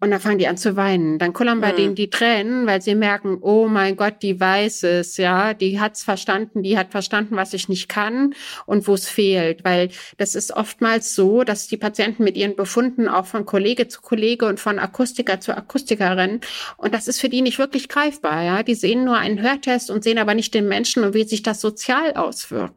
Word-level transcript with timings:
Und 0.00 0.12
dann 0.12 0.20
fangen 0.20 0.38
die 0.38 0.46
an 0.46 0.56
zu 0.56 0.76
weinen. 0.76 1.18
Dann 1.18 1.32
kullern 1.32 1.60
bei 1.60 1.72
mhm. 1.72 1.76
denen 1.76 1.94
die 1.96 2.10
Tränen, 2.10 2.66
weil 2.66 2.80
sie 2.80 2.94
merken, 2.94 3.38
oh 3.40 3.66
mein 3.66 3.96
Gott, 3.96 4.22
die 4.22 4.38
weiß 4.38 4.84
es, 4.84 5.16
ja, 5.16 5.54
die 5.54 5.80
hat's 5.80 6.04
verstanden, 6.04 6.62
die 6.62 6.78
hat 6.78 6.92
verstanden, 6.92 7.34
was 7.34 7.52
ich 7.52 7.68
nicht 7.68 7.88
kann 7.88 8.34
und 8.64 8.86
wo 8.86 8.94
es 8.94 9.08
fehlt. 9.08 9.64
Weil 9.64 9.90
das 10.16 10.36
ist 10.36 10.52
oftmals 10.52 11.16
so, 11.16 11.42
dass 11.42 11.66
die 11.66 11.76
Patienten 11.76 12.22
mit 12.22 12.36
ihren 12.36 12.54
Befunden 12.54 13.08
auch 13.08 13.26
von 13.26 13.44
Kollege 13.44 13.88
zu 13.88 14.00
Kollege 14.00 14.46
und 14.46 14.60
von 14.60 14.78
Akustiker 14.78 15.40
zu 15.40 15.56
Akustikerin 15.56 16.40
und 16.76 16.94
das 16.94 17.08
ist 17.08 17.20
für 17.20 17.28
die 17.28 17.42
nicht 17.42 17.58
wirklich 17.58 17.88
greifbar, 17.88 18.42
ja. 18.42 18.62
Die 18.62 18.74
sehen 18.74 19.04
nur 19.04 19.16
einen 19.16 19.42
Hörtest 19.42 19.90
und 19.90 20.04
sehen 20.04 20.18
aber 20.18 20.34
nicht 20.34 20.54
den 20.54 20.68
Menschen 20.68 21.04
und 21.04 21.14
wie 21.14 21.24
sich 21.24 21.42
das 21.42 21.60
sozial 21.60 22.14
auswirkt. 22.14 22.74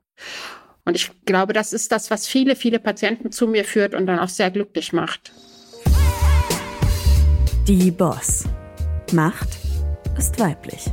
Und 0.85 0.95
ich 0.95 1.11
glaube, 1.25 1.53
das 1.53 1.73
ist 1.73 1.91
das, 1.91 2.09
was 2.09 2.27
viele, 2.27 2.55
viele 2.55 2.79
Patienten 2.79 3.31
zu 3.31 3.47
mir 3.47 3.65
führt 3.65 3.93
und 3.93 4.07
dann 4.07 4.19
auch 4.19 4.29
sehr 4.29 4.49
glücklich 4.49 4.93
macht. 4.93 5.31
Die 7.73 7.89
Boss. 7.89 8.43
Macht 9.13 9.47
ist 10.17 10.37
weiblich. 10.41 10.91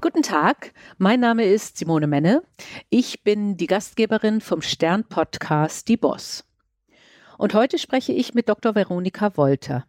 Guten 0.00 0.24
Tag, 0.24 0.72
mein 0.98 1.20
Name 1.20 1.44
ist 1.44 1.78
Simone 1.78 2.08
Menne. 2.08 2.42
Ich 2.90 3.22
bin 3.22 3.56
die 3.56 3.68
Gastgeberin 3.68 4.40
vom 4.40 4.62
Stern-Podcast 4.62 5.86
Die 5.86 5.96
Boss. 5.96 6.44
Und 7.38 7.54
heute 7.54 7.78
spreche 7.78 8.12
ich 8.12 8.34
mit 8.34 8.48
Dr. 8.48 8.74
Veronika 8.74 9.36
Wolter. 9.36 9.86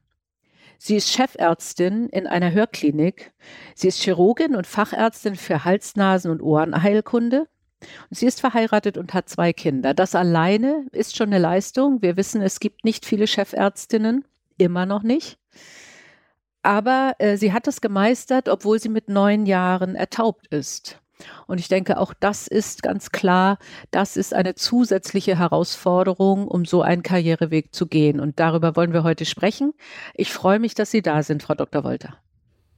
Sie 0.77 0.97
ist 0.97 1.11
Chefärztin 1.11 2.09
in 2.09 2.27
einer 2.27 2.52
Hörklinik. 2.52 3.33
Sie 3.73 3.88
ist 3.88 4.03
Chirurgin 4.03 4.55
und 4.55 4.67
Fachärztin 4.67 5.35
für 5.35 5.66
Hals-, 5.66 5.95
Nasen- 5.95 6.30
und 6.30 6.44
Ohrenheilkunde. 6.44 7.47
Sie 8.09 8.26
ist 8.26 8.41
verheiratet 8.41 8.98
und 8.98 9.13
hat 9.13 9.30
zwei 9.30 9.54
Kinder. 9.54 9.94
Das 9.94 10.16
alleine 10.16 10.88
ist 10.91 11.16
schon 11.16 11.27
eine 11.27 11.40
Leistung. 11.40 12.02
Wir 12.02 12.17
wissen, 12.17 12.41
es 12.41 12.59
gibt 12.59 12.84
nicht 12.84 13.05
viele 13.05 13.27
Chefärztinnen, 13.27 14.26
immer 14.58 14.86
noch 14.86 15.03
nicht. 15.03 15.38
Aber 16.64 17.14
äh, 17.19 17.38
sie 17.38 17.53
hat 17.53 17.67
es 17.67 17.81
gemeistert, 17.81 18.50
obwohl 18.50 18.80
sie 18.80 18.89
mit 18.89 19.09
neun 19.09 19.45
Jahren 19.45 19.95
ertaubt 19.95 20.47
ist. 20.47 21.00
Und 21.47 21.59
ich 21.59 21.67
denke, 21.67 21.97
auch 21.97 22.14
das 22.14 22.47
ist 22.47 22.84
ganz 22.84 23.11
klar, 23.11 23.58
das 23.91 24.17
ist 24.17 24.34
eine 24.34 24.56
zusätzliche 24.56 25.38
Herausforderung, 25.38 26.47
um 26.47 26.66
so 26.66 26.81
einen 26.81 27.03
Karriereweg 27.03 27.73
zu 27.73 27.88
gehen. 27.88 28.19
Und 28.19 28.39
darüber 28.39 28.75
wollen 28.75 28.94
wir 28.94 29.03
heute 29.03 29.25
sprechen. 29.25 29.73
Ich 30.14 30.31
freue 30.31 30.59
mich, 30.59 30.75
dass 30.75 30.91
Sie 30.91 31.02
da 31.02 31.23
sind, 31.23 31.44
Frau 31.44 31.56
Dr. 31.56 31.84
Wolter. 31.84 32.17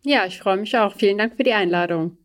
Ja, 0.04 0.26
ich 0.26 0.40
freue 0.40 0.58
mich 0.58 0.78
auch. 0.78 0.96
Vielen 0.96 1.18
Dank 1.18 1.36
für 1.36 1.44
die 1.44 1.54
Einladung. 1.54 2.19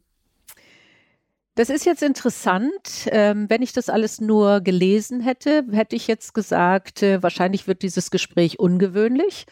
Das 1.56 1.70
ist 1.70 1.86
jetzt 1.86 2.02
interessant. 2.02 3.08
Ähm, 3.12 3.48
wenn 3.48 3.62
ich 3.62 3.72
das 3.72 3.88
alles 3.88 4.20
nur 4.20 4.60
gelesen 4.60 5.20
hätte, 5.20 5.64
hätte 5.70 5.94
ich 5.94 6.08
jetzt 6.08 6.34
gesagt, 6.34 7.00
äh, 7.05 7.22
wahrscheinlich 7.22 7.69
wird 7.69 7.83
dieses 7.83 8.10
Gespräch 8.10 8.58
ungewöhnlich. 8.58 9.47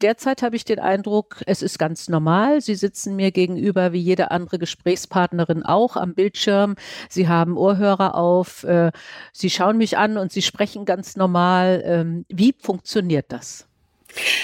Derzeit 0.00 0.42
habe 0.42 0.54
ich 0.54 0.64
den 0.64 0.78
Eindruck, 0.78 1.42
es 1.46 1.62
ist 1.62 1.80
ganz 1.80 2.08
normal. 2.08 2.60
Sie 2.60 2.76
sitzen 2.76 3.16
mir 3.16 3.32
gegenüber 3.32 3.92
wie 3.92 3.98
jede 3.98 4.30
andere 4.30 4.60
Gesprächspartnerin 4.60 5.64
auch 5.64 5.96
am 5.96 6.14
Bildschirm. 6.14 6.76
Sie 7.08 7.26
haben 7.26 7.56
Ohrhörer 7.56 8.14
auf. 8.14 8.62
Äh, 8.62 8.92
Sie 9.32 9.50
schauen 9.50 9.78
mich 9.78 9.98
an 9.98 10.16
und 10.16 10.30
Sie 10.30 10.42
sprechen 10.42 10.84
ganz 10.84 11.16
normal. 11.16 11.82
Ähm, 11.84 12.24
wie 12.28 12.54
funktioniert 12.56 13.32
das? 13.32 13.68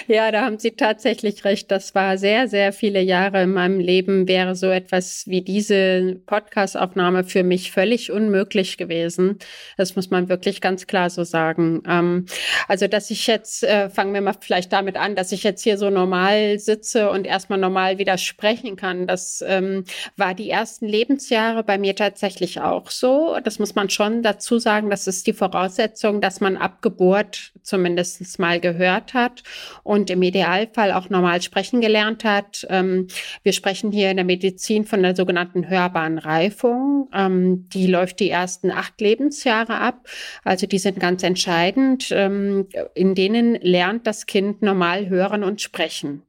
Ja, 0.07 0.31
da 0.31 0.43
haben 0.43 0.59
Sie 0.59 0.73
tatsächlich 0.73 1.45
recht. 1.45 1.71
Das 1.71 1.95
war 1.95 2.19
sehr, 2.19 2.49
sehr 2.49 2.73
viele 2.73 3.01
Jahre 3.01 3.43
in 3.43 3.53
meinem 3.53 3.81
Leben, 3.81 4.29
wäre 4.29 4.55
so 4.55 4.67
etwas 4.69 5.27
wie 5.27 5.41
diese 5.41 6.21
Podcastaufnahme 6.27 7.25
für 7.25 7.43
mich 7.43 7.73
völlig 7.73 8.13
unmöglich 8.13 8.77
gewesen. 8.77 9.39
Das 9.79 9.97
muss 9.97 10.11
man 10.11 10.29
wirklich 10.29 10.61
ganz 10.61 10.87
klar 10.87 11.09
so 11.09 11.25
sagen. 11.25 11.83
Ähm, 11.89 12.27
also, 12.69 12.87
dass 12.87 13.11
ich 13.11 13.27
jetzt, 13.27 13.65
äh, 13.65 13.89
fangen 13.89 14.13
wir 14.13 14.21
mal 14.21 14.35
vielleicht 14.39 14.73
damit 14.73 14.97
an, 14.97 15.17
dass 15.17 15.33
ich 15.33 15.43
jetzt 15.43 15.63
hier 15.63 15.79
so 15.79 15.89
normal 15.89 16.59
sitze 16.59 17.11
und 17.11 17.27
erstmal 17.27 17.59
normal 17.59 17.99
wieder 17.99 18.19
sprechen 18.19 18.77
kann. 18.77 19.07
Das 19.07 19.43
ähm, 19.47 19.85
war 20.17 20.35
die 20.35 20.51
ersten 20.51 20.87
Lebensjahre 20.87 21.65
bei 21.65 21.79
mir 21.79 21.97
tatsächlich 21.97 22.61
auch 22.61 22.91
so. 22.91 23.39
Das 23.43 23.59
muss 23.59 23.75
man 23.75 23.89
schon 23.89 24.23
dazu 24.23 24.59
sagen. 24.59 24.91
Das 24.91 25.07
ist 25.07 25.27
die 25.27 25.33
Voraussetzung, 25.33 26.21
dass 26.21 26.41
man 26.41 26.59
ab 26.59 26.83
Geburt 26.83 27.53
zumindest 27.63 28.39
mal 28.39 28.61
gehört 28.61 29.15
hat 29.15 29.43
und 29.83 30.11
im 30.11 30.23
Idealfall 30.23 30.93
auch 30.93 31.11
normal 31.11 31.43
sprechen 31.43 31.81
gelernt 31.81 32.25
hat. 32.25 32.67
Ähm, 32.71 33.09
wir 33.43 33.53
sprechen 33.53 33.93
hier 33.93 34.11
in 34.11 34.17
der 34.17 34.25
Medizin 34.25 34.85
von 34.85 35.03
der 35.03 35.17
sogenannten 35.17 35.69
hörbaren 35.69 36.19
Reifung. 36.19 37.09
Ähm, 37.13 37.69
die 37.73 37.87
läuft 37.87 38.21
die 38.21 38.31
ersten 38.31 38.71
acht 38.71 39.01
Lebensjahre 39.01 39.79
ab. 39.79 40.07
Also 40.45 40.67
die 40.67 40.79
sind 40.79 41.01
ganz 41.01 41.23
entscheidend. 41.23 42.09
Ähm, 42.11 42.69
in 42.95 43.15
denen 43.15 43.55
lernt 43.57 44.07
das 44.07 44.27
Kind 44.27 44.63
normal 44.63 45.09
hören 45.09 45.45
und 45.45 45.61
sprechen. 45.61 46.23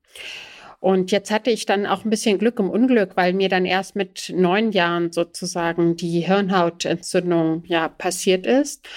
Und 0.85 1.11
jetzt 1.11 1.31
hatte 1.31 1.49
ich 1.49 1.65
dann 1.65 1.87
auch 1.87 2.03
ein 2.03 2.11
bisschen 2.11 2.37
Glück 2.37 2.59
im 2.59 2.69
Unglück, 2.69 3.17
weil 3.17 3.33
mir 3.33 3.49
dann 3.49 3.65
erst 3.65 3.95
mit 3.95 4.31
neun 4.35 4.71
Jahren 4.71 5.11
sozusagen 5.11 5.95
die 5.95 6.19
Hirnhautentzündung 6.19 7.63
ja 7.65 7.87
passiert 7.87 8.45
ist. 8.45 8.87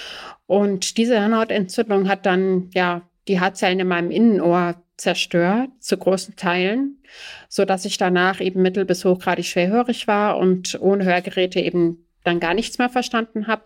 Und 0.46 0.98
diese 0.98 1.18
Hirnhautentzündung 1.18 2.06
hat 2.06 2.26
dann 2.26 2.68
ja 2.74 3.08
die 3.28 3.40
Haarzellen 3.40 3.80
in 3.80 3.88
meinem 3.88 4.10
Innenohr 4.10 4.82
zerstört, 4.96 5.70
zu 5.78 5.96
großen 5.96 6.36
Teilen, 6.36 7.02
so 7.48 7.64
dass 7.64 7.84
ich 7.84 7.98
danach 7.98 8.40
eben 8.40 8.62
mittel- 8.62 8.84
bis 8.84 9.04
hochgradig 9.04 9.46
schwerhörig 9.46 10.08
war 10.08 10.38
und 10.38 10.78
ohne 10.80 11.04
Hörgeräte 11.04 11.60
eben 11.60 12.04
dann 12.24 12.40
gar 12.40 12.54
nichts 12.54 12.78
mehr 12.78 12.90
verstanden 12.90 13.46
habe. 13.46 13.62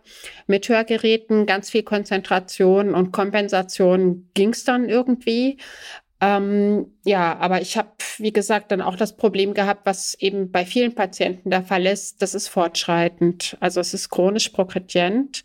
Mit 0.47 0.69
Hörgeräten 0.69 1.47
ganz 1.47 1.71
viel 1.71 1.83
Konzentration 1.83 2.95
und 2.95 3.11
Kompensation 3.13 4.29
ging 4.35 4.51
es 4.51 4.65
dann 4.65 4.89
irgendwie. 4.89 5.57
Ähm, 6.21 6.93
ja, 7.05 7.37
aber 7.39 7.63
ich 7.63 7.77
habe, 7.77 7.89
wie 8.19 8.33
gesagt, 8.33 8.71
dann 8.71 8.81
auch 8.81 8.95
das 8.95 9.17
Problem 9.17 9.55
gehabt, 9.55 9.87
was 9.87 10.15
eben 10.15 10.53
bei 10.53 10.65
vielen 10.65 10.95
Patienten 10.95 11.51
der 11.51 11.63
Fall 11.63 11.87
ist, 11.87 12.23
das 12.23 12.35
ist 12.35 12.47
fortschreitend. 12.47 13.57
Also 13.59 13.81
es 13.81 13.93
ist 13.95 14.11
chronisch 14.11 14.51
progredient. 14.51 15.43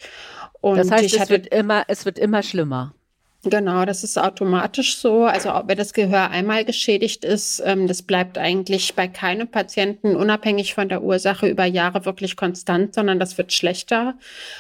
Und 0.61 0.77
das 0.77 0.91
heißt, 0.91 1.15
es 1.15 1.29
wird 1.29 1.47
immer, 1.47 1.85
es 1.87 2.05
wird 2.05 2.19
immer 2.19 2.43
schlimmer. 2.43 2.93
Genau, 3.43 3.85
das 3.85 4.03
ist 4.03 4.17
automatisch 4.17 4.97
so. 4.97 5.25
Also 5.25 5.49
wenn 5.67 5.77
das 5.77 5.93
Gehör 5.93 6.31
einmal 6.31 6.65
geschädigt 6.65 7.23
ist, 7.23 7.61
ähm, 7.63 7.87
das 7.87 8.01
bleibt 8.01 8.37
eigentlich 8.37 8.95
bei 8.95 9.07
keinem 9.07 9.47
Patienten 9.47 10.15
unabhängig 10.15 10.73
von 10.73 10.89
der 10.89 11.03
Ursache 11.03 11.47
über 11.47 11.65
Jahre 11.65 12.05
wirklich 12.05 12.35
konstant, 12.35 12.95
sondern 12.95 13.19
das 13.19 13.37
wird 13.37 13.53
schlechter. 13.53 14.17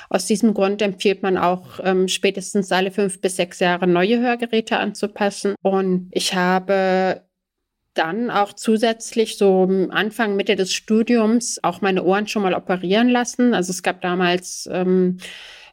Aus 0.09 0.25
diesem 0.27 0.53
Grund 0.53 0.81
empfiehlt 0.81 1.23
man 1.23 1.37
auch 1.37 1.79
ähm, 1.83 2.07
spätestens 2.07 2.71
alle 2.71 2.91
fünf 2.91 3.19
bis 3.19 3.35
sechs 3.35 3.59
Jahre 3.59 3.87
neue 3.87 4.19
Hörgeräte 4.19 4.77
anzupassen. 4.77 5.55
Und 5.63 6.09
ich 6.11 6.35
habe 6.35 7.23
dann 7.95 8.29
auch 8.29 8.53
zusätzlich 8.53 9.37
so 9.37 9.67
Anfang, 9.89 10.35
Mitte 10.35 10.55
des 10.55 10.71
Studiums 10.71 11.59
auch 11.63 11.81
meine 11.81 12.03
Ohren 12.03 12.27
schon 12.27 12.43
mal 12.43 12.53
operieren 12.53 13.09
lassen. 13.09 13.55
Also 13.55 13.71
es 13.71 13.81
gab 13.81 14.01
damals 14.01 14.69
ähm, 14.71 15.17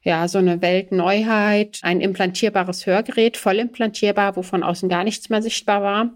ja, 0.04 0.28
so 0.28 0.38
eine 0.38 0.60
Weltneuheit, 0.60 1.80
ein 1.82 2.02
implantierbares 2.02 2.84
Hörgerät, 2.84 3.38
voll 3.38 3.58
implantierbar, 3.58 4.36
wo 4.36 4.42
von 4.42 4.62
außen 4.62 4.88
gar 4.90 5.02
nichts 5.02 5.30
mehr 5.30 5.40
sichtbar 5.40 5.82
war. 5.82 6.10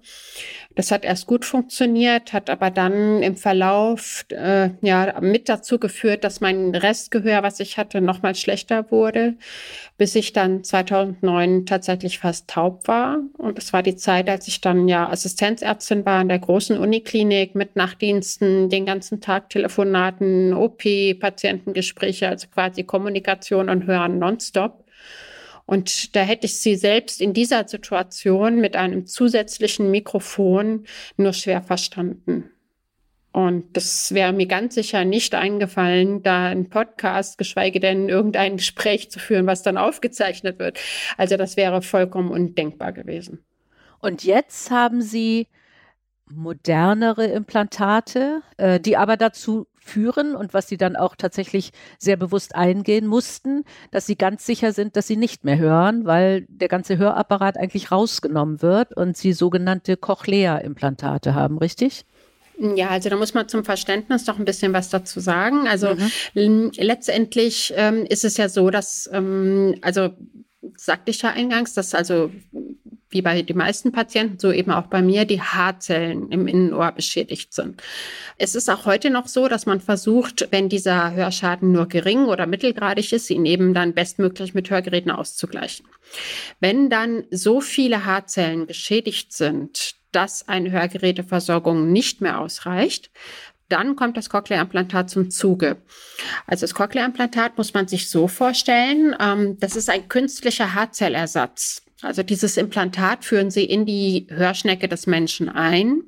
Das 0.78 0.92
hat 0.92 1.04
erst 1.04 1.26
gut 1.26 1.44
funktioniert, 1.44 2.32
hat 2.32 2.48
aber 2.48 2.70
dann 2.70 3.20
im 3.20 3.34
Verlauf 3.34 4.24
äh, 4.28 4.70
ja 4.80 5.20
mit 5.20 5.48
dazu 5.48 5.80
geführt, 5.80 6.22
dass 6.22 6.40
mein 6.40 6.72
Restgehör, 6.72 7.42
was 7.42 7.58
ich 7.58 7.78
hatte, 7.78 8.00
noch 8.00 8.22
mal 8.22 8.36
schlechter 8.36 8.92
wurde, 8.92 9.34
bis 9.96 10.14
ich 10.14 10.32
dann 10.32 10.62
2009 10.62 11.66
tatsächlich 11.66 12.20
fast 12.20 12.48
taub 12.48 12.86
war. 12.86 13.18
Und 13.38 13.58
das 13.58 13.72
war 13.72 13.82
die 13.82 13.96
Zeit, 13.96 14.30
als 14.30 14.46
ich 14.46 14.60
dann 14.60 14.86
ja 14.86 15.08
Assistenzärztin 15.08 16.06
war 16.06 16.22
in 16.22 16.28
der 16.28 16.38
großen 16.38 16.78
Uniklinik 16.78 17.56
mit 17.56 17.74
Nachtdiensten, 17.74 18.68
den 18.68 18.86
ganzen 18.86 19.20
Tag 19.20 19.50
Telefonaten, 19.50 20.52
OP, 20.52 20.84
Patientengespräche, 21.18 22.28
also 22.28 22.46
quasi 22.54 22.84
Kommunikation 22.84 23.68
und 23.68 23.88
Hören 23.88 24.20
nonstop. 24.20 24.84
Und 25.68 26.16
da 26.16 26.20
hätte 26.22 26.46
ich 26.46 26.60
sie 26.60 26.76
selbst 26.76 27.20
in 27.20 27.34
dieser 27.34 27.68
Situation 27.68 28.58
mit 28.58 28.74
einem 28.74 29.04
zusätzlichen 29.04 29.90
Mikrofon 29.90 30.86
nur 31.18 31.34
schwer 31.34 31.60
verstanden. 31.60 32.50
Und 33.32 33.76
das 33.76 34.14
wäre 34.14 34.32
mir 34.32 34.46
ganz 34.46 34.76
sicher 34.76 35.04
nicht 35.04 35.34
eingefallen, 35.34 36.22
da 36.22 36.46
einen 36.46 36.70
Podcast, 36.70 37.36
geschweige 37.36 37.80
denn 37.80 38.08
irgendein 38.08 38.56
Gespräch 38.56 39.10
zu 39.10 39.18
führen, 39.18 39.46
was 39.46 39.62
dann 39.62 39.76
aufgezeichnet 39.76 40.58
wird. 40.58 40.80
Also 41.18 41.36
das 41.36 41.58
wäre 41.58 41.82
vollkommen 41.82 42.30
undenkbar 42.30 42.94
gewesen. 42.94 43.44
Und 44.00 44.24
jetzt 44.24 44.70
haben 44.70 45.02
Sie 45.02 45.48
modernere 46.30 47.26
Implantate, 47.26 48.40
äh, 48.56 48.80
die 48.80 48.96
aber 48.96 49.18
dazu 49.18 49.67
führen 49.88 50.36
und 50.36 50.54
was 50.54 50.68
sie 50.68 50.76
dann 50.76 50.96
auch 50.96 51.16
tatsächlich 51.16 51.72
sehr 51.98 52.16
bewusst 52.16 52.54
eingehen 52.54 53.06
mussten, 53.06 53.64
dass 53.90 54.06
sie 54.06 54.16
ganz 54.16 54.46
sicher 54.46 54.72
sind, 54.72 54.96
dass 54.96 55.06
sie 55.06 55.16
nicht 55.16 55.44
mehr 55.44 55.58
hören, 55.58 56.04
weil 56.04 56.46
der 56.48 56.68
ganze 56.68 56.98
Hörapparat 56.98 57.56
eigentlich 57.56 57.90
rausgenommen 57.90 58.62
wird 58.62 58.96
und 58.96 59.16
sie 59.16 59.32
sogenannte 59.32 59.96
Cochlea-Implantate 59.96 61.34
haben, 61.34 61.58
richtig? 61.58 62.04
Ja, 62.58 62.88
also 62.88 63.08
da 63.08 63.16
muss 63.16 63.34
man 63.34 63.48
zum 63.48 63.64
Verständnis 63.64 64.24
doch 64.24 64.38
ein 64.38 64.44
bisschen 64.44 64.72
was 64.72 64.90
dazu 64.90 65.20
sagen. 65.20 65.68
Also 65.68 65.94
mhm. 66.34 66.72
letztendlich 66.76 67.72
ähm, 67.76 68.04
ist 68.08 68.24
es 68.24 68.36
ja 68.36 68.48
so, 68.48 68.70
dass 68.70 69.08
ähm, 69.12 69.76
also 69.80 70.10
sagte 70.76 71.10
ich 71.12 71.22
ja 71.22 71.30
eingangs, 71.30 71.74
dass 71.74 71.94
also 71.94 72.30
wie 73.10 73.22
bei 73.22 73.42
den 73.42 73.56
meisten 73.56 73.92
Patienten, 73.92 74.38
so 74.38 74.52
eben 74.52 74.70
auch 74.70 74.86
bei 74.86 75.02
mir, 75.02 75.24
die 75.24 75.40
Haarzellen 75.40 76.30
im 76.30 76.46
Innenohr 76.46 76.92
beschädigt 76.92 77.52
sind. 77.54 77.82
Es 78.36 78.54
ist 78.54 78.68
auch 78.68 78.84
heute 78.84 79.10
noch 79.10 79.28
so, 79.28 79.48
dass 79.48 79.66
man 79.66 79.80
versucht, 79.80 80.48
wenn 80.50 80.68
dieser 80.68 81.14
Hörschaden 81.14 81.72
nur 81.72 81.86
gering 81.86 82.26
oder 82.26 82.46
mittelgradig 82.46 83.12
ist, 83.12 83.30
ihn 83.30 83.46
eben 83.46 83.74
dann 83.74 83.94
bestmöglich 83.94 84.54
mit 84.54 84.70
Hörgeräten 84.70 85.10
auszugleichen. 85.10 85.86
Wenn 86.60 86.90
dann 86.90 87.24
so 87.30 87.60
viele 87.60 88.04
Haarzellen 88.04 88.66
geschädigt 88.66 89.32
sind, 89.32 89.94
dass 90.12 90.48
eine 90.48 90.70
Hörgeräteversorgung 90.70 91.92
nicht 91.92 92.20
mehr 92.20 92.40
ausreicht, 92.40 93.10
dann 93.68 93.96
kommt 93.96 94.16
das 94.16 94.30
Cochlea-Implantat 94.30 95.10
zum 95.10 95.30
Zuge. 95.30 95.76
Also 96.46 96.62
das 96.62 96.74
Cochlea-Implantat 96.74 97.58
muss 97.58 97.74
man 97.74 97.86
sich 97.86 98.08
so 98.08 98.26
vorstellen, 98.28 99.14
ähm, 99.20 99.58
das 99.60 99.76
ist 99.76 99.90
ein 99.90 100.08
künstlicher 100.08 100.74
Haarzellersatz. 100.74 101.82
Also 102.00 102.22
dieses 102.22 102.56
Implantat 102.56 103.24
führen 103.24 103.50
Sie 103.50 103.64
in 103.64 103.84
die 103.84 104.26
Hörschnecke 104.30 104.88
des 104.88 105.06
Menschen 105.06 105.48
ein 105.48 106.02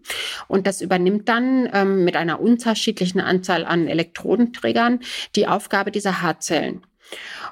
und 0.47 0.67
das 0.69 0.81
übernimmt 0.81 1.29
dann 1.29 1.69
ähm, 1.73 2.05
mit 2.05 2.15
einer 2.15 2.41
unterschiedlichen 2.41 3.21
Anzahl 3.21 3.65
an 3.65 3.89
Elektrodenträgern 3.89 5.01
die 5.35 5.49
Aufgabe 5.49 5.91
dieser 5.91 6.23
Haarzellen. 6.23 6.83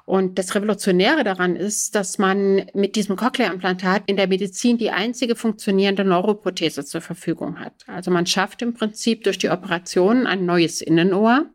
Und 0.05 0.39
das 0.39 0.55
Revolutionäre 0.55 1.25
daran 1.25 1.57
ist, 1.57 1.95
dass 1.95 2.19
man 2.19 2.71
mit 2.75 2.97
diesem 2.97 3.17
Cochlea-Implantat 3.17 4.05
in 4.07 4.17
der 4.17 4.29
Medizin 4.29 4.79
die 4.79 4.91
einzige 4.91 5.37
funktionierende 5.37 6.05
Neuroprothese 6.05 6.85
zur 6.85 7.01
Verfügung 7.01 7.59
hat. 7.59 7.75
Also 7.87 8.11
man 8.11 8.25
schafft 8.25 8.63
im 8.63 8.73
Prinzip 8.73 9.25
durch 9.25 9.39
die 9.39 9.51
Operation 9.51 10.27
ein 10.27 10.47
neues 10.47 10.81
Innenohr. 10.81 11.47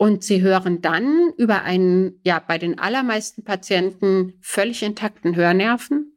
Und 0.00 0.24
sie 0.24 0.40
hören 0.40 0.80
dann 0.80 1.34
über 1.36 1.60
einen, 1.60 2.22
ja, 2.24 2.38
bei 2.38 2.56
den 2.56 2.78
allermeisten 2.78 3.44
Patienten 3.44 4.32
völlig 4.40 4.82
intakten 4.82 5.36
Hörnerven. 5.36 6.16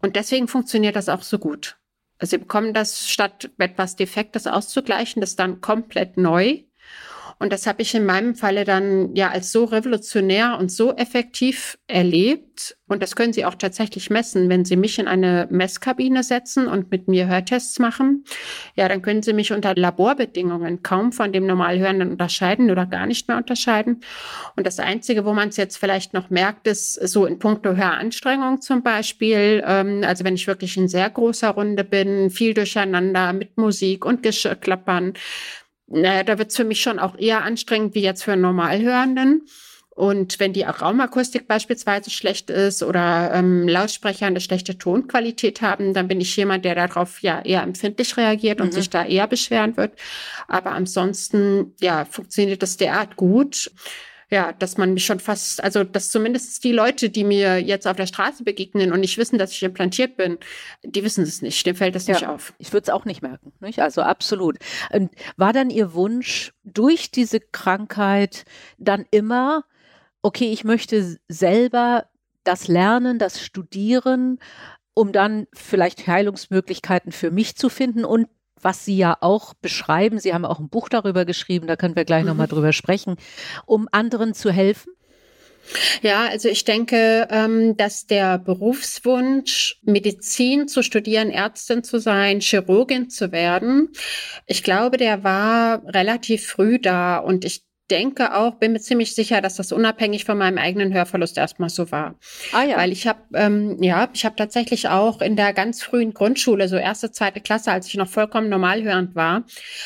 Und 0.00 0.16
deswegen 0.16 0.48
funktioniert 0.48 0.96
das 0.96 1.10
auch 1.10 1.20
so 1.20 1.38
gut. 1.38 1.76
Also 2.16 2.30
sie 2.30 2.38
bekommen 2.38 2.72
das, 2.72 3.10
statt 3.10 3.50
etwas 3.58 3.96
Defektes 3.96 4.46
auszugleichen, 4.46 5.20
das 5.20 5.36
dann 5.36 5.60
komplett 5.60 6.16
neu. 6.16 6.62
Und 7.42 7.52
das 7.52 7.66
habe 7.66 7.82
ich 7.82 7.92
in 7.92 8.06
meinem 8.06 8.36
Falle 8.36 8.64
dann 8.64 9.16
ja 9.16 9.30
als 9.30 9.50
so 9.50 9.64
revolutionär 9.64 10.58
und 10.60 10.70
so 10.70 10.94
effektiv 10.94 11.76
erlebt. 11.88 12.76
Und 12.86 13.02
das 13.02 13.16
können 13.16 13.32
Sie 13.32 13.44
auch 13.44 13.56
tatsächlich 13.56 14.10
messen, 14.10 14.48
wenn 14.48 14.64
Sie 14.64 14.76
mich 14.76 15.00
in 15.00 15.08
eine 15.08 15.48
Messkabine 15.50 16.22
setzen 16.22 16.68
und 16.68 16.92
mit 16.92 17.08
mir 17.08 17.26
Hörtests 17.26 17.80
machen. 17.80 18.22
Ja, 18.76 18.88
dann 18.88 19.02
können 19.02 19.24
Sie 19.24 19.32
mich 19.32 19.52
unter 19.52 19.74
Laborbedingungen 19.74 20.84
kaum 20.84 21.10
von 21.10 21.32
dem 21.32 21.44
Normalhörenden 21.44 22.12
unterscheiden 22.12 22.70
oder 22.70 22.86
gar 22.86 23.06
nicht 23.06 23.26
mehr 23.26 23.38
unterscheiden. 23.38 24.02
Und 24.54 24.64
das 24.64 24.78
Einzige, 24.78 25.24
wo 25.24 25.32
man 25.32 25.48
es 25.48 25.56
jetzt 25.56 25.78
vielleicht 25.78 26.14
noch 26.14 26.30
merkt, 26.30 26.68
ist 26.68 26.94
so 26.94 27.26
in 27.26 27.40
puncto 27.40 27.74
Höranstrengung 27.74 28.60
zum 28.60 28.84
Beispiel. 28.84 29.64
Ähm, 29.66 30.04
also 30.06 30.22
wenn 30.22 30.36
ich 30.36 30.46
wirklich 30.46 30.76
in 30.76 30.86
sehr 30.86 31.10
großer 31.10 31.50
Runde 31.50 31.82
bin, 31.82 32.30
viel 32.30 32.54
durcheinander 32.54 33.32
mit 33.32 33.56
Musik 33.56 34.04
und 34.04 34.22
Geschirrklappern, 34.22 35.14
naja, 35.92 36.24
da 36.24 36.38
wird 36.38 36.50
es 36.50 36.56
für 36.56 36.64
mich 36.64 36.80
schon 36.80 36.98
auch 36.98 37.18
eher 37.18 37.42
anstrengend 37.42 37.94
wie 37.94 38.02
jetzt 38.02 38.24
für 38.24 38.32
einen 38.32 38.42
Normalhörenden. 38.42 39.46
Und 39.94 40.40
wenn 40.40 40.54
die 40.54 40.62
Raumakustik 40.62 41.46
beispielsweise 41.46 42.08
schlecht 42.08 42.48
ist 42.48 42.82
oder 42.82 43.30
ähm, 43.34 43.68
Lautsprecher 43.68 44.24
eine 44.24 44.40
schlechte 44.40 44.78
Tonqualität 44.78 45.60
haben, 45.60 45.92
dann 45.92 46.08
bin 46.08 46.18
ich 46.18 46.34
jemand, 46.34 46.64
der 46.64 46.74
darauf 46.74 47.20
ja 47.20 47.42
eher 47.42 47.62
empfindlich 47.62 48.16
reagiert 48.16 48.62
und 48.62 48.68
mhm. 48.68 48.72
sich 48.72 48.88
da 48.88 49.04
eher 49.04 49.26
beschweren 49.26 49.76
wird. 49.76 49.92
Aber 50.48 50.70
ansonsten, 50.72 51.74
ja, 51.78 52.06
funktioniert 52.06 52.62
das 52.62 52.78
derart 52.78 53.16
gut 53.16 53.70
ja, 54.32 54.52
dass 54.54 54.78
man 54.78 54.94
mich 54.94 55.04
schon 55.04 55.20
fast, 55.20 55.62
also 55.62 55.84
dass 55.84 56.10
zumindest 56.10 56.64
die 56.64 56.72
Leute, 56.72 57.10
die 57.10 57.22
mir 57.22 57.58
jetzt 57.58 57.86
auf 57.86 57.96
der 57.96 58.06
Straße 58.06 58.44
begegnen 58.44 58.90
und 58.90 59.00
nicht 59.00 59.18
wissen, 59.18 59.38
dass 59.38 59.52
ich 59.52 59.62
implantiert 59.62 60.16
bin, 60.16 60.38
die 60.82 61.04
wissen 61.04 61.22
es 61.22 61.42
nicht. 61.42 61.66
Dem 61.66 61.76
fällt 61.76 61.94
das 61.94 62.06
ja, 62.06 62.14
nicht 62.14 62.26
auf. 62.26 62.54
Ich 62.56 62.72
würde 62.72 62.84
es 62.84 62.88
auch 62.88 63.04
nicht 63.04 63.20
merken. 63.20 63.52
Nicht? 63.60 63.80
Also 63.80 64.00
absolut. 64.00 64.56
Und 64.90 65.10
war 65.36 65.52
dann 65.52 65.68
Ihr 65.68 65.92
Wunsch 65.92 66.54
durch 66.64 67.10
diese 67.10 67.40
Krankheit 67.40 68.46
dann 68.78 69.04
immer, 69.10 69.64
okay, 70.22 70.50
ich 70.50 70.64
möchte 70.64 71.18
selber 71.28 72.06
das 72.42 72.68
Lernen, 72.68 73.18
das 73.18 73.42
Studieren, 73.42 74.38
um 74.94 75.12
dann 75.12 75.46
vielleicht 75.52 76.06
Heilungsmöglichkeiten 76.06 77.12
für 77.12 77.30
mich 77.30 77.56
zu 77.56 77.68
finden 77.68 78.06
und 78.06 78.28
was 78.62 78.84
Sie 78.84 78.96
ja 78.96 79.16
auch 79.20 79.54
beschreiben, 79.54 80.18
Sie 80.18 80.32
haben 80.32 80.44
auch 80.44 80.60
ein 80.60 80.68
Buch 80.68 80.88
darüber 80.88 81.24
geschrieben, 81.24 81.66
da 81.66 81.76
können 81.76 81.96
wir 81.96 82.04
gleich 82.04 82.22
mhm. 82.22 82.28
nochmal 82.28 82.48
drüber 82.48 82.72
sprechen, 82.72 83.16
um 83.66 83.88
anderen 83.92 84.34
zu 84.34 84.50
helfen? 84.50 84.92
Ja, 86.02 86.26
also 86.26 86.48
ich 86.48 86.64
denke, 86.64 87.28
ähm, 87.30 87.76
dass 87.76 88.06
der 88.06 88.38
Berufswunsch, 88.38 89.78
Medizin 89.82 90.66
zu 90.68 90.82
studieren, 90.82 91.30
Ärztin 91.30 91.84
zu 91.84 91.98
sein, 91.98 92.40
Chirurgin 92.40 93.10
zu 93.10 93.30
werden, 93.32 93.90
ich 94.46 94.62
glaube, 94.62 94.96
der 94.96 95.22
war 95.22 95.82
relativ 95.86 96.46
früh 96.46 96.78
da 96.80 97.18
und 97.18 97.44
ich 97.44 97.64
denke 97.92 98.34
auch, 98.34 98.54
bin 98.54 98.72
mir 98.72 98.80
ziemlich 98.80 99.14
sicher, 99.14 99.42
dass 99.42 99.56
das 99.56 99.70
unabhängig 99.70 100.24
von 100.24 100.38
meinem 100.38 100.56
eigenen 100.56 100.94
Hörverlust 100.94 101.36
erstmal 101.36 101.68
so 101.68 101.92
war. 101.92 102.14
Ah 102.52 102.62
ja. 102.62 102.78
Weil 102.78 102.90
ich 102.90 103.06
habe, 103.06 103.20
ähm, 103.34 103.82
ja, 103.82 104.08
ich 104.14 104.24
habe 104.24 104.34
tatsächlich 104.34 104.88
auch 104.88 105.20
in 105.20 105.36
der 105.36 105.52
ganz 105.52 105.82
frühen 105.82 106.14
Grundschule, 106.14 106.68
so 106.68 106.76
erste, 106.76 107.12
zweite 107.12 107.40
Klasse, 107.40 107.70
als 107.70 107.86
ich 107.88 107.94
noch 107.94 108.08
vollkommen 108.08 108.48
normalhörend 108.48 109.14
war, 109.14 109.44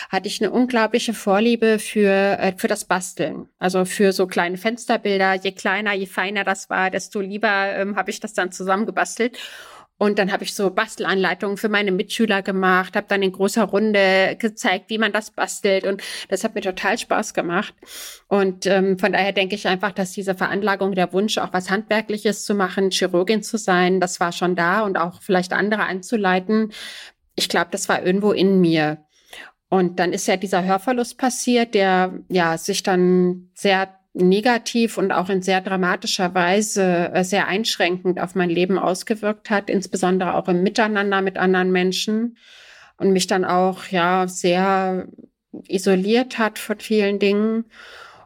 hatte 0.08 0.28
ich 0.28 0.40
eine 0.40 0.52
unglaubliche 0.52 1.14
Vorliebe 1.14 1.80
für, 1.80 2.38
äh, 2.38 2.52
für 2.56 2.68
das 2.68 2.84
Basteln. 2.84 3.48
Also 3.58 3.84
für 3.84 4.12
so 4.12 4.28
kleine 4.28 4.56
Fensterbilder. 4.56 5.34
Je 5.34 5.50
kleiner, 5.50 5.92
je 5.92 6.06
feiner 6.06 6.44
das 6.44 6.70
war, 6.70 6.90
desto 6.90 7.20
lieber 7.20 7.74
ähm, 7.74 7.96
habe 7.96 8.10
ich 8.10 8.20
das 8.20 8.34
dann 8.34 8.52
zusammengebastelt. 8.52 9.36
Und 9.98 10.18
dann 10.18 10.30
habe 10.30 10.44
ich 10.44 10.54
so 10.54 10.70
Bastelanleitungen 10.70 11.56
für 11.56 11.70
meine 11.70 11.90
Mitschüler 11.90 12.42
gemacht, 12.42 12.96
habe 12.96 13.06
dann 13.08 13.22
in 13.22 13.32
großer 13.32 13.64
Runde 13.64 14.36
gezeigt, 14.38 14.90
wie 14.90 14.98
man 14.98 15.12
das 15.12 15.30
bastelt. 15.30 15.86
Und 15.86 16.02
das 16.28 16.44
hat 16.44 16.54
mir 16.54 16.60
total 16.60 16.98
Spaß 16.98 17.32
gemacht. 17.32 17.72
Und 18.28 18.66
ähm, 18.66 18.98
von 18.98 19.12
daher 19.12 19.32
denke 19.32 19.54
ich 19.54 19.66
einfach, 19.66 19.92
dass 19.92 20.12
diese 20.12 20.34
Veranlagung, 20.34 20.94
der 20.94 21.12
Wunsch, 21.14 21.38
auch 21.38 21.52
was 21.52 21.70
Handwerkliches 21.70 22.44
zu 22.44 22.54
machen, 22.54 22.90
Chirurgin 22.90 23.42
zu 23.42 23.56
sein, 23.56 23.98
das 23.98 24.20
war 24.20 24.32
schon 24.32 24.54
da 24.54 24.82
und 24.82 24.98
auch 24.98 25.22
vielleicht 25.22 25.54
andere 25.54 25.84
anzuleiten. 25.84 26.72
Ich 27.34 27.48
glaube, 27.48 27.68
das 27.70 27.88
war 27.88 28.04
irgendwo 28.04 28.32
in 28.32 28.60
mir. 28.60 28.98
Und 29.68 29.98
dann 29.98 30.12
ist 30.12 30.28
ja 30.28 30.36
dieser 30.36 30.62
Hörverlust 30.62 31.16
passiert, 31.16 31.74
der 31.74 32.20
ja 32.28 32.58
sich 32.58 32.82
dann 32.82 33.50
sehr 33.54 33.98
negativ 34.16 34.96
und 34.96 35.12
auch 35.12 35.28
in 35.28 35.42
sehr 35.42 35.60
dramatischer 35.60 36.34
Weise 36.34 37.10
äh, 37.12 37.22
sehr 37.22 37.48
einschränkend 37.48 38.18
auf 38.18 38.34
mein 38.34 38.50
Leben 38.50 38.78
ausgewirkt 38.78 39.50
hat, 39.50 39.68
insbesondere 39.68 40.34
auch 40.34 40.48
im 40.48 40.62
Miteinander 40.62 41.20
mit 41.20 41.36
anderen 41.36 41.70
Menschen 41.70 42.38
und 42.96 43.12
mich 43.12 43.26
dann 43.26 43.44
auch 43.44 43.86
ja 43.88 44.26
sehr 44.26 45.06
isoliert 45.68 46.38
hat 46.38 46.58
von 46.58 46.80
vielen 46.80 47.18
Dingen. 47.18 47.66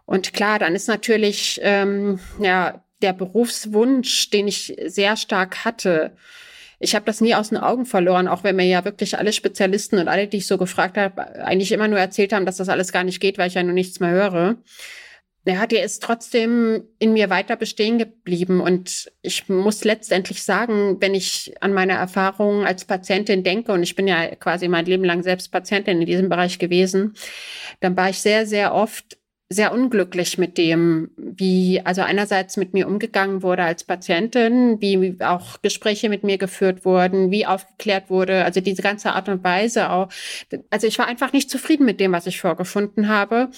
Und 0.07 0.33
klar, 0.33 0.59
dann 0.59 0.75
ist 0.75 0.89
natürlich 0.89 1.61
ähm, 1.63 2.21
ja 2.41 2.85
der 3.03 3.13
Berufswunsch, 3.13 4.31
den 4.31 4.47
ich 4.47 4.77
sehr 4.87 5.17
stark 5.17 5.65
hatte. 5.65 6.17
Ich 6.79 6.95
habe 6.95 7.05
das 7.05 7.21
nie 7.21 7.35
aus 7.35 7.49
den 7.49 7.59
Augen 7.59 7.85
verloren, 7.85 8.29
auch 8.29 8.45
wenn 8.45 8.57
mir 8.57 8.67
ja 8.67 8.85
wirklich 8.85 9.19
alle 9.19 9.33
Spezialisten 9.33 9.99
und 9.99 10.09
alle, 10.09 10.29
die 10.29 10.39
ich 10.39 10.47
so 10.47 10.57
gefragt 10.57 10.97
habe, 10.97 11.45
eigentlich 11.45 11.73
immer 11.73 11.89
nur 11.89 11.99
erzählt 11.99 12.33
haben, 12.33 12.47
dass 12.47 12.57
das 12.57 12.69
alles 12.69 12.93
gar 12.93 13.05
nicht 13.05 13.21
geht, 13.21 13.39
weil 13.39 13.49
ich 13.49 13.55
ja 13.55 13.63
nur 13.63 13.73
nichts 13.73 14.01
mehr 14.01 14.11
höre 14.11 14.57
ja, 15.47 15.67
der 15.67 15.85
ist 15.85 16.03
trotzdem 16.03 16.85
in 16.99 17.13
mir 17.13 17.31
weiter 17.31 17.57
bestehen 17.57 17.99
geblieben. 17.99 18.61
Und 18.61 19.11
ich 19.23 19.49
muss 19.49 19.85
letztendlich 19.85 20.43
sagen, 20.43 20.99
wenn 21.01 21.15
ich 21.15 21.55
an 21.61 21.73
meine 21.73 21.95
Erfahrungen 21.95 22.67
als 22.67 22.85
Patientin 22.85 23.43
denke, 23.43 23.73
und 23.73 23.83
ich 23.83 23.97
bin 23.97 24.07
ja 24.07 24.35
quasi 24.37 24.69
mein 24.69 24.87
Leben 24.87 25.05
lang 25.05 25.23
selbst 25.23 25.51
Patientin 25.51 26.01
in 26.01 26.07
diesem 26.07 26.29
Bereich 26.29 26.59
gewesen, 26.59 27.15
dann 27.81 27.97
war 27.97 28.11
ich 28.11 28.19
sehr, 28.19 28.47
sehr 28.47 28.75
oft 28.75 29.17
sehr 29.53 29.73
unglücklich 29.73 30.39
mit 30.39 30.57
dem, 30.59 31.11
wie 31.17 31.81
also 31.85 32.03
einerseits 32.03 32.57
mit 32.57 32.73
mir 32.73 32.87
umgegangen 32.87 33.43
wurde 33.43 33.65
als 33.65 33.83
Patientin, 33.83 34.81
wie 34.81 35.17
auch 35.21 35.61
Gespräche 35.61 36.09
mit 36.09 36.23
mir 36.23 36.39
geführt 36.39 36.85
wurden, 36.85 37.33
wie 37.33 37.47
aufgeklärt 37.47 38.11
wurde, 38.11 38.45
also 38.45 38.61
diese 38.61 38.81
ganze 38.81 39.13
Art 39.13 39.29
und 39.29 39.43
Weise 39.43 39.91
auch. 39.91 40.09
Also 40.71 40.87
ich 40.87 41.01
war 41.01 41.09
einfach 41.09 41.33
nicht 41.33 41.51
zufrieden 41.51 41.85
mit 41.85 41.99
dem, 41.99 42.13
was 42.13 42.29
ich 42.29 42.41
vorgefunden 42.41 43.09
habe. 43.09 43.51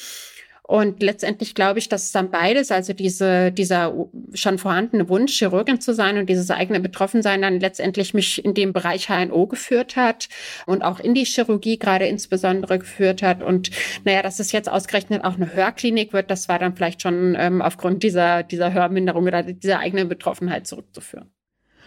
Und 0.73 1.03
letztendlich 1.03 1.55
glaube 1.55 1.81
ich, 1.81 1.91
dass 1.91 2.13
dann 2.13 2.31
beides, 2.31 2.73
also 2.73 2.95
diese, 2.95 3.53
dieser 3.53 3.95
schon 4.33 4.57
vorhandene 4.57 5.07
Wunsch, 5.11 5.37
Chirurgin 5.37 5.83
zu 5.83 5.93
sein 5.93 6.17
und 6.17 6.31
dieses 6.31 6.51
eigene 6.51 6.81
Betroffensein 6.81 7.43
dann 7.43 7.61
letztendlich 7.61 8.15
mich 8.15 8.43
in 8.43 8.55
dem 8.55 8.73
Bereich 8.73 9.11
HNO 9.11 9.49
geführt 9.49 9.97
hat 9.97 10.31
und 10.65 10.81
auch 10.81 10.99
in 10.99 11.13
die 11.13 11.27
Chirurgie 11.27 11.79
gerade 11.79 12.07
insbesondere 12.07 12.79
geführt 12.79 13.21
hat. 13.21 13.43
Und 13.43 13.71
naja, 14.05 14.23
dass 14.23 14.41
es 14.41 14.51
jetzt 14.51 14.71
ausgerechnet 14.71 15.25
auch 15.25 15.35
eine 15.35 15.53
Hörklinik 15.53 16.15
wird, 16.15 16.31
das 16.31 16.49
war 16.49 16.59
dann 16.59 16.75
vielleicht 16.75 17.03
schon 17.03 17.37
ähm, 17.39 17.61
aufgrund 17.61 18.03
dieser, 18.03 18.43
dieser 18.43 18.73
Hörminderung 18.73 19.25
oder 19.27 19.43
dieser 19.43 19.79
eigenen 19.79 20.09
Betroffenheit 20.09 20.67
zurückzuführen. 20.67 21.31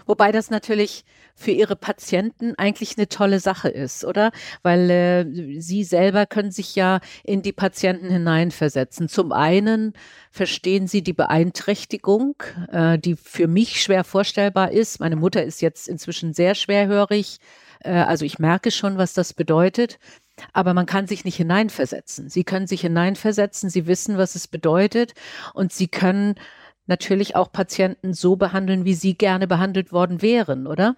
Wobei 0.05 0.31
das 0.31 0.49
natürlich 0.49 1.03
für 1.35 1.51
ihre 1.51 1.75
Patienten 1.75 2.55
eigentlich 2.57 2.97
eine 2.97 3.09
tolle 3.09 3.39
Sache 3.39 3.69
ist, 3.69 4.05
oder? 4.05 4.31
Weil 4.63 4.89
äh, 4.89 5.59
sie 5.59 5.83
selber 5.83 6.25
können 6.25 6.51
sich 6.51 6.75
ja 6.75 6.99
in 7.23 7.41
die 7.41 7.51
Patienten 7.51 8.09
hineinversetzen. 8.09 9.09
Zum 9.09 9.31
einen 9.31 9.93
verstehen 10.31 10.87
sie 10.87 11.01
die 11.01 11.13
Beeinträchtigung, 11.13 12.35
äh, 12.71 12.97
die 12.97 13.15
für 13.15 13.47
mich 13.47 13.81
schwer 13.81 14.03
vorstellbar 14.03 14.71
ist. 14.71 14.99
Meine 14.99 15.15
Mutter 15.15 15.43
ist 15.43 15.61
jetzt 15.61 15.87
inzwischen 15.87 16.33
sehr 16.33 16.55
schwerhörig. 16.55 17.39
Äh, 17.83 17.91
also 17.91 18.25
ich 18.25 18.39
merke 18.39 18.71
schon, 18.71 18.97
was 18.97 19.13
das 19.13 19.33
bedeutet. 19.33 19.99
Aber 20.53 20.73
man 20.73 20.85
kann 20.85 21.07
sich 21.07 21.23
nicht 21.23 21.37
hineinversetzen. 21.37 22.29
Sie 22.29 22.43
können 22.43 22.67
sich 22.67 22.81
hineinversetzen, 22.81 23.69
sie 23.69 23.87
wissen, 23.87 24.17
was 24.17 24.35
es 24.35 24.47
bedeutet 24.47 25.13
und 25.53 25.71
sie 25.71 25.87
können 25.87 26.35
natürlich 26.87 27.35
auch 27.35 27.51
Patienten 27.51 28.13
so 28.13 28.35
behandeln, 28.35 28.85
wie 28.85 28.93
sie 28.93 29.17
gerne 29.17 29.47
behandelt 29.47 29.91
worden 29.91 30.21
wären, 30.21 30.67
oder? 30.67 30.95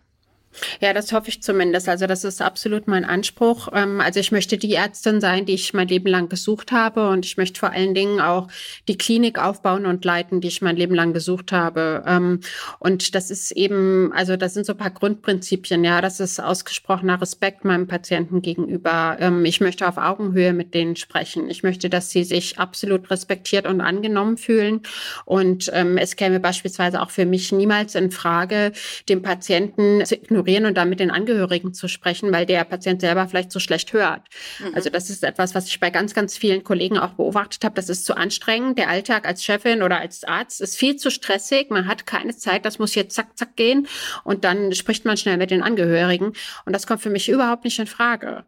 Ja, 0.80 0.94
das 0.94 1.12
hoffe 1.12 1.30
ich 1.30 1.42
zumindest. 1.42 1.90
Also 1.90 2.08
das 2.08 2.24
ist 2.24 2.42
absolut 2.42 2.88
mein 2.88 3.06
Anspruch. 3.06 3.70
Ähm, 3.74 4.02
also 4.02 4.20
ich 4.20 4.32
möchte 4.32 4.58
die 4.58 4.74
Ärztin 4.74 5.22
sein, 5.22 5.46
die 5.46 5.54
ich 5.54 5.74
mein 5.74 5.88
Leben 5.88 6.08
lang 6.08 6.30
gesucht 6.30 6.72
habe 6.72 7.10
und 7.10 7.26
ich 7.26 7.38
möchte 7.38 7.60
vor 7.60 7.72
allen 7.72 7.94
Dingen 7.94 8.20
auch 8.20 8.48
die 8.88 8.98
Klinik 8.98 9.40
aufbauen 9.40 9.86
und 9.86 10.04
leiten, 10.06 10.42
die 10.42 10.48
ich 10.48 10.62
mein 10.62 10.76
Leben 10.76 10.96
lang 10.96 11.14
gesucht 11.14 11.52
habe. 11.52 12.04
Ähm, 12.06 12.40
und 12.80 13.16
das 13.16 13.32
ist 13.32 13.52
eben, 13.52 14.12
also 14.14 14.36
das 14.36 14.54
sind 14.54 14.66
so 14.66 14.74
ein 14.74 14.78
paar 14.78 14.92
Grundprinzipien. 14.92 15.84
Ja, 15.84 16.02
das 16.02 16.20
ist 16.20 16.40
ausgesprochener 16.40 17.22
Respekt 17.22 17.66
meinem 17.66 17.88
Patienten 17.88 18.42
gegenüber. 18.42 19.18
Ähm, 19.20 19.46
ich 19.46 19.62
möchte 19.62 19.88
auf 19.88 19.98
Augenhöhe 19.98 20.54
mit 20.54 20.74
denen 20.74 20.96
sprechen. 20.96 21.50
Ich 21.50 21.64
möchte, 21.64 21.90
dass 21.90 22.10
sie 22.10 22.24
sich 22.24 22.60
absolut 22.60 23.10
respektiert 23.12 23.68
und 23.68 23.82
angenommen 23.82 24.38
fühlen. 24.38 24.82
Und 25.26 25.68
es 25.68 26.16
käme 26.16 26.40
beispielsweise 26.40 27.02
auch 27.02 27.10
für 27.10 27.26
mich 27.26 27.52
niemals 27.52 27.96
in 27.96 28.12
Frage, 28.12 28.72
den 29.10 29.22
Patienten 29.22 30.06
zu 30.06 30.16
ignorieren 30.16 30.47
ignorieren 30.48 30.66
und 30.66 30.78
dann 30.78 30.90
mit 30.90 31.00
den 31.00 31.12
Angehörigen 31.12 31.74
zu 31.74 31.88
sprechen, 31.88 32.32
weil 32.32 32.46
der 32.46 32.64
Patient 32.64 33.02
selber 33.02 33.28
vielleicht 33.28 33.52
so 33.52 33.60
schlecht 33.60 33.94
hört. 33.94 34.22
Mhm. 34.60 34.76
Also 34.76 34.90
das 34.90 35.10
ist 35.10 35.24
etwas, 35.24 35.56
was 35.56 35.68
ich 35.68 35.80
bei 35.80 35.90
ganz, 35.90 36.14
ganz 36.14 36.38
vielen 36.38 36.64
Kollegen 36.64 36.98
auch 36.98 37.12
beobachtet 37.12 37.64
habe. 37.64 37.76
Das 37.76 37.90
ist 37.90 38.06
zu 38.06 38.16
anstrengend. 38.16 38.78
Der 38.78 38.90
Alltag 38.90 39.28
als 39.28 39.44
Chefin 39.44 39.84
oder 39.84 40.00
als 40.00 40.24
Arzt 40.24 40.62
ist 40.62 40.78
viel 40.78 40.96
zu 40.96 41.12
stressig. 41.12 41.70
Man 41.70 41.88
hat 41.88 42.06
keine 42.06 42.36
Zeit. 42.36 42.66
Das 42.66 42.80
muss 42.80 42.96
jetzt 42.96 43.16
zack, 43.16 43.38
zack 43.38 43.56
gehen. 43.56 43.88
Und 44.24 44.44
dann 44.44 44.74
spricht 44.74 45.06
man 45.06 45.18
schnell 45.18 45.38
mit 45.38 45.52
den 45.52 45.64
Angehörigen. 45.64 46.34
Und 46.66 46.74
das 46.74 46.88
kommt 46.88 47.02
für 47.02 47.10
mich 47.10 47.30
überhaupt 47.30 47.64
nicht 47.64 47.80
in 47.80 47.88
Frage. 47.88 48.46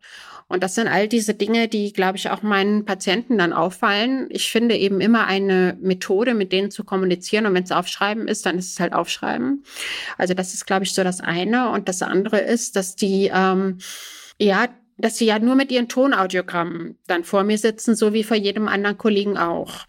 Und 0.49 0.63
das 0.63 0.75
sind 0.75 0.87
all 0.87 1.07
diese 1.07 1.35
Dinge, 1.35 1.67
die, 1.67 1.93
glaube 1.93 2.17
ich, 2.17 2.29
auch 2.31 2.41
meinen 2.41 2.83
Patienten 2.83 3.37
dann 3.37 3.53
auffallen. 3.53 4.27
Ich 4.31 4.51
finde 4.51 4.75
eben 4.75 4.99
immer 4.99 5.27
eine 5.27 5.77
Methode, 5.79 6.33
mit 6.33 6.51
denen 6.51 6.71
zu 6.71 6.83
kommunizieren. 6.83 7.45
Und 7.45 7.53
wenn 7.53 7.63
es 7.63 7.71
Aufschreiben 7.71 8.27
ist, 8.27 8.47
dann 8.47 8.57
ist 8.57 8.71
es 8.71 8.79
halt 8.79 8.93
Aufschreiben. 8.93 9.63
Also 10.17 10.33
das 10.33 10.55
ist, 10.55 10.65
glaube 10.65 10.85
ich, 10.85 10.93
so 10.93 11.03
das 11.03 11.21
eine. 11.21 11.69
Und 11.69 11.87
das 11.87 12.01
andere 12.01 12.39
ist, 12.39 12.75
dass 12.75 12.95
die, 12.95 13.31
ähm, 13.31 13.77
ja, 14.39 14.67
dass 14.97 15.19
sie 15.19 15.25
ja 15.25 15.37
nur 15.37 15.53
mit 15.53 15.71
ihren 15.71 15.87
Tonaudiogramm 15.87 16.95
dann 17.05 17.23
vor 17.23 17.43
mir 17.43 17.59
sitzen, 17.59 17.95
so 17.95 18.11
wie 18.13 18.23
vor 18.23 18.35
jedem 18.35 18.67
anderen 18.67 18.97
Kollegen 18.97 19.37
auch. 19.37 19.85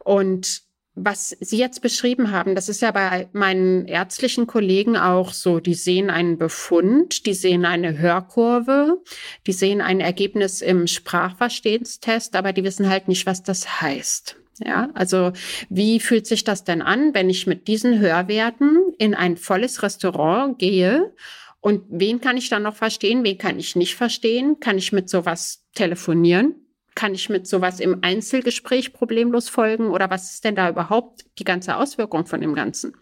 Und 0.00 0.63
was 0.96 1.36
Sie 1.40 1.58
jetzt 1.58 1.82
beschrieben 1.82 2.30
haben, 2.30 2.54
das 2.54 2.68
ist 2.68 2.80
ja 2.80 2.92
bei 2.92 3.28
meinen 3.32 3.86
ärztlichen 3.86 4.46
Kollegen 4.46 4.96
auch 4.96 5.32
so. 5.32 5.58
Die 5.58 5.74
sehen 5.74 6.08
einen 6.08 6.38
Befund, 6.38 7.26
die 7.26 7.34
sehen 7.34 7.64
eine 7.64 7.98
Hörkurve, 7.98 9.02
die 9.46 9.52
sehen 9.52 9.80
ein 9.80 10.00
Ergebnis 10.00 10.62
im 10.62 10.86
Sprachverstehenstest, 10.86 12.36
aber 12.36 12.52
die 12.52 12.62
wissen 12.62 12.88
halt 12.88 13.08
nicht, 13.08 13.26
was 13.26 13.42
das 13.42 13.80
heißt. 13.80 14.36
Ja, 14.64 14.90
also 14.94 15.32
wie 15.68 15.98
fühlt 15.98 16.28
sich 16.28 16.44
das 16.44 16.62
denn 16.62 16.80
an, 16.80 17.12
wenn 17.12 17.28
ich 17.28 17.48
mit 17.48 17.66
diesen 17.66 17.98
Hörwerten 17.98 18.78
in 18.98 19.14
ein 19.16 19.36
volles 19.36 19.82
Restaurant 19.82 20.58
gehe? 20.60 21.12
Und 21.60 21.82
wen 21.88 22.20
kann 22.20 22.36
ich 22.36 22.50
dann 22.50 22.62
noch 22.62 22.76
verstehen? 22.76 23.24
Wen 23.24 23.38
kann 23.38 23.58
ich 23.58 23.74
nicht 23.74 23.96
verstehen? 23.96 24.60
Kann 24.60 24.78
ich 24.78 24.92
mit 24.92 25.08
sowas 25.08 25.64
telefonieren? 25.74 26.63
Kann 26.94 27.14
ich 27.14 27.28
mit 27.28 27.48
sowas 27.48 27.80
im 27.80 27.98
Einzelgespräch 28.02 28.92
problemlos 28.92 29.48
folgen 29.48 29.88
oder 29.88 30.10
was 30.10 30.34
ist 30.34 30.44
denn 30.44 30.54
da 30.54 30.68
überhaupt 30.68 31.24
die 31.38 31.44
ganze 31.44 31.76
Auswirkung 31.76 32.26
von 32.26 32.40
dem 32.40 32.54
Ganzen? 32.54 32.96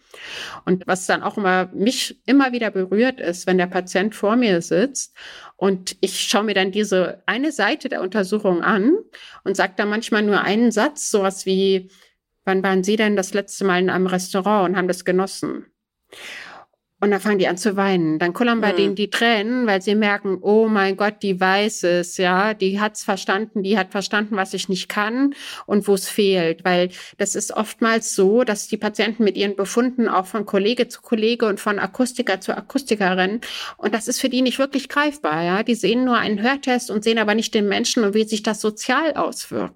Und 0.65 0.87
was 0.87 1.07
dann 1.07 1.23
auch 1.23 1.37
immer 1.37 1.69
mich 1.75 2.21
immer 2.25 2.53
wieder 2.53 2.71
berührt 2.71 3.21
ist, 3.21 3.47
wenn 3.47 3.59
der 3.59 3.67
Patient 3.67 4.15
vor 4.15 4.37
mir 4.37 4.63
sitzt 4.63 5.15
und 5.57 5.97
ich 6.01 6.21
schaue 6.21 6.45
mir 6.45 6.55
dann 6.55 6.73
diese 6.73 7.23
eine 7.27 7.53
Seite 7.53 7.91
der 7.91 8.01
Untersuchung 8.01 8.63
an 8.63 8.97
und 9.45 9.57
sage 9.57 9.75
da 9.77 9.85
manchmal 9.85 10.23
nur 10.23 10.41
einen 10.41 10.73
Satz, 10.73 11.11
sowas 11.11 11.45
wie, 11.45 11.91
wann 12.45 12.63
waren 12.63 12.85
Sie 12.85 12.97
denn 12.97 13.15
das 13.15 13.35
letzte 13.35 13.65
Mal 13.65 13.81
in 13.81 13.91
einem 13.91 14.07
Restaurant 14.07 14.71
und 14.71 14.77
haben 14.77 14.89
das 14.89 15.05
genossen? 15.05 15.67
Und 17.03 17.11
dann 17.11 17.21
fangen 17.21 17.41
die 17.41 17.49
an 17.49 17.57
zu 17.57 17.75
weinen. 17.75 18.21
Dann 18.21 18.33
kullern 18.33 18.61
bei 18.61 18.73
mhm. 18.73 18.77
denen 18.77 18.95
die 18.95 19.11
Tränen, 19.11 19.67
weil 19.67 19.83
sie 19.83 19.97
merken, 19.97 20.39
oh 20.41 20.69
mein 20.69 20.97
Gott, 20.97 21.17
die 21.21 21.41
weiß 21.41 21.83
es, 21.83 22.17
ja, 22.17 22.55
die 22.55 22.79
hat's 22.79 23.03
verstanden, 23.03 23.65
die 23.65 23.77
hat 23.77 23.91
verstanden, 23.91 24.37
was 24.37 24.55
ich 24.55 24.69
nicht 24.69 24.89
kann 24.89 25.35
und 25.67 25.89
wo 25.89 25.95
es 25.95 26.09
fehlt. 26.09 26.65
Weil 26.65 26.91
das 27.19 27.35
ist 27.35 27.51
oftmals 27.51 28.15
so, 28.15 28.45
dass 28.45 28.69
die 28.69 28.77
Patienten 28.77 29.25
mit 29.25 29.37
ihren 29.37 29.57
Befunden 29.57 30.07
auch 30.07 30.27
von 30.27 30.47
Kollege 30.47 30.87
zu 30.87 31.03
Kollege 31.03 31.47
und 31.47 31.59
von 31.59 31.81
Akustiker 31.81 32.41
zu 32.41 32.57
Akustikerin. 32.57 33.41
Und 33.79 33.95
das 33.95 34.07
ist 34.07 34.21
für 34.21 34.29
die 34.29 34.43
nicht 34.43 34.61
wirklich 34.61 34.89
greifbar, 34.89 35.43
ja. 35.43 35.65
Die 35.65 35.75
sehen 35.75 36.05
nur 36.05 36.19
einen 36.19 36.41
Hörtest 36.41 36.89
und 36.89 37.03
sehen 37.03 37.19
aber 37.19 37.35
nicht 37.35 37.53
den 37.53 37.67
Menschen 37.67 38.05
und 38.05 38.15
wie 38.15 38.23
sich 38.23 38.45
das 38.45 38.61
sozial 38.61 39.15
auswirkt. 39.15 39.75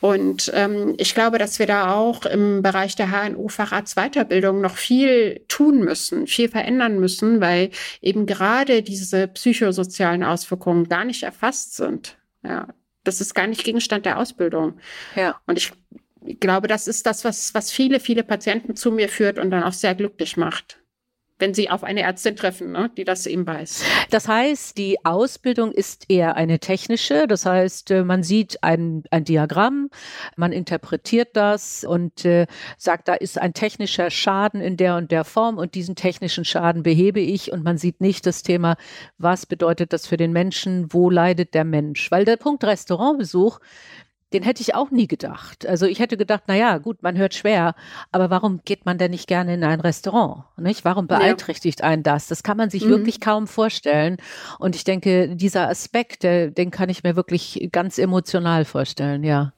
Und 0.00 0.50
ähm, 0.54 0.94
ich 0.98 1.14
glaube, 1.14 1.38
dass 1.38 1.58
wir 1.58 1.66
da 1.66 1.94
auch 1.94 2.26
im 2.26 2.62
Bereich 2.62 2.94
der 2.94 3.10
HNO-Facharztweiterbildung 3.10 4.60
noch 4.60 4.76
viel 4.76 5.40
tun 5.48 5.80
müssen, 5.80 6.26
viel 6.26 6.48
verändern 6.48 7.00
müssen, 7.00 7.40
weil 7.40 7.70
eben 8.02 8.26
gerade 8.26 8.82
diese 8.82 9.28
psychosozialen 9.28 10.22
Auswirkungen 10.22 10.88
gar 10.88 11.04
nicht 11.04 11.22
erfasst 11.22 11.76
sind. 11.76 12.18
Ja, 12.42 12.68
das 13.04 13.20
ist 13.20 13.34
gar 13.34 13.46
nicht 13.46 13.64
Gegenstand 13.64 14.04
der 14.04 14.18
Ausbildung. 14.18 14.78
Ja. 15.16 15.40
Und 15.46 15.56
ich 15.56 15.72
glaube, 16.38 16.68
das 16.68 16.86
ist 16.86 17.06
das, 17.06 17.24
was, 17.24 17.54
was 17.54 17.70
viele, 17.70 17.98
viele 17.98 18.24
Patienten 18.24 18.76
zu 18.76 18.90
mir 18.90 19.08
führt 19.08 19.38
und 19.38 19.50
dann 19.50 19.62
auch 19.62 19.72
sehr 19.72 19.94
glücklich 19.94 20.36
macht 20.36 20.83
wenn 21.44 21.52
sie 21.52 21.68
auf 21.68 21.84
eine 21.84 22.00
Ärztin 22.00 22.36
treffen, 22.36 22.72
ne, 22.72 22.90
die 22.96 23.04
das 23.04 23.26
eben 23.26 23.46
weiß. 23.46 23.84
Das 24.08 24.28
heißt, 24.28 24.78
die 24.78 25.04
Ausbildung 25.04 25.72
ist 25.72 26.06
eher 26.08 26.36
eine 26.36 26.58
technische. 26.58 27.26
Das 27.28 27.44
heißt, 27.44 27.90
äh, 27.90 28.02
man 28.02 28.22
sieht 28.22 28.62
ein, 28.62 29.02
ein 29.10 29.24
Diagramm, 29.24 29.90
man 30.36 30.52
interpretiert 30.52 31.36
das 31.36 31.84
und 31.84 32.24
äh, 32.24 32.46
sagt, 32.78 33.08
da 33.08 33.14
ist 33.14 33.38
ein 33.38 33.52
technischer 33.52 34.10
Schaden 34.10 34.62
in 34.62 34.78
der 34.78 34.96
und 34.96 35.10
der 35.10 35.24
Form 35.24 35.58
und 35.58 35.74
diesen 35.74 35.96
technischen 35.96 36.46
Schaden 36.46 36.82
behebe 36.82 37.20
ich 37.20 37.52
und 37.52 37.62
man 37.62 37.76
sieht 37.76 38.00
nicht 38.00 38.24
das 38.24 38.42
Thema, 38.42 38.76
was 39.18 39.44
bedeutet 39.44 39.92
das 39.92 40.06
für 40.06 40.16
den 40.16 40.32
Menschen, 40.32 40.94
wo 40.94 41.10
leidet 41.10 41.52
der 41.52 41.64
Mensch. 41.64 42.10
Weil 42.10 42.24
der 42.24 42.38
Punkt 42.38 42.64
Restaurantbesuch 42.64 43.60
den 44.34 44.42
hätte 44.42 44.60
ich 44.60 44.74
auch 44.74 44.90
nie 44.90 45.06
gedacht. 45.06 45.66
Also 45.66 45.86
ich 45.86 46.00
hätte 46.00 46.16
gedacht, 46.16 46.42
na 46.48 46.56
ja, 46.56 46.78
gut, 46.78 47.02
man 47.02 47.16
hört 47.16 47.34
schwer, 47.34 47.74
aber 48.12 48.30
warum 48.30 48.60
geht 48.64 48.84
man 48.84 48.98
denn 48.98 49.12
nicht 49.12 49.28
gerne 49.28 49.54
in 49.54 49.64
ein 49.64 49.80
Restaurant? 49.80 50.44
Nicht? 50.58 50.84
Warum 50.84 51.06
beeinträchtigt 51.06 51.80
ja. 51.80 51.86
einen 51.86 52.02
das? 52.02 52.26
Das 52.26 52.42
kann 52.42 52.56
man 52.56 52.68
sich 52.68 52.84
mhm. 52.84 52.90
wirklich 52.90 53.20
kaum 53.20 53.46
vorstellen. 53.46 54.16
Und 54.58 54.74
ich 54.74 54.84
denke, 54.84 55.36
dieser 55.36 55.68
Aspekt, 55.68 56.24
den 56.24 56.70
kann 56.70 56.88
ich 56.88 57.04
mir 57.04 57.16
wirklich 57.16 57.68
ganz 57.72 57.98
emotional 57.98 58.64
vorstellen, 58.64 59.22
ja. 59.24 59.52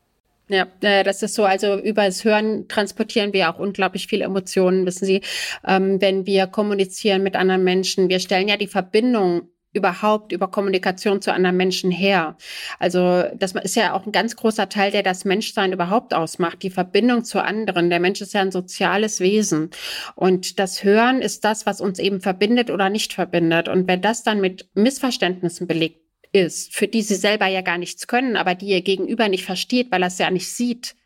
Ja, 0.48 0.66
das 0.80 1.22
ist 1.22 1.34
so. 1.34 1.44
Also 1.44 1.76
über 1.76 2.04
das 2.04 2.24
Hören 2.24 2.68
transportieren 2.68 3.32
wir 3.32 3.50
auch 3.50 3.58
unglaublich 3.58 4.06
viele 4.06 4.24
Emotionen, 4.24 4.86
wissen 4.86 5.04
Sie. 5.04 5.22
Ähm, 5.66 6.00
wenn 6.00 6.24
wir 6.24 6.46
kommunizieren 6.46 7.24
mit 7.24 7.34
anderen 7.34 7.64
Menschen, 7.64 8.08
wir 8.08 8.20
stellen 8.20 8.46
ja 8.46 8.56
die 8.56 8.68
Verbindung 8.68 9.48
überhaupt 9.76 10.32
über 10.32 10.48
Kommunikation 10.48 11.22
zu 11.22 11.32
anderen 11.32 11.56
Menschen 11.56 11.90
her? 11.90 12.36
Also 12.78 13.24
das 13.36 13.52
ist 13.52 13.76
ja 13.76 13.92
auch 13.92 14.06
ein 14.06 14.12
ganz 14.12 14.34
großer 14.34 14.68
Teil, 14.68 14.90
der 14.90 15.02
das 15.02 15.24
Menschsein 15.24 15.72
überhaupt 15.72 16.14
ausmacht, 16.14 16.62
die 16.62 16.70
Verbindung 16.70 17.24
zu 17.24 17.42
anderen. 17.42 17.90
Der 17.90 18.00
Mensch 18.00 18.20
ist 18.20 18.34
ja 18.34 18.40
ein 18.40 18.50
soziales 18.50 19.20
Wesen 19.20 19.70
und 20.14 20.58
das 20.58 20.82
Hören 20.82 21.22
ist 21.22 21.44
das, 21.44 21.66
was 21.66 21.80
uns 21.80 21.98
eben 21.98 22.20
verbindet 22.20 22.70
oder 22.70 22.90
nicht 22.90 23.12
verbindet. 23.12 23.68
Und 23.68 23.86
wenn 23.86 24.02
das 24.02 24.24
dann 24.24 24.40
mit 24.40 24.68
Missverständnissen 24.74 25.66
belegt 25.66 26.00
ist, 26.32 26.74
für 26.74 26.88
die 26.88 27.02
sie 27.02 27.14
selber 27.14 27.46
ja 27.46 27.60
gar 27.60 27.78
nichts 27.78 28.06
können, 28.06 28.36
aber 28.36 28.54
die 28.54 28.66
ihr 28.66 28.82
Gegenüber 28.82 29.28
nicht 29.28 29.44
versteht, 29.44 29.92
weil 29.92 30.02
er 30.02 30.08
es 30.08 30.18
ja 30.18 30.30
nicht 30.30 30.50
sieht, 30.50 30.96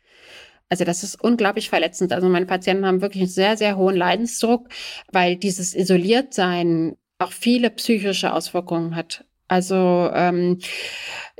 also 0.71 0.85
das 0.85 1.03
ist 1.03 1.21
unglaublich 1.21 1.69
verletzend. 1.69 2.13
Also 2.13 2.29
meine 2.29 2.45
Patienten 2.45 2.85
haben 2.85 3.01
wirklich 3.01 3.23
einen 3.23 3.29
sehr, 3.29 3.57
sehr 3.57 3.75
hohen 3.75 3.97
Leidensdruck, 3.97 4.69
weil 5.11 5.35
dieses 5.35 5.75
Isoliertsein 5.75 6.95
auch 7.21 7.31
viele 7.31 7.69
psychische 7.69 8.33
Auswirkungen 8.33 8.95
hat. 8.95 9.25
Also 9.47 10.09
ähm, 10.13 10.59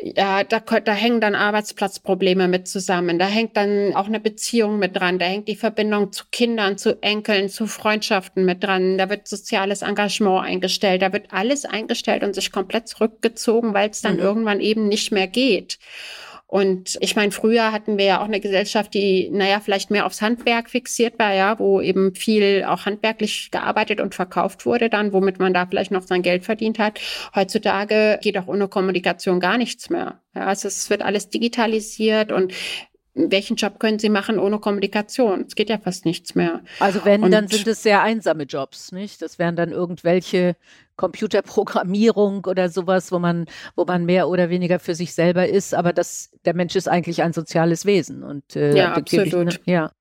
ja, 0.01 0.43
da, 0.43 0.59
da 0.59 0.91
hängen 0.91 1.21
dann 1.21 1.33
Arbeitsplatzprobleme 1.33 2.49
mit 2.49 2.67
zusammen. 2.67 3.17
Da 3.17 3.25
hängt 3.25 3.55
dann 3.55 3.93
auch 3.95 4.07
eine 4.07 4.19
Beziehung 4.19 4.79
mit 4.79 4.97
dran. 4.97 5.17
Da 5.17 5.25
hängt 5.25 5.47
die 5.47 5.55
Verbindung 5.55 6.11
zu 6.11 6.25
Kindern, 6.29 6.77
zu 6.77 7.01
Enkeln, 7.01 7.47
zu 7.47 7.67
Freundschaften 7.67 8.43
mit 8.43 8.63
dran. 8.63 8.97
Da 8.97 9.09
wird 9.09 9.29
soziales 9.29 9.81
Engagement 9.81 10.43
eingestellt. 10.43 11.03
Da 11.03 11.13
wird 11.13 11.31
alles 11.31 11.63
eingestellt 11.63 12.23
und 12.23 12.35
sich 12.35 12.51
komplett 12.51 12.89
zurückgezogen, 12.89 13.73
weil 13.73 13.89
es 13.89 14.01
dann 14.01 14.15
mhm. 14.15 14.23
irgendwann 14.23 14.59
eben 14.59 14.89
nicht 14.89 15.13
mehr 15.13 15.27
geht. 15.27 15.79
Und 16.51 16.97
ich 16.99 17.15
meine, 17.15 17.31
früher 17.31 17.71
hatten 17.71 17.97
wir 17.97 18.03
ja 18.03 18.19
auch 18.19 18.25
eine 18.25 18.41
Gesellschaft, 18.41 18.93
die, 18.93 19.29
naja, 19.31 19.61
vielleicht 19.61 19.89
mehr 19.89 20.05
aufs 20.05 20.21
Handwerk 20.21 20.69
fixiert 20.69 21.17
war, 21.17 21.33
ja, 21.33 21.57
wo 21.59 21.79
eben 21.79 22.13
viel 22.13 22.65
auch 22.67 22.85
handwerklich 22.85 23.51
gearbeitet 23.51 24.01
und 24.01 24.15
verkauft 24.15 24.65
wurde 24.65 24.89
dann, 24.89 25.13
womit 25.13 25.39
man 25.39 25.53
da 25.53 25.65
vielleicht 25.65 25.91
noch 25.91 26.01
sein 26.01 26.23
Geld 26.23 26.43
verdient 26.43 26.77
hat. 26.77 26.99
Heutzutage 27.33 28.19
geht 28.21 28.37
auch 28.37 28.47
ohne 28.47 28.67
Kommunikation 28.67 29.39
gar 29.39 29.57
nichts 29.57 29.89
mehr. 29.89 30.19
Ja, 30.35 30.47
also 30.47 30.67
es 30.67 30.89
wird 30.89 31.03
alles 31.03 31.29
digitalisiert 31.29 32.33
und 32.33 32.51
welchen 33.13 33.55
Job 33.55 33.79
können 33.79 33.99
Sie 33.99 34.09
machen 34.09 34.37
ohne 34.37 34.59
Kommunikation? 34.59 35.45
Es 35.47 35.55
geht 35.55 35.69
ja 35.69 35.77
fast 35.77 36.03
nichts 36.03 36.35
mehr. 36.35 36.59
Also 36.79 37.05
wenn, 37.05 37.23
und 37.23 37.31
dann 37.31 37.47
sind 37.47 37.65
es 37.67 37.81
sehr 37.81 38.01
einsame 38.01 38.43
Jobs, 38.43 38.91
nicht? 38.91 39.21
Das 39.21 39.39
wären 39.39 39.55
dann 39.55 39.71
irgendwelche 39.71 40.57
Computerprogrammierung 41.01 42.45
oder 42.45 42.69
sowas, 42.69 43.11
wo 43.11 43.17
man, 43.17 43.45
wo 43.75 43.85
man 43.85 44.05
mehr 44.05 44.29
oder 44.29 44.51
weniger 44.51 44.77
für 44.77 44.93
sich 44.93 45.15
selber 45.15 45.49
ist, 45.49 45.73
aber 45.73 45.93
das, 45.93 46.29
der 46.45 46.53
Mensch 46.53 46.75
ist 46.75 46.87
eigentlich 46.87 47.23
ein 47.23 47.33
soziales 47.33 47.87
Wesen 47.87 48.21
und 48.21 48.55
äh, 48.55 48.77
ja, 48.77 48.93
absolut. 48.93 49.59
ja. 49.65 49.91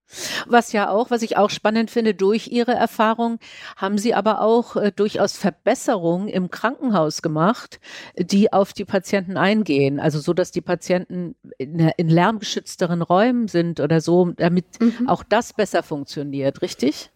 Was 0.45 0.73
ja 0.73 0.89
auch, 0.89 1.09
was 1.09 1.23
ich 1.23 1.37
auch 1.37 1.49
spannend 1.49 1.89
finde, 1.89 2.13
durch 2.13 2.49
Ihre 2.49 2.73
Erfahrung 2.73 3.39
haben 3.77 3.97
Sie 3.97 4.13
aber 4.13 4.41
auch 4.41 4.75
äh, 4.75 4.91
durchaus 4.91 5.37
Verbesserungen 5.37 6.27
im 6.27 6.51
Krankenhaus 6.51 7.23
gemacht, 7.23 7.79
die 8.15 8.53
auf 8.53 8.73
die 8.73 8.85
Patienten 8.85 9.37
eingehen. 9.37 9.99
Also 9.99 10.19
so, 10.19 10.33
dass 10.33 10.51
die 10.51 10.61
Patienten 10.61 11.35
in, 11.57 11.79
in 11.97 12.09
lärmgeschützteren 12.09 13.01
Räumen 13.01 13.47
sind 13.47 13.79
oder 13.79 14.01
so, 14.01 14.33
damit 14.35 14.65
mhm. 14.79 15.09
auch 15.09 15.23
das 15.23 15.53
besser 15.53 15.81
funktioniert, 15.81 16.61
richtig? 16.61 17.09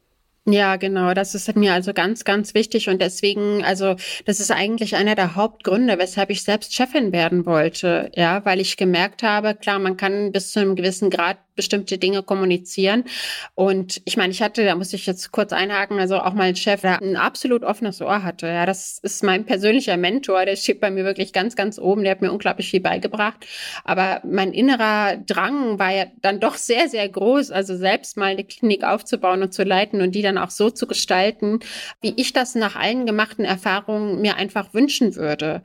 Ja, 0.48 0.76
genau. 0.76 1.14
Das 1.16 1.34
ist 1.34 1.56
mir 1.56 1.74
also 1.74 1.92
ganz, 1.94 2.24
ganz 2.24 2.54
wichtig. 2.54 2.88
Und 2.88 3.02
deswegen, 3.02 3.64
also, 3.64 3.96
das 4.26 4.40
ist 4.40 4.52
eigentlich 4.52 4.96
einer 4.96 5.16
der 5.16 5.36
Hauptgründe, 5.36 5.98
weshalb 5.98 6.30
ich 6.30 6.44
selbst 6.44 6.74
Chefin 6.76 7.12
werden 7.12 7.48
wollte. 7.48 8.12
Ja, 8.16 8.46
weil 8.46 8.60
ich 8.60 8.78
gemerkt 8.78 9.24
habe, 9.24 9.56
klar, 9.56 9.80
man 9.80 9.98
kann 9.98 10.32
bis 10.32 10.52
zu 10.52 10.60
einem 10.60 10.76
gewissen 10.76 11.10
Grad 11.10 11.38
bestimmte 11.56 11.98
Dinge 11.98 12.24
kommunizieren. 12.24 13.06
Und 13.54 14.02
ich 14.06 14.18
meine, 14.18 14.32
ich 14.32 14.42
hatte, 14.42 14.66
da 14.66 14.76
muss 14.76 14.94
ich 14.94 15.06
jetzt 15.06 15.32
kurz 15.32 15.54
einhaken, 15.54 16.00
also 16.00 16.18
auch 16.18 16.34
mal 16.34 16.44
ein 16.44 16.56
Chef, 16.56 16.82
der 16.82 17.02
ein 17.02 17.16
absolut 17.16 17.64
offenes 17.64 18.02
Ohr 18.02 18.24
hatte. 18.24 18.48
Ja, 18.48 18.66
das 18.66 19.00
ist 19.02 19.24
mein 19.24 19.46
persönlicher 19.46 19.98
Mentor, 19.98 20.46
der 20.46 20.56
steht 20.56 20.80
bei 20.80 20.92
mir 20.92 21.06
wirklich 21.06 21.34
ganz, 21.34 21.56
ganz 21.56 21.80
oben, 21.80 22.04
der 22.04 22.12
hat 22.12 22.22
mir 22.22 22.32
unglaublich 22.32 22.70
viel 22.70 22.82
beigebracht. 22.82 23.46
Aber 23.84 24.22
mein 24.24 24.54
innerer 24.54 25.18
Drang 25.18 25.80
war 25.80 25.92
ja 25.92 26.06
dann 26.22 26.40
doch 26.40 26.56
sehr, 26.56 26.90
sehr 26.90 27.08
groß, 27.08 27.52
also 27.52 27.76
selbst 27.76 28.18
mal 28.18 28.32
eine 28.32 28.44
Klinik 28.44 28.84
aufzubauen 28.84 29.42
und 29.42 29.54
zu 29.54 29.64
leiten 29.64 30.02
und 30.02 30.14
die 30.14 30.22
dann 30.22 30.38
auch 30.38 30.50
so 30.52 30.70
zu 30.70 30.88
gestalten, 30.88 31.60
wie 32.02 32.14
ich 32.18 32.34
das 32.34 32.56
nach 32.56 32.76
allen 32.76 33.06
gemachten 33.06 33.46
Erfahrungen 33.46 34.22
mir 34.22 34.36
einfach 34.36 34.74
wünschen 34.74 35.16
würde. 35.16 35.62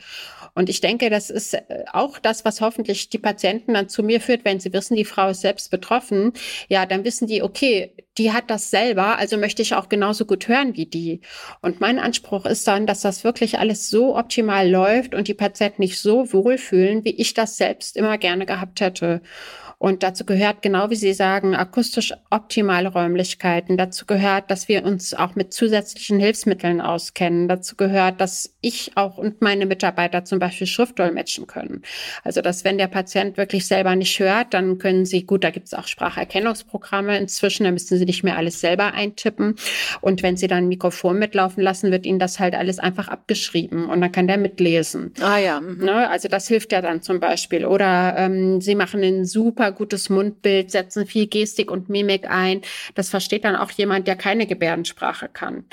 Und 0.60 0.68
ich 0.68 0.82
denke, 0.82 1.08
das 1.08 1.30
ist 1.30 1.54
äh, 1.54 1.62
auch 1.90 2.18
das, 2.18 2.44
was 2.44 2.60
hoffentlich 2.60 3.08
die 3.08 3.16
Patienten 3.16 3.72
dann 3.72 3.88
zu 3.88 4.02
mir 4.02 4.20
führt, 4.20 4.44
wenn 4.44 4.60
sie 4.60 4.74
wissen, 4.74 4.94
die 4.94 5.06
Frau 5.06 5.30
ist 5.30 5.40
selbst 5.40 5.70
betroffen. 5.70 6.34
Ja, 6.68 6.84
dann 6.84 7.02
wissen 7.02 7.26
die, 7.26 7.42
okay, 7.42 7.94
die 8.18 8.30
hat 8.30 8.50
das 8.50 8.68
selber, 8.68 9.16
also 9.16 9.38
möchte 9.38 9.62
ich 9.62 9.74
auch 9.74 9.88
genauso 9.88 10.26
gut 10.26 10.48
hören 10.48 10.76
wie 10.76 10.84
die. 10.84 11.22
Und 11.62 11.80
mein 11.80 11.98
Anspruch 11.98 12.44
ist 12.44 12.68
dann, 12.68 12.86
dass 12.86 13.00
das 13.00 13.24
wirklich 13.24 13.58
alles 13.58 13.88
so 13.88 14.18
optimal 14.18 14.68
läuft 14.68 15.14
und 15.14 15.28
die 15.28 15.34
Patienten 15.34 15.80
nicht 15.80 15.98
so 15.98 16.30
wohlfühlen, 16.30 17.06
wie 17.06 17.16
ich 17.16 17.32
das 17.32 17.56
selbst 17.56 17.96
immer 17.96 18.18
gerne 18.18 18.44
gehabt 18.44 18.82
hätte. 18.82 19.22
Und 19.82 20.02
dazu 20.02 20.26
gehört, 20.26 20.60
genau 20.60 20.90
wie 20.90 20.94
Sie 20.94 21.14
sagen, 21.14 21.54
akustisch 21.54 22.12
optimale 22.28 22.90
Räumlichkeiten. 22.90 23.78
Dazu 23.78 24.04
gehört, 24.04 24.50
dass 24.50 24.68
wir 24.68 24.84
uns 24.84 25.14
auch 25.14 25.36
mit 25.36 25.54
zusätzlichen 25.54 26.20
Hilfsmitteln 26.20 26.82
auskennen. 26.82 27.48
Dazu 27.48 27.76
gehört, 27.76 28.20
dass 28.20 28.54
ich 28.60 28.92
auch 28.96 29.16
und 29.16 29.40
meine 29.40 29.64
Mitarbeiter 29.64 30.26
zum 30.26 30.38
Beispiel 30.38 30.66
Schriftdolmetschen 30.66 31.46
können. 31.46 31.80
Also, 32.24 32.42
dass 32.42 32.62
wenn 32.62 32.76
der 32.76 32.88
Patient 32.88 33.38
wirklich 33.38 33.66
selber 33.66 33.96
nicht 33.96 34.20
hört, 34.20 34.52
dann 34.52 34.76
können 34.76 35.06
Sie, 35.06 35.24
gut, 35.24 35.44
da 35.44 35.50
gibt 35.50 35.68
es 35.68 35.72
auch 35.72 35.86
Spracherkennungsprogramme 35.86 37.16
inzwischen, 37.16 37.64
da 37.64 37.70
müssen 37.70 37.96
Sie 37.96 38.04
nicht 38.04 38.22
mehr 38.22 38.36
alles 38.36 38.60
selber 38.60 38.92
eintippen. 38.92 39.54
Und 40.02 40.22
wenn 40.22 40.36
Sie 40.36 40.46
dann 40.46 40.64
ein 40.64 40.68
Mikrofon 40.68 41.18
mitlaufen 41.18 41.62
lassen, 41.62 41.90
wird 41.90 42.04
Ihnen 42.04 42.18
das 42.18 42.38
halt 42.38 42.54
alles 42.54 42.78
einfach 42.80 43.08
abgeschrieben 43.08 43.88
und 43.88 44.02
dann 44.02 44.12
kann 44.12 44.26
der 44.26 44.36
mitlesen. 44.36 45.14
Ah 45.22 45.38
ja. 45.38 45.58
Mhm. 45.58 45.82
Ne? 45.82 46.10
Also 46.10 46.28
das 46.28 46.48
hilft 46.48 46.70
ja 46.70 46.82
dann 46.82 47.00
zum 47.00 47.18
Beispiel. 47.18 47.64
Oder 47.64 48.14
ähm, 48.18 48.60
Sie 48.60 48.74
machen 48.74 49.02
einen 49.02 49.24
super 49.24 49.69
gutes 49.72 50.10
Mundbild, 50.10 50.70
setzen 50.70 51.06
viel 51.06 51.26
Gestik 51.26 51.70
und 51.70 51.88
Mimik 51.88 52.28
ein. 52.28 52.62
Das 52.94 53.10
versteht 53.10 53.44
dann 53.44 53.56
auch 53.56 53.70
jemand, 53.70 54.06
der 54.06 54.16
keine 54.16 54.46
Gebärdensprache 54.46 55.28
kann. 55.28 55.64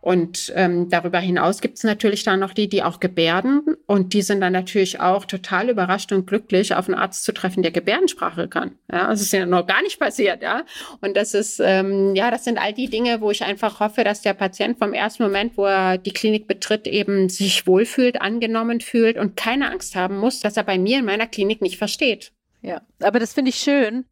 Und 0.00 0.50
ähm, 0.56 0.88
darüber 0.88 1.18
hinaus 1.18 1.60
gibt 1.60 1.76
es 1.76 1.84
natürlich 1.84 2.22
dann 2.22 2.40
noch 2.40 2.54
die, 2.54 2.68
die 2.68 2.82
auch 2.82 3.00
gebärden. 3.00 3.76
Und 3.86 4.14
die 4.14 4.22
sind 4.22 4.40
dann 4.40 4.52
natürlich 4.52 5.00
auch 5.00 5.26
total 5.26 5.68
überrascht 5.68 6.10
und 6.12 6.26
glücklich, 6.26 6.74
auf 6.74 6.88
einen 6.88 6.98
Arzt 6.98 7.24
zu 7.24 7.32
treffen, 7.32 7.62
der 7.62 7.70
Gebärdensprache 7.70 8.48
kann. 8.48 8.78
Ja, 8.90 9.08
das 9.08 9.20
ist 9.20 9.32
ja 9.32 9.44
noch 9.44 9.66
gar 9.66 9.82
nicht 9.82 10.00
passiert, 10.00 10.42
ja. 10.42 10.64
Und 11.02 11.16
das 11.16 11.34
ist, 11.34 11.60
ähm, 11.62 12.14
ja, 12.14 12.30
das 12.30 12.44
sind 12.44 12.58
all 12.58 12.72
die 12.72 12.88
Dinge, 12.88 13.20
wo 13.20 13.30
ich 13.30 13.44
einfach 13.44 13.80
hoffe, 13.80 14.02
dass 14.02 14.22
der 14.22 14.34
Patient 14.34 14.78
vom 14.78 14.94
ersten 14.94 15.22
Moment, 15.22 15.58
wo 15.58 15.66
er 15.66 15.98
die 15.98 16.12
Klinik 16.12 16.48
betritt, 16.48 16.86
eben 16.86 17.28
sich 17.28 17.66
wohlfühlt, 17.66 18.22
angenommen 18.22 18.80
fühlt 18.80 19.18
und 19.18 19.36
keine 19.36 19.70
Angst 19.70 19.96
haben 19.96 20.16
muss, 20.16 20.40
dass 20.40 20.56
er 20.56 20.64
bei 20.64 20.78
mir 20.78 21.00
in 21.00 21.04
meiner 21.04 21.26
Klinik 21.26 21.60
nicht 21.60 21.76
versteht. 21.76 22.32
Ja, 22.62 22.82
aber 23.02 23.18
das 23.20 23.32
finde 23.32 23.48
ich 23.48 23.56
schön 23.56 24.04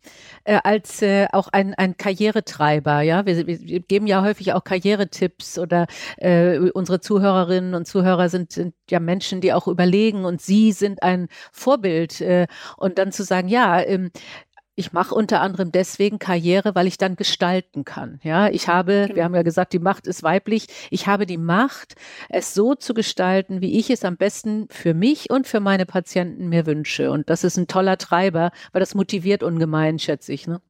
äh, 0.44 0.58
als 0.64 1.02
äh, 1.02 1.26
auch 1.32 1.48
ein, 1.48 1.74
ein 1.74 1.98
Karrieretreiber. 1.98 3.02
Ja, 3.02 3.26
wir, 3.26 3.46
wir 3.46 3.80
geben 3.80 4.06
ja 4.06 4.22
häufig 4.22 4.54
auch 4.54 4.64
Karrieretipps 4.64 5.58
oder 5.58 5.87
äh, 6.16 6.58
unsere 6.70 7.00
Zuhörerinnen 7.00 7.74
und 7.74 7.87
Zuhörer 7.87 8.30
sind, 8.30 8.52
sind 8.52 8.74
ja 8.88 9.00
Menschen, 9.00 9.42
die 9.42 9.52
auch 9.52 9.68
überlegen 9.68 10.24
und 10.24 10.40
Sie 10.40 10.72
sind 10.72 11.02
ein 11.02 11.28
Vorbild. 11.52 12.22
Äh, 12.22 12.46
und 12.78 12.96
dann 12.96 13.12
zu 13.12 13.22
sagen, 13.22 13.48
ja, 13.48 13.82
ähm, 13.82 14.11
ich 14.78 14.92
mache 14.92 15.12
unter 15.12 15.40
anderem 15.40 15.72
deswegen 15.72 16.20
Karriere, 16.20 16.76
weil 16.76 16.86
ich 16.86 16.98
dann 16.98 17.16
gestalten 17.16 17.84
kann. 17.84 18.20
Ja, 18.22 18.48
ich 18.48 18.68
habe, 18.68 19.02
genau. 19.06 19.16
wir 19.16 19.24
haben 19.24 19.34
ja 19.34 19.42
gesagt, 19.42 19.72
die 19.72 19.80
Macht 19.80 20.06
ist 20.06 20.22
weiblich. 20.22 20.68
Ich 20.90 21.08
habe 21.08 21.26
die 21.26 21.36
Macht, 21.36 21.96
es 22.28 22.54
so 22.54 22.76
zu 22.76 22.94
gestalten, 22.94 23.60
wie 23.60 23.76
ich 23.76 23.90
es 23.90 24.04
am 24.04 24.16
besten 24.16 24.68
für 24.70 24.94
mich 24.94 25.30
und 25.30 25.48
für 25.48 25.58
meine 25.58 25.84
Patienten 25.84 26.48
mir 26.48 26.64
wünsche. 26.64 27.10
Und 27.10 27.28
das 27.28 27.42
ist 27.42 27.56
ein 27.56 27.66
toller 27.66 27.98
Treiber, 27.98 28.52
weil 28.70 28.78
das 28.78 28.94
motiviert 28.94 29.42
ungemein, 29.42 29.98
schätze 29.98 30.32
ich. 30.32 30.46
Ne? 30.46 30.60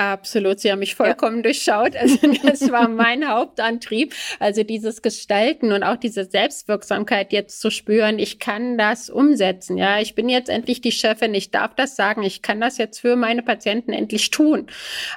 Absolut, 0.00 0.60
Sie 0.60 0.72
haben 0.72 0.78
mich 0.78 0.94
vollkommen 0.94 1.36
ja. 1.36 1.42
durchschaut. 1.42 1.94
Also 1.94 2.16
das 2.42 2.72
war 2.72 2.88
mein 2.88 3.28
Hauptantrieb. 3.28 4.14
Also 4.38 4.62
dieses 4.62 5.02
Gestalten 5.02 5.72
und 5.72 5.82
auch 5.82 5.96
diese 5.96 6.24
Selbstwirksamkeit 6.24 7.34
jetzt 7.34 7.60
zu 7.60 7.70
spüren, 7.70 8.18
ich 8.18 8.38
kann 8.38 8.78
das 8.78 9.10
umsetzen. 9.10 9.76
Ja, 9.76 10.00
ich 10.00 10.14
bin 10.14 10.30
jetzt 10.30 10.48
endlich 10.48 10.80
die 10.80 10.90
Chefin, 10.90 11.34
ich 11.34 11.50
darf 11.50 11.74
das 11.74 11.96
sagen, 11.96 12.22
ich 12.22 12.40
kann 12.40 12.62
das 12.62 12.78
jetzt 12.78 12.98
für 12.98 13.14
meine 13.14 13.42
Patienten 13.42 13.92
endlich 13.92 14.30
tun. 14.30 14.68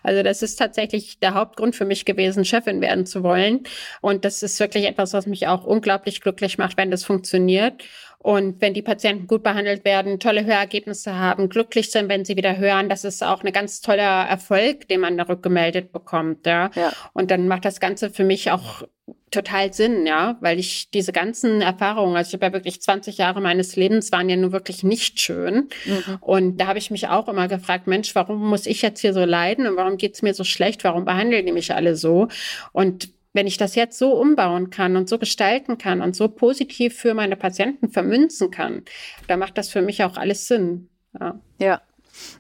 Also 0.04 0.22
das 0.22 0.42
ist 0.42 0.58
tatsächlich 0.58 1.18
der 1.18 1.34
Hauptgrund 1.34 1.78
für 1.78 1.86
mich 1.86 2.04
gewesen, 2.04 2.44
Chefin 2.44 2.82
werden 2.82 3.06
zu 3.06 3.24
wollen. 3.24 3.62
Und 4.02 4.26
das 4.26 4.44
ist 4.44 4.60
wirklich 4.60 4.84
etwas, 4.84 5.14
was 5.14 5.28
mich 5.28 5.48
auch 5.48 5.64
unglaublich 5.64 6.20
glücklich 6.20 6.58
macht, 6.58 6.76
wenn 6.76 6.92
das 6.92 7.06
funktioniert. 7.06 7.86
Und 8.24 8.62
wenn 8.62 8.74
die 8.74 8.82
Patienten 8.82 9.28
gut 9.28 9.44
behandelt 9.44 9.84
werden, 9.84 10.20
tolle 10.20 10.46
Hörergebnisse 10.46 11.14
haben, 11.16 11.50
glücklich 11.50 11.92
sind, 11.92 12.08
wenn 12.08 12.24
sie 12.24 12.38
wieder 12.38 12.58
hören, 12.58 12.88
das 12.88 13.04
ist 13.04 13.22
auch 13.22 13.44
ein 13.44 13.52
ganz 13.52 13.82
toller 13.82 14.26
Erfolg, 14.26 14.88
den 14.88 15.02
man 15.02 15.18
da 15.18 15.24
rückgemeldet 15.24 15.92
bekommt. 15.92 16.46
Ja? 16.46 16.72
ja. 16.74 16.94
Und 17.12 17.32
dann 17.32 17.50
macht 17.50 17.66
das 17.66 17.82
Ganze 17.82 18.10
für 18.10 18.24
mich 18.24 18.50
auch 18.50 18.84
total 19.30 19.74
Sinn, 19.74 20.06
ja, 20.06 20.38
weil 20.40 20.58
ich 20.58 20.90
diese 20.92 21.12
ganzen 21.12 21.62
Erfahrungen, 21.62 22.16
also 22.16 22.30
ich 22.30 22.34
habe 22.36 22.46
ja 22.46 22.54
wirklich 22.54 22.82
20 22.82 23.18
Jahre 23.18 23.42
meines 23.42 23.76
Lebens 23.76 24.12
waren 24.14 24.30
ja 24.30 24.38
nur 24.38 24.54
wirklich 24.54 24.84
nicht 24.84 25.20
schön. 25.20 25.68
Mhm. 25.86 26.18
Und 26.22 26.58
da 26.58 26.68
habe 26.68 26.80
ich 26.80 26.92
mich 26.92 27.10
auch 27.10 27.28
immer 27.28 27.50
gefragt, 27.50 27.88
Mensch, 27.88 28.16
warum 28.16 28.48
muss 28.48 28.68
ich 28.68 28.82
jetzt 28.82 29.02
hier 29.02 29.14
so 29.14 29.26
leiden 29.26 29.68
und 29.68 29.76
warum 29.76 29.98
geht's 29.98 30.22
mir 30.22 30.34
so 30.34 30.46
schlecht? 30.46 30.86
Warum 30.86 31.04
behandeln 31.04 31.46
die 31.46 31.52
mich 31.52 31.74
alle 31.74 31.98
so? 31.98 32.30
Und 32.72 33.10
wenn 33.34 33.48
ich 33.48 33.58
das 33.58 33.76
jetzt 33.76 33.98
so 33.98 34.14
umbauen 34.14 34.70
kann 34.70 34.96
und 34.96 35.10
so 35.10 35.18
gestalten 35.18 35.78
kann 35.78 36.02
und 36.02 36.16
so 36.16 36.28
positiv 36.28 36.96
für 36.96 37.14
meine 37.14 37.36
Patienten 37.36 37.90
vermünzen 37.90 38.52
kann, 38.52 38.84
dann 39.28 39.40
macht 39.40 39.58
das 39.58 39.70
für 39.70 39.82
mich 39.82 40.04
auch 40.04 40.18
alles 40.18 40.48
Sinn. 40.48 40.90
Ja. 41.20 41.40
ja. 41.60 41.82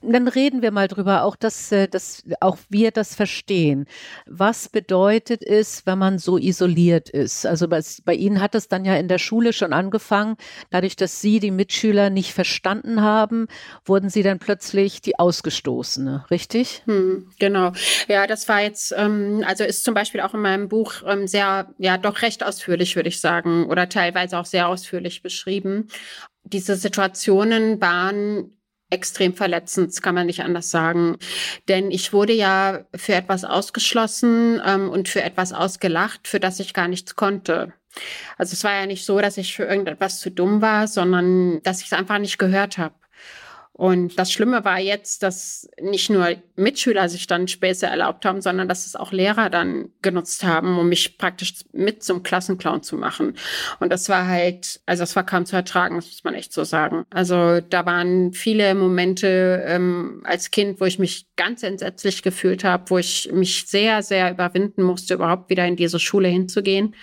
Dann 0.01 0.27
reden 0.27 0.61
wir 0.61 0.71
mal 0.71 0.87
drüber, 0.87 1.23
auch 1.23 1.35
dass, 1.35 1.71
äh, 1.71 1.87
dass 1.87 2.23
auch 2.39 2.57
wir 2.69 2.91
das 2.91 3.15
verstehen. 3.15 3.85
Was 4.25 4.69
bedeutet 4.69 5.43
es, 5.43 5.85
wenn 5.85 5.97
man 5.97 6.19
so 6.19 6.37
isoliert 6.37 7.09
ist? 7.09 7.45
Also 7.45 7.67
bei, 7.67 7.81
bei 8.05 8.13
Ihnen 8.13 8.41
hat 8.41 8.55
es 8.55 8.67
dann 8.67 8.85
ja 8.85 8.95
in 8.95 9.07
der 9.07 9.17
Schule 9.17 9.53
schon 9.53 9.73
angefangen. 9.73 10.35
Dadurch, 10.69 10.95
dass 10.95 11.21
Sie 11.21 11.39
die 11.39 11.51
Mitschüler 11.51 12.09
nicht 12.09 12.33
verstanden 12.33 13.01
haben, 13.01 13.47
wurden 13.85 14.09
Sie 14.09 14.23
dann 14.23 14.39
plötzlich 14.39 15.01
die 15.01 15.17
Ausgestoßene, 15.19 16.25
richtig? 16.29 16.83
Hm, 16.85 17.29
genau. 17.39 17.71
Ja, 18.07 18.27
das 18.27 18.47
war 18.47 18.61
jetzt, 18.61 18.93
ähm, 18.97 19.43
also 19.45 19.63
ist 19.63 19.83
zum 19.83 19.93
Beispiel 19.93 20.21
auch 20.21 20.33
in 20.33 20.41
meinem 20.41 20.69
Buch 20.69 20.95
ähm, 21.05 21.27
sehr, 21.27 21.73
ja, 21.77 21.97
doch 21.97 22.21
recht 22.21 22.43
ausführlich, 22.43 22.95
würde 22.95 23.09
ich 23.09 23.19
sagen, 23.19 23.65
oder 23.65 23.89
teilweise 23.89 24.37
auch 24.37 24.45
sehr 24.45 24.67
ausführlich 24.67 25.21
beschrieben. 25.21 25.87
Diese 26.43 26.75
Situationen 26.75 27.79
waren 27.81 28.51
extrem 28.93 29.33
verletzend, 29.33 29.89
das 29.89 30.01
kann 30.01 30.15
man 30.15 30.27
nicht 30.27 30.43
anders 30.43 30.69
sagen. 30.69 31.17
Denn 31.67 31.91
ich 31.91 32.13
wurde 32.13 32.33
ja 32.33 32.85
für 32.95 33.13
etwas 33.13 33.43
ausgeschlossen 33.43 34.61
ähm, 34.65 34.89
und 34.89 35.09
für 35.09 35.23
etwas 35.23 35.53
ausgelacht, 35.53 36.27
für 36.27 36.39
das 36.39 36.59
ich 36.59 36.73
gar 36.73 36.87
nichts 36.87 37.15
konnte. 37.15 37.73
Also 38.37 38.53
es 38.53 38.63
war 38.63 38.73
ja 38.73 38.85
nicht 38.85 39.05
so, 39.05 39.19
dass 39.19 39.37
ich 39.37 39.55
für 39.55 39.65
irgendetwas 39.65 40.19
zu 40.19 40.31
dumm 40.31 40.61
war, 40.61 40.87
sondern 40.87 41.61
dass 41.63 41.81
ich 41.81 41.87
es 41.87 41.93
einfach 41.93 42.19
nicht 42.19 42.37
gehört 42.37 42.77
habe. 42.77 42.95
Und 43.75 44.19
das 44.19 44.31
Schlimme 44.31 44.63
war 44.63 44.79
jetzt, 44.79 45.23
dass 45.23 45.67
nicht 45.81 46.11
nur 46.11 46.35
Mitschüler 46.55 47.09
sich 47.09 47.25
dann 47.25 47.47
Späße 47.47 47.87
erlaubt 47.87 48.23
haben, 48.23 48.39
sondern 48.39 48.67
dass 48.67 48.85
es 48.85 48.95
auch 48.95 49.11
Lehrer 49.11 49.49
dann 49.49 49.89
genutzt 50.03 50.43
haben, 50.43 50.77
um 50.77 50.89
mich 50.89 51.17
praktisch 51.17 51.55
mit 51.71 52.03
zum 52.03 52.21
Klassenclown 52.21 52.83
zu 52.83 52.97
machen. 52.97 53.35
Und 53.79 53.91
das 53.91 54.09
war 54.09 54.27
halt, 54.27 54.79
also 54.85 55.01
das 55.01 55.15
war 55.15 55.25
kaum 55.25 55.47
zu 55.47 55.55
ertragen, 55.55 55.95
das 55.95 56.05
muss 56.05 56.23
man 56.23 56.35
echt 56.35 56.53
so 56.53 56.63
sagen. 56.63 57.05
Also 57.09 57.61
da 57.61 57.83
waren 57.87 58.33
viele 58.33 58.75
Momente 58.75 59.63
ähm, 59.65 60.21
als 60.23 60.51
Kind, 60.51 60.79
wo 60.79 60.85
ich 60.85 60.99
mich 60.99 61.25
ganz 61.35 61.63
entsetzlich 61.63 62.21
gefühlt 62.21 62.63
habe, 62.63 62.91
wo 62.91 62.99
ich 62.99 63.31
mich 63.33 63.65
sehr, 63.65 64.03
sehr 64.03 64.29
überwinden 64.29 64.83
musste, 64.83 65.15
überhaupt 65.15 65.49
wieder 65.49 65.65
in 65.65 65.77
diese 65.77 65.99
Schule 65.99 66.27
hinzugehen. 66.27 66.93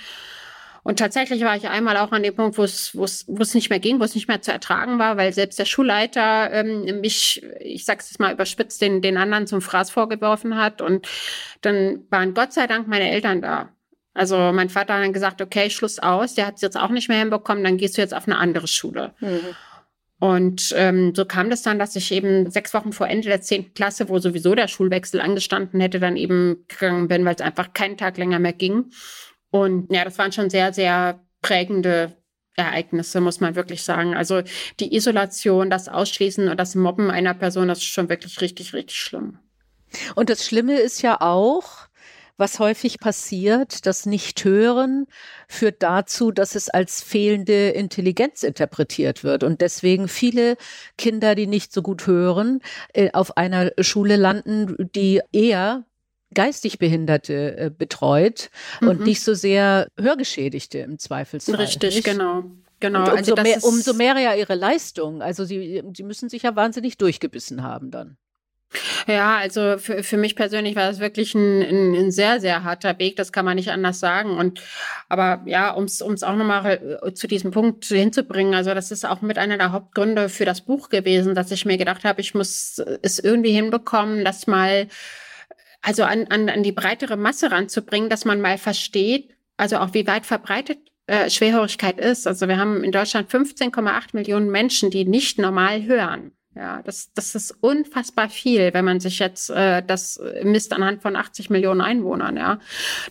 Und 0.82 0.98
tatsächlich 0.98 1.42
war 1.42 1.56
ich 1.56 1.68
einmal 1.68 1.96
auch 1.96 2.12
an 2.12 2.22
dem 2.22 2.34
Punkt, 2.34 2.56
wo 2.56 2.64
es, 2.64 2.96
wo 2.96 3.04
es, 3.04 3.24
wo 3.28 3.42
es 3.42 3.54
nicht 3.54 3.70
mehr 3.70 3.80
ging, 3.80 4.00
wo 4.00 4.04
es 4.04 4.14
nicht 4.14 4.28
mehr 4.28 4.40
zu 4.40 4.52
ertragen 4.52 4.98
war, 4.98 5.16
weil 5.16 5.32
selbst 5.32 5.58
der 5.58 5.66
Schulleiter 5.66 6.50
ähm, 6.52 7.00
mich, 7.00 7.42
ich 7.60 7.84
sag's 7.84 8.10
jetzt 8.10 8.18
mal 8.18 8.32
überspitzt, 8.32 8.80
den, 8.80 9.02
den 9.02 9.16
anderen 9.16 9.46
zum 9.46 9.60
Fraß 9.60 9.90
vorgeworfen 9.90 10.56
hat. 10.56 10.80
Und 10.80 11.06
dann 11.60 12.04
waren 12.10 12.34
Gott 12.34 12.52
sei 12.52 12.66
Dank 12.66 12.88
meine 12.88 13.10
Eltern 13.10 13.42
da. 13.42 13.70
Also 14.14 14.36
mein 14.52 14.70
Vater 14.70 14.94
hat 14.94 15.04
dann 15.04 15.12
gesagt, 15.12 15.40
okay, 15.40 15.70
Schluss 15.70 15.98
aus, 15.98 16.34
der 16.34 16.46
hat 16.46 16.56
es 16.56 16.62
jetzt 16.62 16.76
auch 16.76 16.90
nicht 16.90 17.08
mehr 17.08 17.18
hinbekommen, 17.18 17.62
dann 17.62 17.76
gehst 17.76 17.96
du 17.96 18.02
jetzt 18.02 18.14
auf 18.14 18.26
eine 18.26 18.38
andere 18.38 18.66
Schule. 18.66 19.14
Mhm. 19.20 19.54
Und 20.18 20.74
ähm, 20.76 21.14
so 21.14 21.24
kam 21.24 21.48
das 21.48 21.62
dann, 21.62 21.78
dass 21.78 21.96
ich 21.96 22.12
eben 22.12 22.50
sechs 22.50 22.74
Wochen 22.74 22.92
vor 22.92 23.08
Ende 23.08 23.28
der 23.28 23.40
zehnten 23.40 23.72
Klasse, 23.72 24.10
wo 24.10 24.18
sowieso 24.18 24.54
der 24.54 24.68
Schulwechsel 24.68 25.18
angestanden 25.18 25.80
hätte, 25.80 25.98
dann 25.98 26.18
eben 26.18 26.66
gegangen 26.68 27.08
bin, 27.08 27.24
weil 27.24 27.36
es 27.36 27.40
einfach 27.40 27.72
keinen 27.72 27.96
Tag 27.96 28.18
länger 28.18 28.38
mehr 28.38 28.52
ging. 28.52 28.90
Und 29.50 29.92
ja, 29.92 30.04
das 30.04 30.18
waren 30.18 30.32
schon 30.32 30.50
sehr, 30.50 30.72
sehr 30.72 31.20
prägende 31.42 32.16
Ereignisse, 32.56 33.20
muss 33.20 33.40
man 33.40 33.54
wirklich 33.54 33.82
sagen. 33.82 34.14
Also 34.14 34.42
die 34.78 34.94
Isolation, 34.94 35.70
das 35.70 35.88
Ausschließen 35.88 36.48
und 36.48 36.58
das 36.58 36.74
Mobben 36.74 37.10
einer 37.10 37.34
Person, 37.34 37.68
das 37.68 37.78
ist 37.78 37.84
schon 37.84 38.08
wirklich 38.08 38.40
richtig, 38.40 38.74
richtig 38.74 38.96
schlimm. 38.96 39.38
Und 40.14 40.30
das 40.30 40.44
Schlimme 40.44 40.78
ist 40.78 41.02
ja 41.02 41.20
auch, 41.20 41.88
was 42.36 42.58
häufig 42.58 43.00
passiert, 43.00 43.84
das 43.86 44.06
Nicht-Hören 44.06 45.06
führt 45.46 45.82
dazu, 45.82 46.30
dass 46.30 46.54
es 46.54 46.70
als 46.70 47.02
fehlende 47.02 47.68
Intelligenz 47.68 48.42
interpretiert 48.42 49.22
wird. 49.24 49.44
Und 49.44 49.60
deswegen 49.60 50.08
viele 50.08 50.56
Kinder, 50.96 51.34
die 51.34 51.46
nicht 51.46 51.72
so 51.72 51.82
gut 51.82 52.06
hören, 52.06 52.60
äh, 52.94 53.10
auf 53.12 53.36
einer 53.36 53.72
Schule 53.80 54.16
landen, 54.16 54.74
die 54.94 55.20
eher 55.32 55.84
geistig 56.34 56.78
Behinderte 56.78 57.56
äh, 57.56 57.70
betreut 57.76 58.50
mhm. 58.80 58.88
und 58.88 59.00
nicht 59.00 59.22
so 59.22 59.34
sehr 59.34 59.88
Hörgeschädigte 59.98 60.78
im 60.78 60.98
Zweifelsfall. 60.98 61.56
Richtig, 61.56 61.96
nicht? 61.96 62.04
genau. 62.04 62.44
Genau. 62.80 63.02
Und 63.02 63.18
umso, 63.18 63.34
also 63.34 63.42
mehr, 63.42 63.64
umso 63.64 63.92
mehr 63.92 64.18
ja 64.18 64.34
ihre 64.34 64.54
Leistung. 64.54 65.20
Also 65.20 65.44
sie, 65.44 65.82
sie 65.94 66.02
müssen 66.02 66.30
sich 66.30 66.42
ja 66.42 66.56
wahnsinnig 66.56 66.96
durchgebissen 66.96 67.62
haben 67.62 67.90
dann. 67.90 68.16
Ja, 69.08 69.36
also 69.38 69.78
für, 69.78 70.04
für 70.04 70.16
mich 70.16 70.36
persönlich 70.36 70.76
war 70.76 70.88
das 70.88 71.00
wirklich 71.00 71.34
ein, 71.34 71.60
ein, 71.60 71.94
ein 71.94 72.10
sehr, 72.12 72.40
sehr 72.40 72.62
harter 72.62 72.98
Weg, 73.00 73.16
das 73.16 73.32
kann 73.32 73.44
man 73.44 73.56
nicht 73.56 73.70
anders 73.70 73.98
sagen. 73.98 74.38
Und 74.38 74.62
aber 75.08 75.42
ja, 75.46 75.72
um 75.72 75.84
es 75.84 76.02
auch 76.02 76.36
nochmal 76.36 77.00
äh, 77.02 77.12
zu 77.12 77.26
diesem 77.26 77.50
Punkt 77.50 77.84
hinzubringen, 77.86 78.54
also 78.54 78.72
das 78.72 78.92
ist 78.92 79.04
auch 79.04 79.22
mit 79.22 79.38
einer 79.38 79.58
der 79.58 79.72
Hauptgründe 79.72 80.28
für 80.28 80.44
das 80.44 80.60
Buch 80.60 80.88
gewesen, 80.88 81.34
dass 81.34 81.50
ich 81.50 81.66
mir 81.66 81.78
gedacht 81.78 82.04
habe, 82.04 82.20
ich 82.20 82.34
muss 82.34 82.80
es 83.02 83.18
irgendwie 83.18 83.52
hinbekommen, 83.52 84.24
dass 84.24 84.46
mal 84.46 84.86
also 85.82 86.04
an, 86.04 86.26
an, 86.28 86.48
an 86.48 86.62
die 86.62 86.72
breitere 86.72 87.16
Masse 87.16 87.50
ranzubringen, 87.50 88.10
dass 88.10 88.24
man 88.24 88.40
mal 88.40 88.58
versteht, 88.58 89.34
also 89.56 89.78
auch 89.78 89.94
wie 89.94 90.06
weit 90.06 90.26
verbreitet 90.26 90.78
äh, 91.06 91.28
Schwerhörigkeit 91.28 91.98
ist. 91.98 92.26
Also 92.26 92.46
wir 92.46 92.56
haben 92.56 92.84
in 92.84 92.92
Deutschland 92.92 93.30
15,8 93.30 94.10
Millionen 94.12 94.50
Menschen, 94.50 94.90
die 94.90 95.04
nicht 95.04 95.38
normal 95.38 95.84
hören. 95.84 96.32
Ja, 96.60 96.82
das, 96.82 97.10
das 97.14 97.34
ist 97.34 97.56
unfassbar 97.62 98.28
viel, 98.28 98.74
wenn 98.74 98.84
man 98.84 99.00
sich 99.00 99.18
jetzt 99.18 99.48
äh, 99.48 99.82
das 99.82 100.20
misst 100.42 100.74
anhand 100.74 101.00
von 101.00 101.16
80 101.16 101.48
Millionen 101.48 101.80
Einwohnern, 101.80 102.36
ja. 102.36 102.58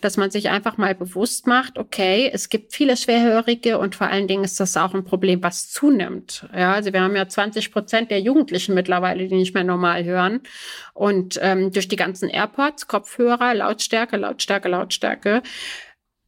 Dass 0.01 0.17
man 0.17 0.29
sich 0.29 0.49
einfach 0.49 0.77
mal 0.77 0.93
bewusst 0.93 1.47
macht, 1.47 1.79
okay, 1.79 2.29
es 2.31 2.49
gibt 2.49 2.73
viele 2.73 2.95
Schwerhörige 2.95 3.79
und 3.79 3.95
vor 3.95 4.05
allen 4.05 4.27
Dingen 4.27 4.43
ist 4.43 4.59
das 4.59 4.77
auch 4.77 4.93
ein 4.93 5.03
Problem, 5.03 5.41
was 5.41 5.71
zunimmt. 5.71 6.47
Ja, 6.55 6.73
also 6.73 6.93
wir 6.93 7.01
haben 7.01 7.15
ja 7.15 7.27
20 7.27 7.71
Prozent 7.71 8.11
der 8.11 8.21
Jugendlichen 8.21 8.75
mittlerweile, 8.75 9.27
die 9.27 9.35
nicht 9.35 9.55
mehr 9.55 9.63
normal 9.63 10.03
hören. 10.03 10.41
Und 10.93 11.39
ähm, 11.41 11.71
durch 11.71 11.87
die 11.87 11.95
ganzen 11.95 12.29
AirPods, 12.29 12.85
Kopfhörer, 12.85 13.55
Lautstärke, 13.55 14.17
Lautstärke, 14.17 14.69
Lautstärke, 14.69 15.41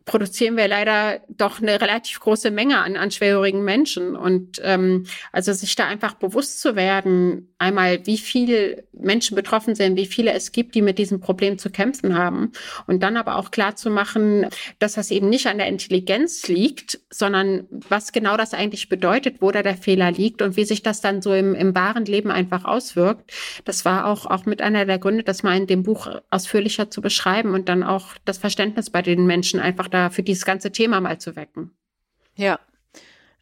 produzieren 0.05 0.57
wir 0.57 0.67
leider 0.67 1.21
doch 1.29 1.61
eine 1.61 1.79
relativ 1.79 2.19
große 2.19 2.51
Menge 2.51 2.79
an, 2.79 2.95
an 2.95 3.11
schwerhörigen 3.11 3.63
Menschen. 3.63 4.15
Und 4.15 4.59
ähm, 4.63 5.05
also 5.31 5.53
sich 5.53 5.75
da 5.75 5.87
einfach 5.87 6.15
bewusst 6.15 6.61
zu 6.61 6.75
werden, 6.75 7.53
einmal, 7.59 8.05
wie 8.05 8.17
viele 8.17 8.83
Menschen 8.93 9.35
betroffen 9.35 9.75
sind, 9.75 9.97
wie 9.97 10.07
viele 10.07 10.33
es 10.33 10.51
gibt, 10.51 10.73
die 10.73 10.81
mit 10.81 10.97
diesem 10.97 11.19
Problem 11.19 11.57
zu 11.59 11.69
kämpfen 11.69 12.17
haben. 12.17 12.51
Und 12.87 13.03
dann 13.03 13.17
aber 13.17 13.35
auch 13.35 13.51
klar 13.51 13.75
zu 13.75 13.91
machen, 13.91 14.47
dass 14.79 14.93
das 14.93 15.11
eben 15.11 15.29
nicht 15.29 15.47
an 15.47 15.59
der 15.59 15.67
Intelligenz 15.67 16.47
liegt, 16.47 16.99
sondern 17.11 17.67
was 17.69 18.11
genau 18.11 18.37
das 18.37 18.53
eigentlich 18.53 18.89
bedeutet, 18.89 19.37
wo 19.41 19.51
da 19.51 19.61
der 19.61 19.77
Fehler 19.77 20.11
liegt 20.11 20.41
und 20.41 20.57
wie 20.57 20.65
sich 20.65 20.81
das 20.81 21.01
dann 21.01 21.21
so 21.21 21.33
im, 21.33 21.53
im 21.53 21.75
wahren 21.75 22.05
Leben 22.05 22.31
einfach 22.31 22.65
auswirkt. 22.65 23.31
Das 23.65 23.85
war 23.85 24.05
auch, 24.05 24.25
auch 24.25 24.45
mit 24.45 24.61
einer 24.61 24.85
der 24.85 24.97
Gründe, 24.97 25.23
das 25.23 25.43
mal 25.43 25.55
in 25.55 25.67
dem 25.67 25.83
Buch 25.83 26.07
ausführlicher 26.31 26.89
zu 26.89 27.01
beschreiben 27.01 27.53
und 27.53 27.69
dann 27.69 27.83
auch 27.83 28.15
das 28.25 28.39
Verständnis 28.39 28.89
bei 28.89 29.03
den 29.03 29.27
Menschen 29.27 29.59
einfach 29.59 29.90
da 29.91 30.09
für 30.09 30.23
dieses 30.23 30.45
ganze 30.45 30.71
Thema 30.71 30.99
mal 31.01 31.19
zu 31.19 31.35
wecken. 31.35 31.71
Ja. 32.35 32.59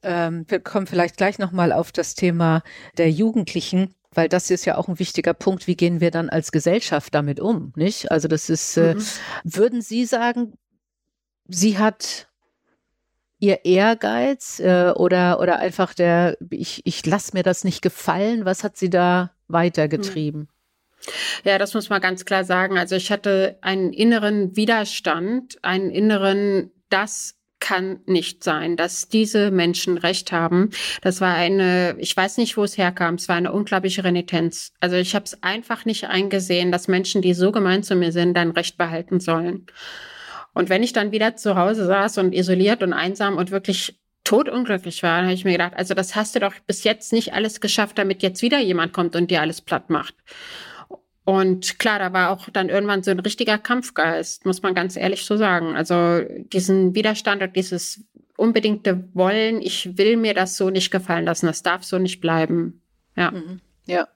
Ähm, 0.02 0.46
wir 0.48 0.60
kommen 0.60 0.88
vielleicht 0.88 1.18
gleich 1.18 1.40
nochmal 1.40 1.72
auf 1.72 1.92
das 1.92 2.16
Thema 2.16 2.64
der 2.98 3.12
Jugendlichen 3.12 3.96
weil 4.14 4.30
das 4.30 4.50
ist 4.50 4.66
ja 4.66 4.78
auch 4.78 4.88
ein 4.88 5.00
wichtiger 5.00 5.34
Punkt, 5.34 5.68
wie 5.68 5.76
gehen 5.76 6.02
wir 6.02 6.12
dann 6.12 6.30
als 6.30 6.52
Gesellschaft 6.52 7.14
damit 7.14 7.40
um, 7.40 7.74
nicht? 7.76 8.12
Also 8.12 8.28
das 8.28 8.50
ist, 8.50 8.76
äh, 8.78 8.96
mhm. 8.96 9.04
würden 9.44 9.82
Sie 9.82 10.06
sagen, 10.06 10.54
sie 11.48 11.78
hat 11.78 12.28
ihr 13.40 13.66
Ehrgeiz 13.66 14.60
äh, 14.60 14.92
oder, 14.96 15.40
oder 15.40 15.60
einfach 15.60 15.94
der, 15.94 16.38
ich, 16.50 16.82
ich 16.86 17.06
lasse 17.06 17.32
mir 17.34 17.44
das 17.44 17.64
nicht 17.64 17.82
gefallen, 17.82 18.46
was 18.46 18.64
hat 18.64 18.78
sie 18.78 18.90
da 18.90 19.32
weitergetrieben? 19.48 20.42
Mhm. 20.42 20.48
Ja, 21.44 21.58
das 21.58 21.74
muss 21.74 21.90
man 21.90 22.02
ganz 22.02 22.26
klar 22.26 22.44
sagen. 22.44 22.78
Also 22.78 22.96
ich 22.96 23.12
hatte 23.12 23.58
einen 23.62 23.94
inneren 23.94 24.56
Widerstand, 24.56 25.58
einen 25.64 25.90
inneren, 25.90 26.72
das 26.90 27.36
kann 27.60 28.00
nicht 28.06 28.44
sein, 28.44 28.78
dass 28.78 29.10
diese 29.10 29.52
Menschen 29.52 29.98
Recht 29.98 30.32
haben. 30.32 30.70
Das 31.02 31.20
war 31.20 31.34
eine, 31.34 31.96
ich 32.00 32.16
weiß 32.16 32.38
nicht, 32.38 32.58
wo 32.58 32.64
es 32.64 32.78
herkam, 32.78 33.16
es 33.16 33.28
war 33.28 33.36
eine 33.36 33.52
unglaubliche 33.52 34.04
Renitenz. 34.04 34.72
Also 34.80 34.96
ich 34.96 35.14
habe 35.14 35.26
es 35.26 35.44
einfach 35.44 35.86
nicht 35.86 36.06
eingesehen, 36.08 36.72
dass 36.72 36.88
Menschen, 36.88 37.22
die 37.22 37.34
so 37.34 37.52
gemein 37.52 37.84
zu 37.84 37.96
mir 37.96 38.12
sind, 38.12 38.36
dann 38.36 38.52
Recht 38.52 38.78
behalten 38.78 39.20
sollen. 39.20 39.66
Und 40.54 40.70
wenn 40.70 40.84
ich 40.84 40.94
dann 40.94 41.12
wieder 41.12 41.36
zu 41.36 41.56
Hause 41.56 41.86
saß 41.86 42.18
und 42.20 42.34
isoliert 42.34 42.82
und 42.82 42.94
einsam 42.94 43.38
und 43.38 43.52
wirklich 43.52 44.00
totunglücklich 44.24 45.04
war, 45.04 45.24
habe 45.24 45.34
ich 45.34 45.46
mir 45.46 45.54
gedacht, 45.54 45.74
also 45.76 45.94
das 45.94 46.16
hast 46.16 46.36
du 46.36 46.40
doch 46.40 46.54
bis 46.68 46.84
jetzt 46.84 47.14
nicht 47.14 47.34
alles 47.34 47.62
geschafft, 47.62 47.98
damit 47.98 48.22
jetzt 48.22 48.42
wieder 48.42 48.60
jemand 48.60 48.94
kommt 48.94 49.16
und 49.16 49.32
dir 49.32 49.42
alles 49.42 49.62
platt 49.62 49.90
macht. 49.90 50.16
Und 51.30 51.78
klar, 51.78 52.00
da 52.00 52.12
war 52.12 52.32
auch 52.32 52.50
dann 52.50 52.70
irgendwann 52.70 53.04
so 53.04 53.12
ein 53.12 53.20
richtiger 53.20 53.60
Kampfgeist, 53.60 54.48
muss 54.48 54.64
man 54.64 54.74
ganz 54.74 54.96
ehrlich 54.96 55.26
so 55.26 55.38
sagen. 55.38 55.76
Also 55.76 56.22
diesen 56.22 56.96
Widerstand 56.96 57.44
und 57.44 57.56
dieses 57.56 58.04
unbedingte 58.36 59.08
Wollen, 59.14 59.62
ich 59.62 59.96
will 59.96 60.18
mir 60.18 60.34
das 60.34 60.58
so 60.58 60.72
nicht 60.72 60.90
gefallen 60.90 61.26
lassen, 61.26 61.46
das 61.46 61.62
darf 61.62 61.84
so 61.84 62.00
nicht 62.00 62.20
bleiben. 62.20 62.82
Ja. 63.16 63.30
Mhm. 63.30 63.62
Ja. 63.86 64.08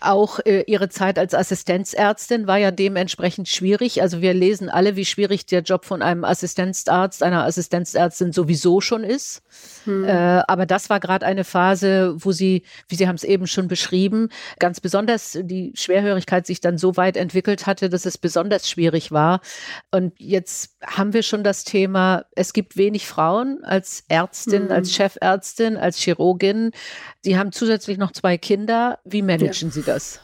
Auch 0.00 0.38
äh, 0.44 0.62
ihre 0.68 0.88
Zeit 0.88 1.18
als 1.18 1.34
Assistenzärztin 1.34 2.46
war 2.46 2.56
ja 2.56 2.70
dementsprechend 2.70 3.48
schwierig. 3.48 4.00
Also 4.00 4.20
wir 4.20 4.32
lesen 4.32 4.70
alle, 4.70 4.94
wie 4.94 5.04
schwierig 5.04 5.44
der 5.46 5.62
Job 5.62 5.84
von 5.84 6.02
einem 6.02 6.24
Assistenzarzt, 6.24 7.22
einer 7.22 7.44
Assistenzärztin 7.44 8.32
sowieso 8.32 8.80
schon 8.80 9.02
ist. 9.02 9.42
Hm. 9.84 10.04
Äh, 10.04 10.42
aber 10.46 10.66
das 10.66 10.88
war 10.88 11.00
gerade 11.00 11.26
eine 11.26 11.42
Phase, 11.42 12.14
wo 12.18 12.30
sie, 12.30 12.62
wie 12.88 12.94
Sie 12.94 13.08
haben 13.08 13.16
es 13.16 13.24
eben 13.24 13.48
schon 13.48 13.66
beschrieben, 13.66 14.28
ganz 14.60 14.80
besonders 14.80 15.36
die 15.42 15.72
Schwerhörigkeit 15.74 16.46
sich 16.46 16.60
dann 16.60 16.78
so 16.78 16.96
weit 16.96 17.16
entwickelt 17.16 17.66
hatte, 17.66 17.88
dass 17.88 18.06
es 18.06 18.18
besonders 18.18 18.70
schwierig 18.70 19.10
war. 19.10 19.40
Und 19.90 20.12
jetzt 20.18 20.76
haben 20.86 21.12
wir 21.12 21.24
schon 21.24 21.42
das 21.42 21.64
Thema, 21.64 22.24
es 22.36 22.52
gibt 22.52 22.76
wenig 22.76 23.08
Frauen 23.08 23.64
als 23.64 24.04
Ärztin, 24.08 24.66
hm. 24.66 24.72
als 24.72 24.94
Chefärztin, 24.94 25.76
als 25.76 25.98
Chirurgin. 25.98 26.70
Sie 27.22 27.36
haben 27.36 27.50
zusätzlich 27.50 27.98
noch 27.98 28.12
zwei 28.12 28.38
Kinder. 28.38 29.00
Wie 29.04 29.22
managen 29.22 29.68
ja. 29.68 29.74
Sie 29.74 29.87
das? 29.88 30.20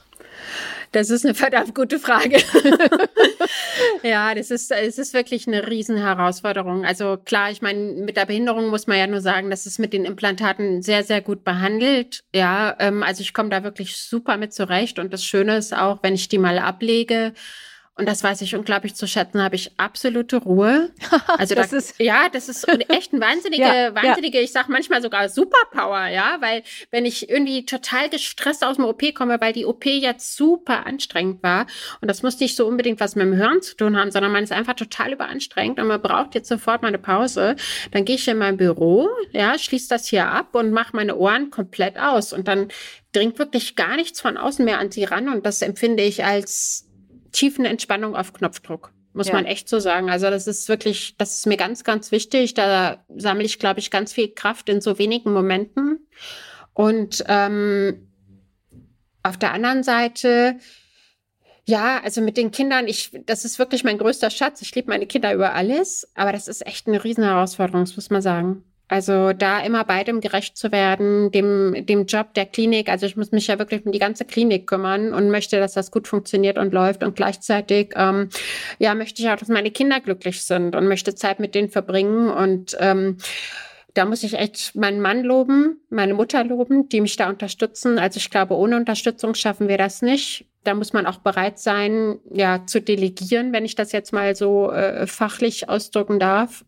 Das 0.93 1.11
ist 1.11 1.25
eine 1.25 1.35
verdammt 1.35 1.75
gute 1.75 1.99
Frage. 1.99 2.37
ja, 4.05 4.33
das 4.33 4.53
ist, 4.53 4.71
es 4.71 4.97
ist 4.97 5.13
wirklich 5.13 5.49
eine 5.49 5.67
Riesenherausforderung. 5.67 6.85
Also 6.85 7.17
klar, 7.17 7.51
ich 7.51 7.63
meine, 7.63 7.81
mit 7.81 8.17
der 8.17 8.27
Behinderung 8.27 8.69
muss 8.69 8.87
man 8.87 8.99
ja 8.99 9.09
nur 9.09 9.21
sagen, 9.21 9.51
dass 9.51 9.67
es 9.67 9.81
mit 9.81 9.93
den 9.93 10.05
Implantaten 10.05 10.83
sehr, 10.83 11.03
sehr 11.03 11.21
gut 11.21 11.43
behandelt. 11.43 12.23
Ja, 12.33 12.77
ähm, 12.79 13.03
also 13.03 13.23
ich 13.23 13.35
komme 13.35 13.49
da 13.49 13.65
wirklich 13.65 13.97
super 13.97 14.37
mit 14.37 14.53
zurecht. 14.53 15.01
Und 15.01 15.13
das 15.13 15.25
Schöne 15.25 15.57
ist 15.57 15.77
auch, 15.77 15.99
wenn 16.03 16.15
ich 16.15 16.29
die 16.29 16.39
mal 16.39 16.61
ablege, 16.61 17.33
und 17.97 18.09
das 18.09 18.25
weiß 18.25 18.41
ich 18.41 18.57
unglaublich 18.57 18.97
zu 18.97 19.07
schätzen, 19.07 19.41
habe 19.41 19.55
ich 19.55 19.73
absolute 19.77 20.37
Ruhe. 20.39 20.91
Also 21.39 21.55
das, 21.55 21.71
das 21.71 21.91
ist 21.91 22.01
ja, 22.01 22.29
das 22.29 22.49
ist 22.49 22.67
echt 22.89 23.13
ein 23.13 23.21
wahnsinnige, 23.21 23.63
ja, 23.63 23.95
wahnsinnige, 23.95 24.39
ja. 24.39 24.45
ich 24.45 24.53
sag 24.53 24.69
manchmal 24.69 25.03
sogar 25.03 25.29
Superpower, 25.29 26.07
ja, 26.09 26.37
weil 26.41 26.63
wenn 26.91 27.07
ich 27.07 27.29
irgendwie 27.29 27.67
total 27.67 28.09
gestresst 28.09 28.65
aus 28.65 28.77
dem 28.77 28.85
OP 28.85 29.03
komme, 29.15 29.41
weil 29.41 29.53
die 29.53 29.65
OP 29.65 29.85
jetzt 29.87 30.37
super 30.37 30.87
anstrengend 30.87 31.43
war 31.43 31.67
und 32.01 32.09
das 32.09 32.23
muss 32.23 32.39
nicht 32.41 32.57
so 32.57 32.67
unbedingt 32.67 33.01
was 33.01 33.17
mit 33.17 33.27
dem 33.27 33.35
Hören 33.35 33.63
zu 33.63 33.77
tun 33.77 33.97
haben, 33.97 34.11
sondern 34.11 34.33
man 34.33 34.45
ist 34.45 34.53
einfach 34.53 34.75
total 34.75 35.13
überanstrengend 35.13 35.81
und 35.81 35.89
man 35.89 36.01
braucht 36.01 36.35
jetzt 36.35 36.49
sofort 36.49 36.83
mal 36.83 36.89
eine 36.89 36.99
Pause, 36.99 37.57
dann 37.91 38.05
gehe 38.05 38.17
ich 38.17 38.29
in 38.29 38.39
mein 38.39 38.57
Büro, 38.57 39.09
ja, 39.33 39.59
schließe 39.59 39.89
das 39.89 40.07
hier 40.07 40.27
ab 40.27 40.55
und 40.55 40.71
mache 40.71 40.97
meine 40.97 41.17
Ohren 41.17 41.51
komplett 41.51 41.99
aus 41.99 42.33
und 42.33 42.49
dann 42.49 42.69
dringt 43.13 43.39
wirklich 43.39 43.77
gar 43.77 43.97
nichts 43.97 44.21
von 44.21 44.37
außen 44.37 44.65
mehr 44.65 44.79
an 44.79 44.91
sie 44.91 45.05
ran 45.05 45.29
und 45.29 45.47
das 45.47 45.63
empfinde 45.63 46.03
ich 46.03 46.25
als 46.25 46.89
tiefen 47.35 47.67
Entspannung 47.67 48.17
auf 48.17 48.33
Knopfdruck. 48.33 48.93
Muss 49.13 49.29
ja. 49.29 49.35
man 49.35 49.45
echt 49.45 49.69
so 49.69 49.79
sagen. 49.79 50.11
Also 50.11 50.31
das 50.31 50.47
ist 50.47 50.69
wirklich, 50.69 51.17
das 51.19 51.35
ist 51.35 51.47
mir 51.47 51.57
ganz, 51.57 51.85
ganz 51.85 52.11
wichtig. 52.11 52.55
Da 52.55 53.05
sammle 53.15 53.45
ich, 53.45 53.59
glaube 53.59 53.81
ich, 53.81 53.91
ganz 53.91 54.13
viel 54.13 54.29
Kraft 54.29 54.69
in 54.69 54.81
so 54.81 54.99
wenigen 54.99 55.33
Momenten. 55.33 56.09
Und 56.73 57.25
ähm, 57.29 58.09
auf 59.23 59.37
der 59.37 59.53
anderen 59.53 59.85
Seite, 59.85 60.57
ja, 61.65 62.01
also 62.03 62.21
mit 62.21 62.37
den 62.37 62.51
Kindern, 62.51 62.89
ich, 62.89 63.11
das 63.27 63.45
ist 63.45 63.59
wirklich 63.59 63.85
mein 63.85 63.99
größter 63.99 64.31
Schatz. 64.31 64.61
Ich 64.63 64.75
liebe 64.75 64.91
meine 64.91 65.07
Kinder 65.07 65.33
über 65.33 65.55
alles, 65.55 66.11
aber 66.15 66.33
das 66.33 66.49
ist 66.49 66.67
echt 66.67 66.89
eine 66.89 67.03
Riesenherausforderung, 67.03 67.85
das 67.85 67.97
muss 67.97 68.11
man 68.11 68.23
sagen. 68.23 68.65
Also 68.87 69.33
da 69.33 69.61
immer 69.61 69.85
beidem 69.85 70.21
gerecht 70.21 70.59
zu 70.59 70.71
werden, 70.71 71.31
dem, 71.31 71.87
dem 71.87 72.05
Job 72.05 72.35
der 72.35 72.45
Klinik. 72.45 72.91
Also 72.91 73.07
ich 73.07 73.17
muss 73.17 73.33
mich 73.33 73.47
ja 73.47 73.59
wirklich 73.59 73.85
um 73.87 73.93
die 73.93 73.99
ganze 73.99 74.27
Klinik 74.27 74.67
kümmern 74.67 75.15
und 75.15 75.31
möchte, 75.31 75.59
dass 75.59 75.73
das 75.73 75.91
gut 75.91 76.07
funktioniert 76.07 76.59
und 76.59 76.75
läuft. 76.75 77.03
Und 77.03 77.17
gleichzeitig, 77.17 77.95
ähm, 77.97 78.29
ja, 78.79 78.95
möchte 78.95 79.23
ich 79.23 79.29
auch, 79.31 79.37
dass 79.37 79.49
meine 79.49 79.71
Kinder 79.71 80.01
glücklich 80.01 80.45
sind 80.45 80.77
und 80.77 80.87
möchte 80.87 81.15
Zeit 81.15 81.41
mit 81.41 81.55
denen 81.55 81.71
verbringen. 81.71 82.29
Und 82.29 82.77
ähm, 82.79 83.17
da 83.95 84.05
muss 84.05 84.23
ich 84.23 84.35
echt 84.35 84.75
meinen 84.75 85.01
Mann 85.01 85.23
loben, 85.23 85.81
meine 85.89 86.15
Mutter 86.15 86.45
loben, 86.45 86.89
die 86.89 87.01
mich 87.01 87.17
da 87.17 87.29
unterstützen. 87.29 87.99
Also 87.99 88.19
ich 88.19 88.31
glaube, 88.31 88.55
ohne 88.55 88.77
Unterstützung 88.77 89.35
schaffen 89.35 89.69
wir 89.69 89.79
das 89.79 90.03
nicht. 90.03 90.47
Da 90.65 90.75
muss 90.75 90.93
man 90.93 91.07
auch 91.07 91.19
bereit 91.19 91.59
sein, 91.59 92.19
ja, 92.31 92.67
zu 92.67 92.81
delegieren, 92.81 93.53
wenn 93.53 93.65
ich 93.65 93.75
das 93.75 93.93
jetzt 93.93 94.13
mal 94.13 94.35
so 94.35 94.71
äh, 94.71 95.07
fachlich 95.07 95.69
ausdrücken 95.69 96.19
darf 96.19 96.65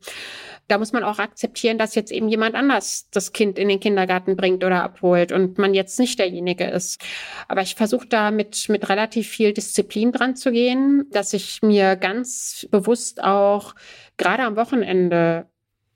da 0.69 0.79
muss 0.79 0.93
man 0.93 1.05
auch 1.05 1.19
akzeptieren, 1.19 1.79
dass 1.79 1.95
jetzt 1.95 2.11
eben 2.11 2.29
jemand 2.29 2.55
anders 2.55 3.09
das 3.13 3.33
Kind 3.33 3.59
in 3.59 3.69
den 3.69 3.81
Kindergarten 3.81 4.37
bringt 4.37 4.65
oder 4.65 4.83
abholt 4.83 5.33
und 5.33 5.59
man 5.59 5.75
jetzt 5.75 5.99
nicht 5.99 6.19
derjenige 6.19 6.65
ist. 6.65 7.01
Aber 7.49 7.63
ich 7.63 7.77
versuche 7.77 8.07
da 8.07 8.31
mit, 8.31 8.69
mit 8.69 8.89
relativ 8.89 9.29
viel 9.29 9.53
Disziplin 9.53 10.13
dran 10.13 10.35
zu 10.35 10.51
gehen, 10.51 11.07
dass 11.11 11.33
ich 11.33 11.63
mir 11.63 11.97
ganz 11.97 12.67
bewusst 12.71 13.23
auch 13.23 13.75
gerade 14.17 14.43
am 14.43 14.57
Wochenende 14.57 15.47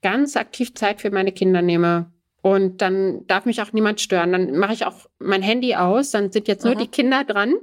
ganz 0.01 0.35
aktiv 0.35 0.73
Zeit 0.73 1.01
für 1.01 1.11
meine 1.11 1.31
Kinder 1.31 1.61
nehme. 1.61 2.11
Und 2.43 2.81
dann 2.81 3.27
darf 3.27 3.45
mich 3.45 3.61
auch 3.61 3.71
niemand 3.71 4.01
stören. 4.01 4.31
Dann 4.31 4.57
mache 4.57 4.73
ich 4.73 4.85
auch 4.85 5.05
mein 5.19 5.43
Handy 5.43 5.75
aus. 5.75 6.09
Dann 6.09 6.31
sind 6.31 6.47
jetzt 6.47 6.65
nur 6.65 6.73
mhm. 6.73 6.79
die 6.79 6.87
Kinder 6.87 7.23
dran, 7.23 7.53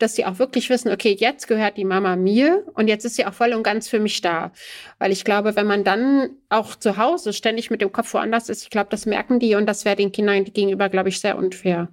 dass 0.00 0.16
sie 0.16 0.24
auch 0.24 0.40
wirklich 0.40 0.70
wissen, 0.70 0.90
okay, 0.90 1.16
jetzt 1.16 1.46
gehört 1.46 1.76
die 1.76 1.84
Mama 1.84 2.16
mir 2.16 2.64
und 2.74 2.88
jetzt 2.88 3.04
ist 3.04 3.14
sie 3.14 3.26
auch 3.26 3.32
voll 3.32 3.52
und 3.52 3.62
ganz 3.62 3.88
für 3.88 4.00
mich 4.00 4.20
da. 4.22 4.50
Weil 4.98 5.12
ich 5.12 5.24
glaube, 5.24 5.54
wenn 5.54 5.68
man 5.68 5.84
dann 5.84 6.30
auch 6.48 6.74
zu 6.74 6.96
Hause 6.96 7.32
ständig 7.32 7.70
mit 7.70 7.80
dem 7.80 7.92
Kopf 7.92 8.12
woanders 8.14 8.48
ist, 8.48 8.64
ich 8.64 8.70
glaube, 8.70 8.90
das 8.90 9.06
merken 9.06 9.38
die 9.38 9.54
und 9.54 9.66
das 9.66 9.84
wäre 9.84 9.96
den 9.96 10.10
Kindern 10.10 10.42
gegenüber, 10.42 10.88
glaube 10.88 11.10
ich, 11.10 11.20
sehr 11.20 11.38
unfair. 11.38 11.88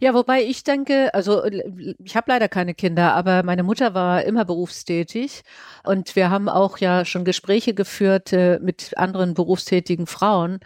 Ja, 0.00 0.14
wobei 0.14 0.44
ich 0.44 0.62
denke, 0.62 1.12
also 1.12 1.42
ich 1.44 2.14
habe 2.16 2.30
leider 2.30 2.48
keine 2.48 2.72
Kinder, 2.72 3.14
aber 3.14 3.42
meine 3.42 3.64
Mutter 3.64 3.94
war 3.94 4.22
immer 4.24 4.44
berufstätig 4.44 5.42
und 5.82 6.14
wir 6.14 6.30
haben 6.30 6.48
auch 6.48 6.78
ja 6.78 7.04
schon 7.04 7.24
Gespräche 7.24 7.74
geführt 7.74 8.32
äh, 8.32 8.60
mit 8.60 8.96
anderen 8.96 9.34
berufstätigen 9.34 10.06
Frauen. 10.06 10.60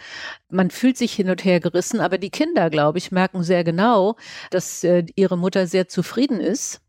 Man 0.51 0.71
fühlt 0.71 0.99
sich 0.99 1.15
hin 1.15 1.31
und 1.31 1.45
her 1.47 1.61
gerissen, 1.61 2.01
aber 2.01 2.19
die 2.19 2.31
Kinder, 2.31 2.69
glaube 2.69 2.99
ich, 2.99 3.11
merken 3.11 3.43
sehr 3.43 3.65
genau, 3.65 4.17
dass 4.51 4.85
äh, 4.85 5.05
ihre 5.17 5.39
Mutter 5.39 5.67
sehr 5.67 5.89
zufrieden 5.89 6.41
ist 6.41 6.83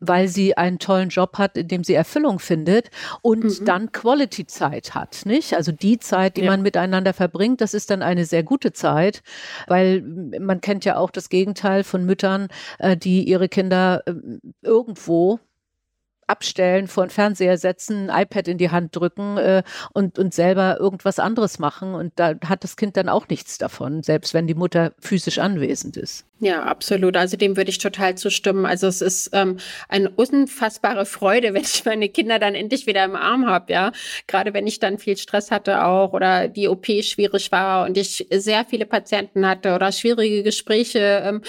weil 0.00 0.28
sie 0.28 0.56
einen 0.56 0.78
tollen 0.78 1.08
Job 1.08 1.38
hat, 1.38 1.56
in 1.56 1.68
dem 1.68 1.84
sie 1.84 1.94
Erfüllung 1.94 2.38
findet 2.38 2.90
und 3.22 3.44
mhm. 3.44 3.64
dann 3.64 3.92
Quality-Zeit 3.92 4.94
hat, 4.94 5.22
nicht? 5.24 5.54
Also 5.54 5.72
die 5.72 5.98
Zeit, 5.98 6.36
die 6.36 6.42
ja. 6.42 6.50
man 6.50 6.62
miteinander 6.62 7.12
verbringt, 7.12 7.60
das 7.60 7.74
ist 7.74 7.90
dann 7.90 8.02
eine 8.02 8.24
sehr 8.24 8.42
gute 8.42 8.72
Zeit, 8.72 9.22
weil 9.66 10.02
man 10.02 10.60
kennt 10.60 10.84
ja 10.84 10.96
auch 10.96 11.10
das 11.10 11.28
Gegenteil 11.28 11.84
von 11.84 12.04
Müttern, 12.04 12.48
äh, 12.78 12.96
die 12.96 13.24
ihre 13.28 13.48
Kinder 13.48 14.02
äh, 14.06 14.14
irgendwo 14.62 15.40
abstellen, 16.30 16.88
vor 16.88 17.04
den 17.04 17.10
Fernseher 17.10 17.58
setzen, 17.58 18.08
ein 18.08 18.22
iPad 18.22 18.48
in 18.48 18.58
die 18.58 18.70
Hand 18.70 18.96
drücken 18.96 19.36
äh, 19.36 19.62
und, 19.92 20.18
und 20.18 20.32
selber 20.32 20.78
irgendwas 20.78 21.18
anderes 21.18 21.58
machen. 21.58 21.94
Und 21.94 22.12
da 22.16 22.34
hat 22.46 22.64
das 22.64 22.76
Kind 22.76 22.96
dann 22.96 23.08
auch 23.08 23.28
nichts 23.28 23.58
davon, 23.58 24.02
selbst 24.02 24.32
wenn 24.32 24.46
die 24.46 24.54
Mutter 24.54 24.92
physisch 25.00 25.38
anwesend 25.38 25.96
ist. 25.96 26.24
Ja, 26.42 26.62
absolut. 26.62 27.18
Also 27.18 27.36
dem 27.36 27.58
würde 27.58 27.68
ich 27.68 27.76
total 27.76 28.14
zustimmen. 28.14 28.64
Also 28.64 28.86
es 28.86 29.02
ist 29.02 29.30
ähm, 29.34 29.58
eine 29.90 30.08
unfassbare 30.08 31.04
Freude, 31.04 31.52
wenn 31.52 31.62
ich 31.62 31.84
meine 31.84 32.08
Kinder 32.08 32.38
dann 32.38 32.54
endlich 32.54 32.86
wieder 32.86 33.04
im 33.04 33.14
Arm 33.14 33.46
habe, 33.46 33.70
ja. 33.70 33.92
Gerade 34.26 34.54
wenn 34.54 34.66
ich 34.66 34.78
dann 34.78 34.98
viel 34.98 35.18
Stress 35.18 35.50
hatte 35.50 35.84
auch 35.84 36.14
oder 36.14 36.48
die 36.48 36.68
OP 36.68 36.86
schwierig 37.02 37.52
war 37.52 37.84
und 37.84 37.98
ich 37.98 38.26
sehr 38.32 38.64
viele 38.64 38.86
Patienten 38.86 39.46
hatte 39.46 39.74
oder 39.74 39.92
schwierige 39.92 40.42
Gespräche 40.42 41.22
ähm, 41.26 41.42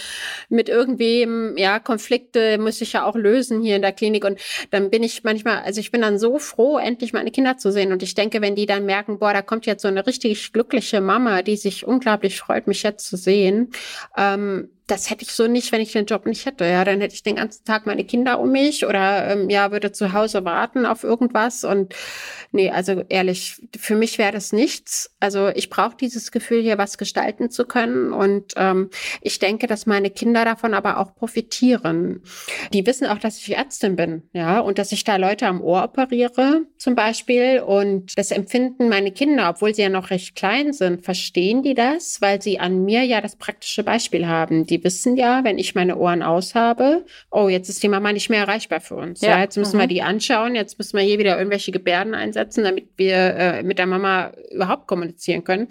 mit 0.50 0.67
irgendwem, 0.67 1.56
ja, 1.58 1.80
Konflikte 1.80 2.58
muss 2.58 2.82
ich 2.82 2.91
ja 2.91 3.06
auch 3.06 3.15
lösen 3.15 3.62
hier 3.62 3.78
in 3.78 3.82
der 3.82 3.94
Klinik. 3.94 4.26
Und 4.26 4.41
dann 4.71 4.89
bin 4.89 5.03
ich 5.03 5.23
manchmal, 5.23 5.60
also 5.60 5.79
ich 5.79 5.91
bin 5.91 6.01
dann 6.01 6.17
so 6.17 6.39
froh, 6.39 6.77
endlich 6.77 7.13
meine 7.13 7.29
Kinder 7.29 7.57
zu 7.57 7.71
sehen. 7.71 7.91
Und 7.91 8.01
ich 8.01 8.15
denke, 8.15 8.41
wenn 8.41 8.55
die 8.55 8.65
dann 8.65 8.86
merken, 8.86 9.19
boah, 9.19 9.34
da 9.34 9.41
kommt 9.41 9.65
jetzt 9.65 9.81
so 9.81 9.89
eine 9.89 10.07
richtig 10.07 10.53
glückliche 10.53 11.01
Mama, 11.01 11.41
die 11.41 11.57
sich 11.57 11.86
unglaublich 11.86 12.39
freut, 12.39 12.67
mich 12.67 12.81
jetzt 12.81 13.07
zu 13.07 13.17
sehen, 13.17 13.71
ähm, 14.17 14.69
das 14.91 15.10
hätte 15.10 15.23
ich 15.23 15.32
so 15.32 15.47
nicht, 15.47 15.71
wenn 15.71 15.80
ich 15.80 15.93
den 15.93 16.06
Job 16.06 16.25
nicht 16.25 16.45
hätte. 16.45 16.65
Ja, 16.65 16.84
dann 16.84 16.99
hätte 16.99 17.13
ich 17.13 17.23
den 17.23 17.38
ganzen 17.38 17.63
Tag 17.63 17.86
meine 17.86 18.04
Kinder 18.04 18.39
um 18.39 18.51
mich 18.51 18.86
oder 18.86 19.32
ähm, 19.32 19.49
ja, 19.49 19.71
würde 19.71 19.93
zu 19.93 20.12
Hause 20.12 20.43
warten 20.43 20.86
auf 20.86 21.06
irgendwas. 21.06 21.63
Und 21.63 21.95
nee, 22.51 22.69
also 22.69 23.01
ehrlich, 23.08 23.62
für 23.80 23.95
mich 23.95 24.17
wäre 24.17 24.34
das 24.34 24.51
nichts. 24.51 25.15
Also 25.21 25.47
ich 25.47 25.69
brauche 25.69 25.95
dieses 25.95 26.32
Gefühl, 26.32 26.62
hier 26.62 26.77
was 26.77 26.97
gestalten 26.97 27.49
zu 27.49 27.63
können. 27.63 28.12
Und 28.12 28.54
ähm, 28.58 28.89
ich 29.21 29.39
denke, 29.39 29.65
dass 29.65 29.86
meine 29.86 30.10
Kinder 30.10 30.43
davon 30.43 30.73
aber 30.73 30.97
auch 30.97 31.15
profitieren. 31.15 32.21
Die 32.73 32.86
wissen 32.86 33.08
auch, 33.08 33.17
dass 33.17 33.38
ich 33.38 33.56
Ärztin 33.56 33.95
bin, 33.95 34.23
ja, 34.34 34.60
und 34.60 34.77
dass 34.77 34.91
ich 34.91 35.06
da 35.06 35.15
Leute 35.15 35.47
am 35.47 35.62
Ohr 35.62 35.86
operiere, 35.86 36.63
zum 36.77 36.95
Beispiel. 36.95 37.62
Und 37.62 38.17
das 38.17 38.32
empfinden 38.32 38.89
meine 38.89 39.13
Kinder, 39.13 39.51
obwohl 39.51 39.73
sie 39.73 39.84
ja 39.84 39.89
noch 39.89 40.10
recht 40.10 40.36
klein 40.36 40.73
sind, 40.73 41.06
verstehen 41.06 41.63
die 41.63 41.75
das, 41.75 42.19
weil 42.19 42.41
sie 42.41 42.60
an 42.60 42.84
mir 42.84 43.04
ja 43.04 43.21
das 43.21 43.38
praktische 43.38 43.84
Beispiel 43.84 44.27
haben. 44.27 44.65
Die 44.65 44.81
wissen 44.84 45.17
ja, 45.17 45.44
wenn 45.44 45.58
ich 45.58 45.76
meine 45.76 45.98
Ohren 45.98 46.24
aus 46.24 46.56
habe, 46.56 47.06
oh, 47.30 47.50
jetzt 47.50 47.70
ist 47.70 47.84
die 47.84 47.88
Mama 47.88 48.12
nicht 48.13 48.30
mehr 48.30 48.41
erreichbar 48.41 48.82
für 48.82 48.96
uns. 48.96 49.22
Ja, 49.22 49.32
ja 49.32 49.41
jetzt 49.41 49.58
müssen 49.58 49.78
mhm. 49.78 49.82
wir 49.82 49.88
die 49.88 50.02
anschauen, 50.02 50.56
jetzt 50.56 50.78
müssen 50.78 50.98
wir 50.98 51.04
hier 51.04 51.20
wieder 51.20 51.38
irgendwelche 51.38 51.72
Gebärden 51.72 52.13
einsetzen, 52.13 52.63
damit 52.63 52.89
wir 52.98 53.15
äh, 53.15 53.63
mit 53.63 53.80
der 53.80 53.88
Mama 53.88 54.32
überhaupt 54.52 54.88
kommunizieren 54.88 55.44
können. 55.44 55.67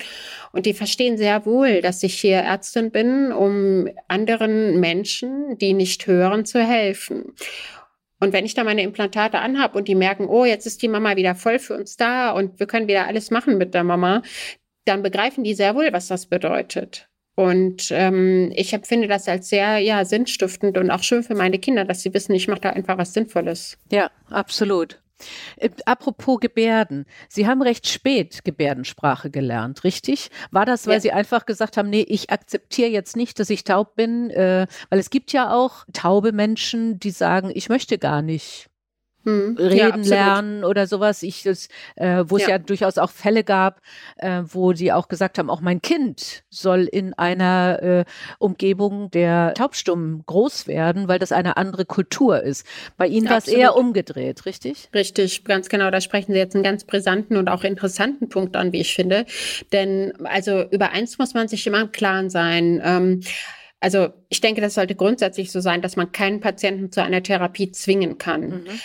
Und 0.53 0.67
die 0.67 0.75
verstehen 0.75 1.17
sehr 1.19 1.47
wohl, 1.47 1.81
dass 1.81 2.03
ich 2.03 2.15
hier 2.15 2.39
Ärztin 2.39 2.91
bin, 2.91 3.33
um 3.33 3.89
anderen 4.09 4.81
Menschen, 4.81 5.59
die 5.59 5.73
nicht 5.73 6.07
hören, 6.07 6.45
zu 6.45 6.61
helfen. 6.61 7.35
Und 8.21 8.35
wenn 8.35 8.45
ich 8.45 8.55
da 8.55 8.65
meine 8.65 8.83
Implantate 8.83 9.39
anhab 9.39 9.75
und 9.75 9.89
die 9.89 9.95
merken, 9.95 10.27
oh, 10.29 10.45
jetzt 10.45 10.67
ist 10.67 10.83
die 10.83 10.89
Mama 10.89 11.17
wieder 11.17 11.35
voll 11.35 11.59
für 11.59 11.77
uns 11.77 11.97
da 11.97 12.33
und 12.33 12.61
wir 12.61 12.67
können 12.67 12.87
wieder 12.87 13.07
alles 13.07 13.31
machen 13.31 13.57
mit 13.57 13.73
der 13.73 13.83
Mama, 13.83 14.23
dann 14.85 15.03
begreifen 15.03 15.45
die 15.45 15.55
sehr 15.55 15.75
wohl, 15.75 15.93
was 15.93 16.09
das 16.09 16.27
bedeutet. 16.27 17.10
Und 17.41 17.89
ähm, 17.91 18.53
ich 18.55 18.75
empfinde 18.75 19.09
das 19.09 19.27
als 19.27 19.49
sehr 19.49 19.79
ja, 19.79 20.05
sinnstiftend 20.05 20.77
und 20.77 20.91
auch 20.91 21.03
schön 21.03 21.23
für 21.23 21.35
meine 21.35 21.59
Kinder, 21.59 21.87
dass 21.87 22.03
sie 22.03 22.13
wissen, 22.13 22.35
ich 22.35 22.49
mache 22.49 22.61
da 22.61 22.69
einfach 22.71 22.99
was 22.99 23.15
Sinnvolles. 23.15 23.79
Ja, 23.91 24.11
absolut. 24.29 25.01
Äh, 25.57 25.71
apropos 25.87 26.39
Gebärden. 26.41 27.07
Sie 27.31 27.47
haben 27.47 27.63
recht 27.63 27.89
spät 27.89 28.45
Gebärdensprache 28.45 29.31
gelernt, 29.31 29.85
richtig? 29.85 30.31
War 30.51 30.67
das, 30.67 30.87
weil 30.87 30.97
ja. 30.97 31.01
Sie 31.01 31.13
einfach 31.13 31.47
gesagt 31.47 31.79
haben, 31.79 31.89
nee, 31.89 32.05
ich 32.07 32.29
akzeptiere 32.29 32.91
jetzt 32.91 33.17
nicht, 33.17 33.39
dass 33.41 33.49
ich 33.49 33.65
taub 33.65 33.97
bin? 33.97 34.29
Äh, 34.29 34.67
weil 34.91 34.99
es 34.99 35.09
gibt 35.09 35.33
ja 35.33 35.51
auch 35.51 35.87
taube 35.95 36.33
Menschen, 36.33 37.01
die 37.01 37.11
sagen, 37.11 37.51
ich 37.55 37.71
möchte 37.71 37.97
gar 37.97 38.21
nicht 38.21 38.70
hm. 39.25 39.57
reden 39.59 40.03
ja, 40.05 40.11
lernen 40.11 40.65
oder 40.65 40.87
sowas. 40.87 41.23
Ich, 41.23 41.43
das, 41.43 41.69
äh, 41.97 42.25
wo 42.27 42.37
es 42.37 42.45
ja. 42.45 42.51
ja. 42.51 42.59
durchaus 42.59 42.99
auch 42.99 43.11
Fälle 43.11 43.45
gab, 43.45 43.81
äh, 44.17 44.43
wo 44.45 44.73
die 44.73 44.93
auch 44.93 45.09
gesagt 45.09 45.39
haben, 45.39 45.51
auch 45.51 45.61
mein 45.61 45.83
Kind 45.83 46.43
soll 46.49 46.85
in 46.85 47.15
einer 47.15 47.83
äh, 47.83 48.05
Umgebung 48.39 49.11
der 49.11 49.55
Taubstummen 49.55 50.23
groß 50.27 50.67
werden, 50.67 51.09
weil 51.09 51.19
das 51.19 51.33
eine 51.33 51.57
andere 51.57 51.85
Kultur 51.85 52.43
ist. 52.43 52.67
Bei 52.97 53.07
Ihnen 53.07 53.29
war 53.29 53.39
es 53.39 53.49
eher 53.49 53.77
umgedreht, 53.77 54.47
richtig? 54.47 54.89
Richtig, 54.95 55.45
ganz 55.45 55.69
genau. 55.69 55.91
Da 55.91 56.01
sprechen 56.01 56.33
Sie 56.33 56.39
jetzt 56.39 56.55
einen 56.55 56.65
ganz 56.65 56.85
brisanten 56.85 57.37
und 57.37 57.49
auch 57.49 57.65
interessanten 57.65 58.29
Punkt 58.29 58.57
an, 58.57 58.73
wie 58.73 58.81
ich 58.81 58.95
finde. 58.95 59.27
Denn 59.73 60.13
also 60.25 60.65
über 60.71 60.91
eins 60.91 61.19
muss 61.19 61.35
man 61.35 61.49
sich 61.49 61.67
immer 61.67 61.83
im 61.83 61.93
Klaren 61.93 62.31
sein. 62.31 62.81
Ähm, 62.85 63.21
also 63.81 64.09
ich 64.29 64.41
denke, 64.41 64.61
das 64.61 64.75
sollte 64.75 64.95
grundsätzlich 64.95 65.51
so 65.51 65.61
sein, 65.61 65.81
dass 65.81 65.97
man 65.97 66.13
keinen 66.13 66.41
Patienten 66.41 66.93
zu 66.93 67.03
einer 67.03 67.23
Therapie 67.23 67.73
zwingen 67.73 68.19
kann. 68.19 68.49
Mhm. 68.49 68.81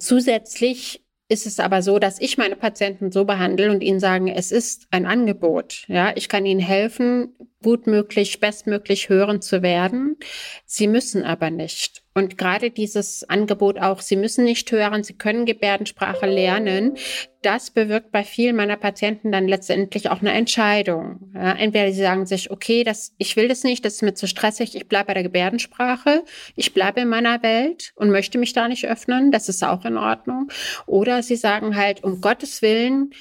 Zusätzlich 0.00 1.04
ist 1.28 1.46
es 1.46 1.60
aber 1.60 1.82
so, 1.82 2.00
dass 2.00 2.20
ich 2.20 2.38
meine 2.38 2.56
Patienten 2.56 3.12
so 3.12 3.24
behandle 3.24 3.70
und 3.70 3.82
ihnen 3.82 4.00
sagen, 4.00 4.26
es 4.26 4.50
ist 4.50 4.88
ein 4.90 5.06
Angebot. 5.06 5.84
Ja, 5.86 6.12
ich 6.16 6.28
kann 6.28 6.44
ihnen 6.44 6.58
helfen, 6.58 7.36
gutmöglich, 7.62 8.40
bestmöglich 8.40 9.08
hören 9.08 9.42
zu 9.42 9.62
werden. 9.62 10.16
Sie 10.64 10.86
müssen 10.86 11.24
aber 11.24 11.50
nicht. 11.50 12.02
Und 12.12 12.36
gerade 12.38 12.70
dieses 12.70 13.28
Angebot 13.28 13.78
auch, 13.78 14.00
Sie 14.00 14.16
müssen 14.16 14.44
nicht 14.44 14.70
hören, 14.72 15.04
Sie 15.04 15.14
können 15.14 15.46
Gebärdensprache 15.46 16.26
lernen, 16.26 16.96
das 17.42 17.70
bewirkt 17.70 18.10
bei 18.10 18.24
vielen 18.24 18.56
meiner 18.56 18.76
Patienten 18.76 19.30
dann 19.30 19.46
letztendlich 19.46 20.10
auch 20.10 20.20
eine 20.20 20.32
Entscheidung. 20.32 21.32
Ja, 21.34 21.52
entweder 21.52 21.90
sie 21.92 22.02
sagen 22.02 22.26
sich, 22.26 22.50
okay, 22.50 22.84
das, 22.84 23.14
ich 23.16 23.36
will 23.36 23.48
das 23.48 23.62
nicht, 23.62 23.84
das 23.84 23.94
ist 23.94 24.02
mir 24.02 24.14
zu 24.14 24.26
stressig, 24.26 24.74
ich 24.74 24.88
bleibe 24.88 25.06
bei 25.06 25.14
der 25.14 25.22
Gebärdensprache, 25.22 26.24
ich 26.56 26.74
bleibe 26.74 27.00
in 27.00 27.08
meiner 27.08 27.42
Welt 27.42 27.92
und 27.94 28.10
möchte 28.10 28.38
mich 28.38 28.52
da 28.52 28.68
nicht 28.68 28.86
öffnen, 28.86 29.30
das 29.30 29.48
ist 29.48 29.62
auch 29.62 29.84
in 29.84 29.96
Ordnung. 29.96 30.48
Oder 30.86 31.22
sie 31.22 31.36
sagen 31.36 31.76
halt, 31.76 32.04
um 32.04 32.20
Gottes 32.20 32.60
Willen, 32.60 33.14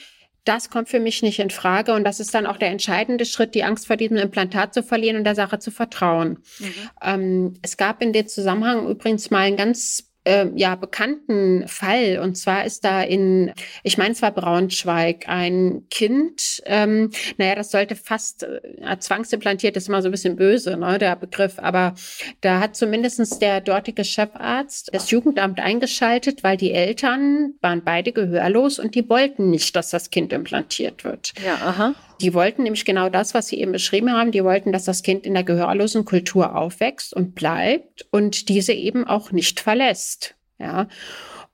das 0.45 0.69
kommt 0.69 0.89
für 0.89 0.99
mich 0.99 1.21
nicht 1.21 1.39
in 1.39 1.49
Frage. 1.49 1.93
Und 1.93 2.03
das 2.03 2.19
ist 2.19 2.33
dann 2.33 2.45
auch 2.45 2.57
der 2.57 2.69
entscheidende 2.69 3.25
Schritt, 3.25 3.55
die 3.55 3.63
Angst 3.63 3.87
vor 3.87 3.97
diesem 3.97 4.17
Implantat 4.17 4.73
zu 4.73 4.83
verlieren 4.83 5.17
und 5.17 5.23
der 5.23 5.35
Sache 5.35 5.59
zu 5.59 5.71
vertrauen. 5.71 6.39
Mhm. 6.59 6.73
Ähm, 7.01 7.53
es 7.61 7.77
gab 7.77 8.01
in 8.01 8.13
dem 8.13 8.27
Zusammenhang 8.27 8.87
übrigens 8.87 9.29
mal 9.29 9.41
ein 9.41 9.57
ganz 9.57 10.08
äh, 10.29 10.51
ja, 10.55 10.75
bekannten 10.75 11.67
Fall. 11.67 12.19
Und 12.21 12.37
zwar 12.37 12.65
ist 12.65 12.85
da 12.85 13.01
in, 13.01 13.51
ich 13.83 13.97
meine, 13.97 14.11
es 14.11 14.21
war 14.21 14.31
Braunschweig, 14.31 15.27
ein 15.27 15.87
Kind, 15.89 16.61
ähm, 16.65 17.11
naja, 17.37 17.55
das 17.55 17.71
sollte 17.71 17.95
fast 17.95 18.43
äh, 18.43 18.99
zwangsimplantiert, 18.99 19.75
ist 19.75 19.89
immer 19.89 20.01
so 20.01 20.09
ein 20.09 20.11
bisschen 20.11 20.35
böse, 20.35 20.77
ne, 20.77 20.99
der 20.99 21.15
Begriff, 21.15 21.57
aber 21.57 21.95
da 22.41 22.59
hat 22.59 22.75
zumindestens 22.75 23.39
der 23.39 23.61
dortige 23.61 24.03
Chefarzt 24.03 24.89
das 24.93 25.09
Jugendamt 25.09 25.59
eingeschaltet, 25.59 26.43
weil 26.43 26.57
die 26.57 26.73
Eltern 26.73 27.55
waren 27.61 27.83
beide 27.83 28.11
gehörlos 28.11 28.77
und 28.77 28.93
die 28.93 29.09
wollten 29.09 29.49
nicht, 29.49 29.75
dass 29.75 29.89
das 29.89 30.11
Kind 30.11 30.31
implantiert 30.31 31.03
wird. 31.03 31.33
Ja, 31.43 31.55
aha. 31.55 31.95
Die 32.21 32.33
wollten 32.33 32.63
nämlich 32.63 32.85
genau 32.85 33.09
das, 33.09 33.33
was 33.33 33.47
Sie 33.47 33.59
eben 33.59 33.71
beschrieben 33.71 34.11
haben. 34.11 34.31
Die 34.31 34.43
wollten, 34.43 34.71
dass 34.71 34.85
das 34.85 35.03
Kind 35.03 35.25
in 35.25 35.33
der 35.33 35.43
gehörlosen 35.43 36.05
Kultur 36.05 36.55
aufwächst 36.55 37.13
und 37.13 37.35
bleibt 37.35 38.07
und 38.11 38.49
diese 38.49 38.73
eben 38.73 39.07
auch 39.07 39.31
nicht 39.31 39.59
verlässt. 39.59 40.35
Ja. 40.59 40.87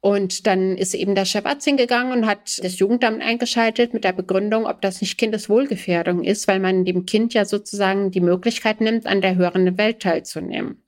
Und 0.02 0.46
dann 0.46 0.78
ist 0.78 0.94
eben 0.94 1.16
der 1.16 1.26
Chefarzt 1.26 1.66
hingegangen 1.66 2.14
und 2.14 2.28
hat 2.28 2.64
das 2.64 2.78
Jugendamt 2.78 3.24
eingeschaltet 3.24 3.94
mit 3.94 4.04
der 4.04 4.14
Begründung, 4.14 4.68
ob 4.68 4.82
das 4.82 5.02
nicht 5.02 5.18
Kindeswohlgefährdung 5.18 6.24
ist, 6.24 6.48
weil 6.48 6.60
man 6.60 6.86
dem 6.86 7.08
Kind 7.08 7.34
ja 7.34 7.46
sozusagen 7.46 8.12
die 8.12 8.22
Möglichkeit 8.22 8.82
nimmt, 8.82 9.08
an 9.08 9.22
der 9.22 9.36
hörenden 9.36 9.80
Welt 9.80 10.02
teilzunehmen. 10.02 10.84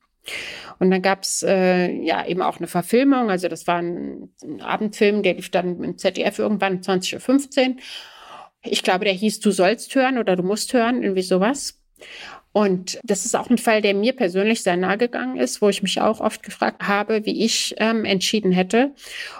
Und 0.78 0.90
dann 0.90 1.02
gab's 1.02 1.42
äh, 1.42 1.90
ja 1.90 2.24
eben 2.26 2.42
auch 2.42 2.58
eine 2.58 2.68
Verfilmung, 2.68 3.30
also 3.30 3.48
das 3.48 3.66
war 3.66 3.78
ein, 3.78 4.30
ein 4.42 4.60
Abendfilm, 4.60 5.22
der 5.22 5.34
lief 5.34 5.50
dann 5.50 5.82
im 5.82 5.98
ZDF 5.98 6.38
irgendwann 6.38 6.80
20.15 6.80 7.70
Uhr. 7.70 7.76
Ich 8.62 8.82
glaube, 8.82 9.04
der 9.04 9.14
hieß 9.14 9.40
Du 9.40 9.50
sollst 9.50 9.94
hören 9.94 10.18
oder 10.18 10.36
Du 10.36 10.42
musst 10.42 10.72
hören, 10.72 11.02
irgendwie 11.02 11.22
sowas. 11.22 11.80
Und 12.52 12.98
das 13.04 13.24
ist 13.24 13.36
auch 13.36 13.50
ein 13.50 13.58
Fall, 13.58 13.82
der 13.82 13.94
mir 13.94 14.14
persönlich 14.14 14.62
sehr 14.62 14.76
nahe 14.76 14.98
gegangen 14.98 15.38
ist, 15.38 15.60
wo 15.62 15.68
ich 15.68 15.82
mich 15.82 16.00
auch 16.00 16.20
oft 16.20 16.42
gefragt 16.42 16.88
habe, 16.88 17.24
wie 17.24 17.44
ich 17.44 17.74
ähm, 17.78 18.04
entschieden 18.04 18.52
hätte. 18.52 18.94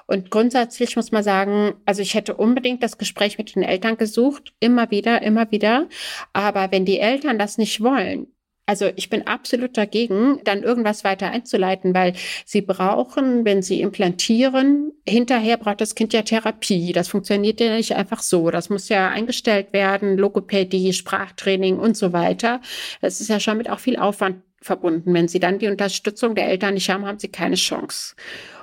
Und 0.06 0.30
grundsätzlich 0.30 0.94
muss 0.94 1.10
man 1.10 1.24
sagen, 1.24 1.74
also 1.84 2.02
ich 2.02 2.14
hätte 2.14 2.36
unbedingt 2.36 2.82
das 2.82 2.98
Gespräch 2.98 3.38
mit 3.38 3.54
den 3.56 3.62
Eltern 3.62 3.96
gesucht, 3.96 4.52
immer 4.60 4.90
wieder, 4.90 5.22
immer 5.22 5.50
wieder. 5.50 5.88
Aber 6.32 6.70
wenn 6.70 6.84
die 6.84 7.00
Eltern 7.00 7.38
das 7.38 7.58
nicht 7.58 7.82
wollen, 7.82 8.28
also 8.68 8.90
ich 8.96 9.08
bin 9.08 9.26
absolut 9.26 9.78
dagegen, 9.78 10.40
dann 10.44 10.62
irgendwas 10.62 11.02
weiter 11.02 11.30
einzuleiten, 11.30 11.94
weil 11.94 12.12
sie 12.44 12.60
brauchen, 12.60 13.46
wenn 13.46 13.62
sie 13.62 13.80
implantieren, 13.80 14.92
hinterher 15.08 15.56
braucht 15.56 15.80
das 15.80 15.94
Kind 15.94 16.12
ja 16.12 16.20
Therapie. 16.20 16.92
Das 16.92 17.08
funktioniert 17.08 17.60
ja 17.60 17.74
nicht 17.74 17.96
einfach 17.96 18.20
so. 18.20 18.50
Das 18.50 18.68
muss 18.68 18.90
ja 18.90 19.08
eingestellt 19.08 19.72
werden, 19.72 20.18
Logopädie, 20.18 20.92
Sprachtraining 20.92 21.78
und 21.78 21.96
so 21.96 22.12
weiter. 22.12 22.60
Das 23.00 23.22
ist 23.22 23.28
ja 23.28 23.40
schon 23.40 23.56
mit 23.56 23.70
auch 23.70 23.78
viel 23.78 23.96
Aufwand 23.96 24.42
verbunden. 24.60 25.14
Wenn 25.14 25.28
sie 25.28 25.40
dann 25.40 25.58
die 25.58 25.68
Unterstützung 25.68 26.34
der 26.34 26.48
Eltern 26.48 26.74
nicht 26.74 26.90
haben, 26.90 27.06
haben 27.06 27.18
sie 27.18 27.28
keine 27.28 27.56
Chance. 27.56 28.16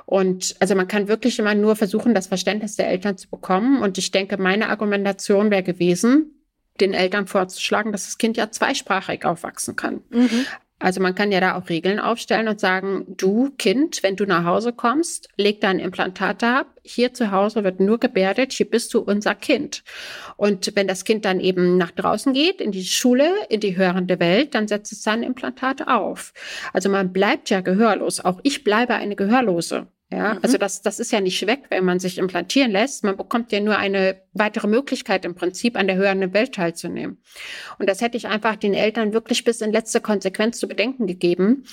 Und 0.06 0.56
also 0.60 0.76
man 0.76 0.88
kann 0.88 1.08
wirklich 1.08 1.40
immer 1.40 1.56
nur 1.56 1.76
versuchen, 1.76 2.14
das 2.14 2.28
Verständnis 2.28 2.76
der 2.76 2.90
Eltern 2.90 3.18
zu 3.18 3.28
bekommen. 3.28 3.82
Und 3.82 3.98
ich 3.98 4.12
denke, 4.12 4.38
meine 4.38 4.70
Argumentation 4.70 5.50
wäre 5.50 5.64
gewesen, 5.64 6.45
den 6.80 6.94
Eltern 6.94 7.28
vorzuschlagen, 7.28 7.92
dass 7.92 8.06
das 8.06 8.18
Kind 8.18 8.38
ja 8.38 8.52
zweisprachig 8.52 9.26
aufwachsen 9.26 9.76
kann. 9.76 10.02
Mhm. 10.10 10.46
Also 10.78 11.02
man 11.02 11.16
kann 11.16 11.32
ja 11.32 11.40
da 11.40 11.56
auch 11.56 11.70
Regeln 11.70 12.02
aufstellen 12.02 12.50
und 12.50 12.60
sagen, 12.60 13.06
du 13.08 13.50
Kind, 13.58 14.04
wenn 14.04 14.18
du 14.18 14.26
nach 14.26 14.44
Hause 14.44 14.74
kommst, 14.74 15.30
leg 15.38 15.62
dein 15.62 15.80
Implantat 15.80 16.44
ab. 16.44 16.68
Hier 16.84 17.14
zu 17.14 17.32
Hause 17.32 17.64
wird 17.64 17.80
nur 17.80 17.98
gebärdet, 17.98 18.52
hier 18.52 18.70
bist 18.70 18.94
du 18.94 19.00
unser 19.00 19.36
Kind. 19.36 19.84
Und 20.36 20.76
wenn 20.76 20.88
das 20.88 21.06
Kind 21.06 21.24
dann 21.24 21.40
eben 21.40 21.78
nach 21.78 21.92
draußen 21.92 22.34
geht, 22.34 22.60
in 22.60 22.74
die 22.74 22.84
Schule, 22.84 23.32
in 23.50 23.62
die 23.62 23.78
hörende 23.78 24.20
Welt, 24.20 24.54
dann 24.54 24.68
setzt 24.68 24.92
es 24.92 25.02
sein 25.02 25.24
Implantat 25.24 25.88
auf. 25.88 26.34
Also 26.74 26.90
man 26.90 27.14
bleibt 27.14 27.50
ja 27.50 27.62
gehörlos. 27.62 28.20
Auch 28.20 28.42
ich 28.44 28.66
bleibe 28.66 28.96
eine 28.96 29.16
Gehörlose. 29.16 29.88
Ja, 30.12 30.36
mhm. 30.36 30.40
also 30.44 30.58
das, 30.60 30.84
das 30.84 31.00
ist 31.00 31.12
ja 31.12 31.20
nicht 31.20 31.48
weg, 31.48 31.64
wenn 31.70 31.84
man 31.84 32.00
sich 32.00 32.20
implantieren 32.20 32.72
lässt. 32.72 33.04
Man 33.04 33.18
bekommt 33.18 33.52
ja 33.52 33.60
nur 33.60 33.78
eine 33.78 34.22
weitere 34.34 34.68
Möglichkeit 34.68 35.26
im 35.26 35.34
Prinzip 35.34 35.76
an 35.76 35.88
der 35.88 35.96
höheren 35.96 36.32
Welt 36.34 36.54
teilzunehmen. 36.54 37.18
Und 37.80 37.90
das 37.90 38.02
hätte 38.02 38.16
ich 38.16 38.28
einfach 38.28 38.56
den 38.56 38.76
Eltern 38.76 39.14
wirklich 39.14 39.44
bis 39.44 39.62
in 39.62 39.72
letzte 39.72 40.02
Konsequenz 40.02 40.60
zu 40.60 40.68
bedenken 40.68 41.08
gegeben, 41.08 41.64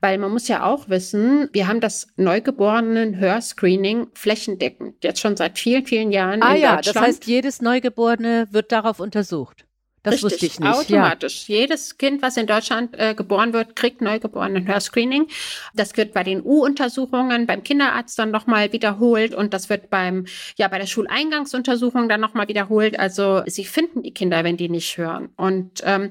weil 0.00 0.16
man 0.16 0.32
muss 0.32 0.48
ja 0.48 0.64
auch 0.64 0.88
wissen, 0.88 1.50
wir 1.52 1.68
haben 1.68 1.80
das 1.80 2.08
neugeborenen 2.16 3.18
Hörscreening 3.18 4.06
flächendeckend, 4.14 5.04
jetzt 5.04 5.20
schon 5.20 5.36
seit 5.36 5.58
vielen, 5.58 5.84
vielen 5.84 6.12
Jahren. 6.12 6.42
Ah 6.42 6.54
ja, 6.54 6.80
das 6.80 6.96
heißt, 6.96 7.26
jedes 7.26 7.60
Neugeborene 7.60 8.48
wird 8.50 8.72
darauf 8.72 9.00
untersucht. 9.00 9.66
Das 10.02 10.14
Richtig, 10.14 10.32
wusste 10.32 10.46
ich 10.46 10.60
nicht. 10.60 10.68
Automatisch. 10.68 11.48
Ja. 11.48 11.56
Jedes 11.58 11.96
Kind, 11.96 12.22
was 12.22 12.36
in 12.36 12.46
Deutschland 12.46 12.98
äh, 12.98 13.14
geboren 13.14 13.52
wird, 13.52 13.76
kriegt 13.76 14.00
neugeborenen 14.00 14.66
Hörscreening. 14.66 15.28
Das 15.74 15.96
wird 15.96 16.12
bei 16.12 16.24
den 16.24 16.42
U-Untersuchungen 16.42 17.46
beim 17.46 17.62
Kinderarzt 17.62 18.18
dann 18.18 18.32
nochmal 18.32 18.72
wiederholt 18.72 19.34
und 19.34 19.54
das 19.54 19.68
wird 19.68 19.90
beim, 19.90 20.26
ja, 20.56 20.66
bei 20.66 20.78
der 20.78 20.86
Schuleingangsuntersuchung 20.86 22.08
dann 22.08 22.20
nochmal 22.20 22.48
wiederholt. 22.48 22.98
Also 22.98 23.42
sie 23.46 23.64
finden 23.64 24.02
die 24.02 24.12
Kinder, 24.12 24.42
wenn 24.42 24.56
die 24.56 24.68
nicht 24.68 24.96
hören. 24.98 25.28
Und 25.36 25.82
ähm, 25.84 26.10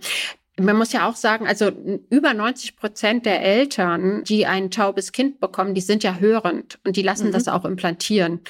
man 0.65 0.77
muss 0.77 0.93
ja 0.93 1.07
auch 1.07 1.15
sagen, 1.15 1.47
also 1.47 1.71
über 2.09 2.33
90 2.33 2.75
Prozent 2.75 3.25
der 3.25 3.41
Eltern, 3.41 4.23
die 4.23 4.45
ein 4.45 4.71
taubes 4.71 5.11
Kind 5.11 5.39
bekommen, 5.39 5.73
die 5.73 5.81
sind 5.81 6.03
ja 6.03 6.17
hörend 6.19 6.79
und 6.85 6.95
die 6.95 7.01
lassen 7.01 7.27
mhm. 7.27 7.31
das 7.31 7.47
auch 7.47 7.65
implantieren. 7.65 8.41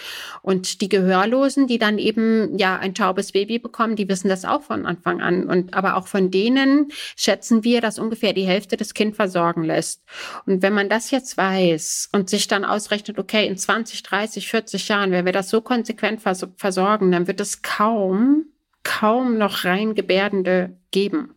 Und 0.41 0.81
die 0.81 0.89
Gehörlosen, 0.89 1.67
die 1.67 1.77
dann 1.77 1.97
eben 1.97 2.57
ja 2.57 2.77
ein 2.77 2.95
taubes 2.95 3.31
Baby 3.31 3.59
bekommen, 3.59 3.95
die 3.95 4.07
wissen 4.07 4.29
das 4.29 4.45
auch 4.45 4.63
von 4.63 4.85
Anfang 4.85 5.21
an. 5.21 5.47
Und 5.47 5.73
aber 5.73 5.95
auch 5.97 6.07
von 6.07 6.31
denen 6.31 6.91
schätzen 7.15 7.63
wir, 7.63 7.81
dass 7.81 7.99
ungefähr 7.99 8.33
die 8.33 8.45
Hälfte 8.45 8.77
das 8.77 8.93
Kind 8.93 9.15
versorgen 9.15 9.63
lässt. 9.63 10.03
Und 10.45 10.61
wenn 10.61 10.73
man 10.73 10.89
das 10.89 11.11
jetzt 11.11 11.37
weiß 11.37 12.09
und 12.11 12.29
sich 12.29 12.47
dann 12.47 12.65
ausrechnet, 12.65 13.19
okay, 13.19 13.47
in 13.47 13.57
20, 13.57 14.03
30, 14.03 14.47
40 14.47 14.87
Jahren, 14.87 15.11
wenn 15.11 15.25
wir 15.25 15.33
das 15.33 15.49
so 15.49 15.61
konsequent 15.61 16.21
vers 16.21 16.45
versorgen, 16.57 17.11
dann 17.11 17.27
wird 17.27 17.39
es 17.39 17.61
kaum, 17.61 18.45
kaum 18.83 19.37
noch 19.37 19.65
rein 19.65 19.93
Gebärdende 19.95 20.77
geben. 20.91 21.35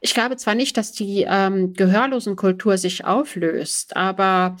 Ich 0.00 0.14
glaube 0.14 0.36
zwar 0.36 0.54
nicht, 0.54 0.76
dass 0.76 0.92
die 0.92 1.26
ähm, 1.28 1.74
Gehörlosenkultur 1.74 2.78
sich 2.78 3.04
auflöst, 3.04 3.96
aber 3.96 4.56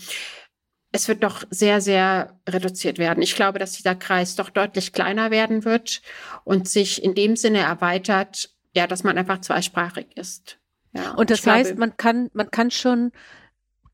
es 0.92 1.08
wird 1.08 1.24
doch 1.24 1.44
sehr, 1.50 1.80
sehr 1.80 2.38
reduziert 2.48 2.98
werden. 2.98 3.22
Ich 3.22 3.34
glaube, 3.34 3.58
dass 3.58 3.72
dieser 3.72 3.96
Kreis 3.96 4.36
doch 4.36 4.48
deutlich 4.48 4.92
kleiner 4.92 5.30
werden 5.30 5.64
wird 5.64 6.02
und 6.44 6.68
sich 6.68 7.02
in 7.02 7.14
dem 7.14 7.34
Sinne 7.34 7.58
erweitert, 7.58 8.50
ja, 8.74 8.86
dass 8.86 9.02
man 9.02 9.18
einfach 9.18 9.40
zweisprachig 9.40 10.16
ist. 10.16 10.58
Ja, 10.92 11.14
und 11.14 11.30
das 11.30 11.44
heißt, 11.44 11.70
glaube, 11.70 11.80
man 11.80 11.96
kann, 11.96 12.30
man 12.32 12.50
kann 12.50 12.70
schon 12.70 13.10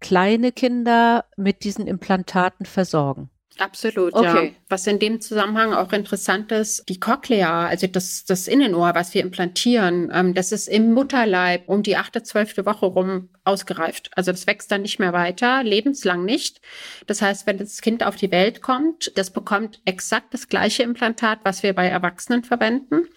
kleine 0.00 0.52
Kinder 0.52 1.24
mit 1.36 1.64
diesen 1.64 1.86
Implantaten 1.86 2.66
versorgen. 2.66 3.30
Absolut, 3.58 4.14
okay. 4.14 4.46
ja. 4.46 4.52
Was 4.68 4.86
in 4.86 4.98
dem 4.98 5.20
Zusammenhang 5.20 5.74
auch 5.74 5.92
interessant 5.92 6.50
ist, 6.50 6.88
die 6.88 6.98
Cochlea, 6.98 7.66
also 7.66 7.86
das, 7.86 8.24
das 8.24 8.48
Innenohr, 8.48 8.94
was 8.94 9.12
wir 9.12 9.22
implantieren, 9.22 10.10
ähm, 10.14 10.34
das 10.34 10.52
ist 10.52 10.68
im 10.68 10.94
Mutterleib 10.94 11.68
um 11.68 11.82
die 11.82 11.96
achte, 11.96 12.22
zwölfte 12.22 12.64
Woche 12.64 12.86
rum 12.86 13.28
ausgereift. 13.44 14.10
Also 14.14 14.30
das 14.30 14.46
wächst 14.46 14.70
dann 14.70 14.82
nicht 14.82 14.98
mehr 14.98 15.12
weiter, 15.12 15.62
lebenslang 15.62 16.24
nicht. 16.24 16.60
Das 17.06 17.20
heißt, 17.20 17.46
wenn 17.46 17.58
das 17.58 17.80
Kind 17.80 18.04
auf 18.04 18.16
die 18.16 18.30
Welt 18.30 18.62
kommt, 18.62 19.12
das 19.16 19.30
bekommt 19.30 19.80
exakt 19.84 20.32
das 20.32 20.48
gleiche 20.48 20.82
Implantat, 20.82 21.40
was 21.42 21.62
wir 21.62 21.74
bei 21.74 21.86
Erwachsenen 21.86 22.44
verwenden. 22.44 23.08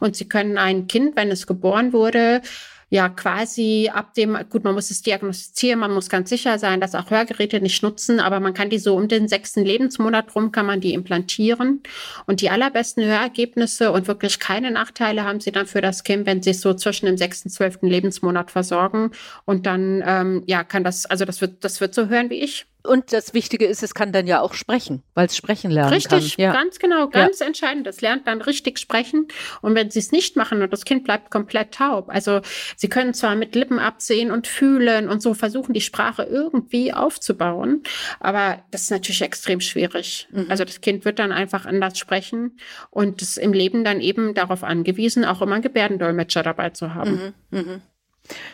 Und 0.00 0.16
sie 0.16 0.28
können 0.28 0.58
ein 0.58 0.88
Kind, 0.88 1.16
wenn 1.16 1.30
es 1.30 1.46
geboren 1.46 1.92
wurde, 1.92 2.42
ja 2.88 3.08
quasi 3.08 3.90
ab 3.92 4.14
dem, 4.14 4.38
gut, 4.48 4.62
man 4.62 4.74
muss 4.74 4.90
es 4.90 5.02
diagnostizieren, 5.02 5.80
man 5.80 5.92
muss 5.92 6.08
ganz 6.08 6.30
sicher 6.30 6.58
sein, 6.58 6.80
dass 6.80 6.94
auch 6.94 7.10
Hörgeräte 7.10 7.60
nicht 7.60 7.82
nutzen, 7.82 8.20
aber 8.20 8.38
man 8.38 8.54
kann 8.54 8.70
die 8.70 8.78
so 8.78 8.94
um 8.96 9.08
den 9.08 9.26
sechsten 9.26 9.64
Lebensmonat 9.64 10.34
rum, 10.34 10.52
kann 10.52 10.66
man 10.66 10.80
die 10.80 10.94
implantieren. 10.94 11.82
Und 12.26 12.40
die 12.40 12.50
allerbesten 12.50 13.04
Hörergebnisse 13.04 13.90
und 13.90 14.06
wirklich 14.06 14.38
keine 14.38 14.70
Nachteile 14.70 15.24
haben 15.24 15.40
sie 15.40 15.50
dann 15.50 15.66
für 15.66 15.80
das 15.80 16.04
Kind, 16.04 16.26
wenn 16.26 16.42
sie 16.42 16.50
es 16.50 16.60
so 16.60 16.74
zwischen 16.74 17.06
dem 17.06 17.16
sechsten, 17.16 17.50
zwölften 17.50 17.88
Lebensmonat 17.88 18.50
versorgen. 18.52 19.10
Und 19.44 19.66
dann, 19.66 20.02
ähm, 20.06 20.42
ja, 20.46 20.62
kann 20.62 20.84
das, 20.84 21.06
also 21.06 21.24
das 21.24 21.40
wird, 21.40 21.64
das 21.64 21.80
wird 21.80 21.94
so 21.94 22.06
hören 22.06 22.30
wie 22.30 22.40
ich. 22.40 22.66
Und 22.86 23.12
das 23.12 23.34
Wichtige 23.34 23.66
ist, 23.66 23.82
es 23.82 23.94
kann 23.94 24.12
dann 24.12 24.26
ja 24.26 24.40
auch 24.40 24.54
sprechen, 24.54 25.02
weil 25.14 25.26
es 25.26 25.36
sprechen 25.36 25.70
lernen 25.70 25.92
richtig, 25.92 26.10
kann. 26.10 26.18
Richtig, 26.20 26.38
ja. 26.38 26.52
ganz 26.52 26.78
genau, 26.78 27.08
ganz 27.08 27.40
ja. 27.40 27.46
entscheidend. 27.46 27.86
Das 27.86 28.00
lernt 28.00 28.26
dann 28.26 28.40
richtig 28.40 28.78
sprechen. 28.78 29.28
Und 29.62 29.74
wenn 29.74 29.90
sie 29.90 29.98
es 29.98 30.12
nicht 30.12 30.36
machen 30.36 30.62
und 30.62 30.72
das 30.72 30.84
Kind 30.84 31.04
bleibt 31.04 31.30
komplett 31.30 31.72
taub, 31.72 32.08
also 32.08 32.40
sie 32.76 32.88
können 32.88 33.14
zwar 33.14 33.34
mit 33.34 33.54
Lippen 33.54 33.78
absehen 33.78 34.30
und 34.30 34.46
fühlen 34.46 35.08
und 35.08 35.20
so 35.20 35.34
versuchen, 35.34 35.72
die 35.72 35.80
Sprache 35.80 36.22
irgendwie 36.22 36.92
aufzubauen, 36.92 37.82
aber 38.20 38.62
das 38.70 38.82
ist 38.82 38.90
natürlich 38.90 39.22
extrem 39.22 39.60
schwierig. 39.60 40.28
Mhm. 40.30 40.46
Also 40.48 40.64
das 40.64 40.80
Kind 40.80 41.04
wird 41.04 41.18
dann 41.18 41.32
einfach 41.32 41.66
anders 41.66 41.98
sprechen 41.98 42.58
und 42.90 43.22
ist 43.22 43.38
im 43.38 43.52
Leben 43.52 43.84
dann 43.84 44.00
eben 44.00 44.34
darauf 44.34 44.64
angewiesen, 44.64 45.24
auch 45.24 45.42
immer 45.42 45.54
einen 45.54 45.62
Gebärdendolmetscher 45.62 46.42
dabei 46.42 46.70
zu 46.70 46.94
haben. 46.94 47.34
Mhm. 47.50 47.58
Mhm. 47.58 47.82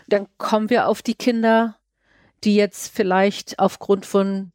Dann 0.09 0.26
kommen 0.39 0.70
wir 0.70 0.87
auf 0.89 1.03
die 1.03 1.14
Kinder, 1.14 1.76
die 2.45 2.55
jetzt 2.55 2.95
vielleicht 2.95 3.59
aufgrund 3.59 4.07
von 4.07 4.53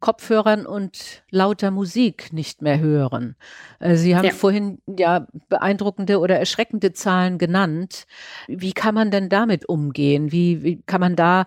Kopfhörern 0.00 0.66
und 0.66 1.22
lauter 1.30 1.70
Musik 1.70 2.30
nicht 2.32 2.60
mehr 2.60 2.78
hören. 2.78 3.36
Äh, 3.80 3.96
Sie 3.96 4.14
haben 4.14 4.26
ja. 4.26 4.32
vorhin 4.32 4.82
ja 4.86 5.26
beeindruckende 5.48 6.18
oder 6.20 6.38
erschreckende 6.38 6.92
Zahlen 6.92 7.38
genannt. 7.38 8.06
Wie 8.46 8.74
kann 8.74 8.94
man 8.94 9.10
denn 9.10 9.30
damit 9.30 9.66
umgehen? 9.66 10.30
Wie, 10.30 10.62
wie 10.62 10.82
kann 10.82 11.00
man 11.00 11.16
da 11.16 11.46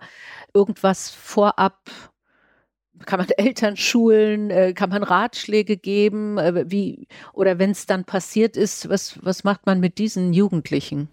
irgendwas 0.52 1.10
vorab 1.10 1.78
kann 3.06 3.20
man 3.20 3.28
Eltern 3.36 3.76
schulen? 3.76 4.50
Äh, 4.50 4.72
kann 4.72 4.90
man 4.90 5.02
Ratschläge 5.02 5.76
geben? 5.76 6.38
Äh, 6.38 6.64
wie, 6.68 7.06
oder 7.32 7.58
wenn 7.58 7.70
es 7.70 7.86
dann 7.86 8.04
passiert 8.04 8.56
ist, 8.56 8.88
was, 8.88 9.18
was 9.22 9.44
macht 9.44 9.66
man 9.66 9.78
mit 9.80 9.98
diesen 9.98 10.32
Jugendlichen? 10.32 11.08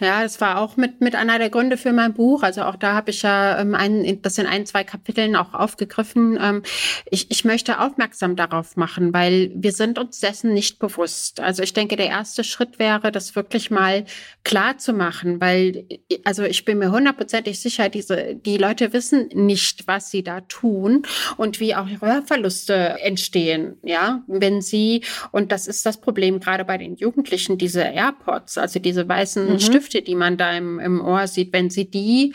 Ja, 0.00 0.22
das 0.22 0.40
war 0.40 0.60
auch 0.60 0.76
mit, 0.76 1.00
mit 1.00 1.14
einer 1.14 1.38
der 1.38 1.50
Gründe 1.50 1.76
für 1.76 1.92
mein 1.92 2.14
Buch. 2.14 2.42
Also 2.42 2.62
auch 2.62 2.76
da 2.76 2.94
habe 2.94 3.10
ich 3.10 3.22
ja 3.22 3.58
ähm, 3.58 3.74
ein, 3.74 4.20
das 4.22 4.38
in 4.38 4.46
ein, 4.46 4.66
zwei 4.66 4.84
Kapiteln 4.84 5.36
auch 5.36 5.54
aufgegriffen. 5.54 6.38
Ähm, 6.40 6.62
ich, 7.10 7.30
ich 7.30 7.44
möchte 7.44 7.80
aufmerksam 7.80 8.36
darauf 8.36 8.76
machen, 8.76 9.12
weil 9.12 9.50
wir 9.54 9.72
sind 9.72 9.98
uns 9.98 10.20
dessen 10.20 10.52
nicht 10.52 10.78
bewusst. 10.78 11.40
Also 11.40 11.62
ich 11.62 11.72
denke, 11.72 11.96
der 11.96 12.08
erste 12.08 12.44
Schritt 12.44 12.78
wäre, 12.78 13.12
das 13.12 13.36
wirklich 13.36 13.70
mal 13.70 14.04
klar 14.42 14.78
zu 14.78 14.92
machen, 14.92 15.40
weil, 15.40 15.86
also 16.24 16.42
ich 16.44 16.64
bin 16.64 16.78
mir 16.78 16.90
hundertprozentig 16.90 17.60
sicher, 17.60 17.88
diese, 17.88 18.34
die 18.34 18.56
Leute 18.56 18.92
wissen 18.92 19.28
nicht, 19.32 19.86
was 19.86 20.10
sie 20.10 20.22
da 20.22 20.42
tun 20.42 21.02
und 21.36 21.60
wie 21.60 21.74
auch 21.74 21.86
Hörverluste 22.00 22.74
entstehen, 23.00 23.76
ja, 23.82 24.22
wenn 24.26 24.60
sie, 24.60 25.02
und 25.32 25.52
das 25.52 25.66
ist 25.66 25.86
das 25.86 26.00
Problem 26.00 26.40
gerade 26.40 26.64
bei 26.64 26.78
den 26.78 26.96
Jugendlichen, 26.96 27.58
diese 27.58 27.82
AirPods, 27.82 28.58
also 28.58 28.78
diese 28.78 29.08
weißen 29.08 29.53
mhm. 29.54 29.60
Stifte, 29.60 30.02
die 30.02 30.14
man 30.14 30.36
da 30.36 30.52
im, 30.52 30.78
im 30.78 31.00
Ohr 31.00 31.26
sieht, 31.26 31.52
wenn 31.52 31.70
Sie 31.70 31.90
die 31.90 32.34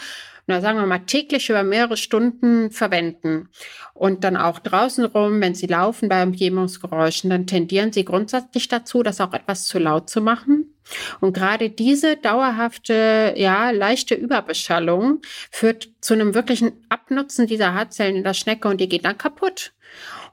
na, 0.50 0.62
sagen 0.62 0.80
wir 0.80 0.88
mal, 0.88 1.06
täglich 1.06 1.48
über 1.52 1.62
mehrere 1.62 1.96
Stunden 1.96 2.72
verwenden 2.72 3.50
und 3.94 4.24
dann 4.24 4.36
auch 4.36 4.58
draußen 4.58 5.06
rum, 5.06 5.40
wenn 5.42 5.54
sie 5.54 5.68
laufen 5.68 6.10
bei 6.10 6.24
Umgebungsgeräuschen, 6.24 7.30
dann 7.30 7.46
tendieren 7.46 7.94
sie 7.94 8.04
grundsätzlich 8.04 8.68
dazu, 8.68 9.04
das 9.04 9.22
auch 9.22 9.34
etwas 9.34 9.66
zu 9.66 9.78
laut 9.78 10.10
zu 10.10 10.22
machen. 10.22 10.74
Und 11.20 11.34
gerade 11.34 11.70
diese 11.70 12.18
dauerhafte, 12.18 13.36
ja, 13.38 13.70
leichte 13.70 14.16
Überbeschallung 14.16 15.22
führt 15.52 15.90
zu 16.02 16.16
einem 16.16 16.34
wirklichen 16.34 16.72
Abnutzen 16.90 17.46
dieser 17.46 17.76
Haarzellen 17.76 18.16
in 18.16 18.24
der 18.24 18.34
Schnecke 18.34 18.70
und 18.70 18.82
die 18.82 18.90
geht 18.90 19.06
dann 19.06 19.20
kaputt. 19.20 19.74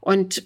Und 0.01 0.45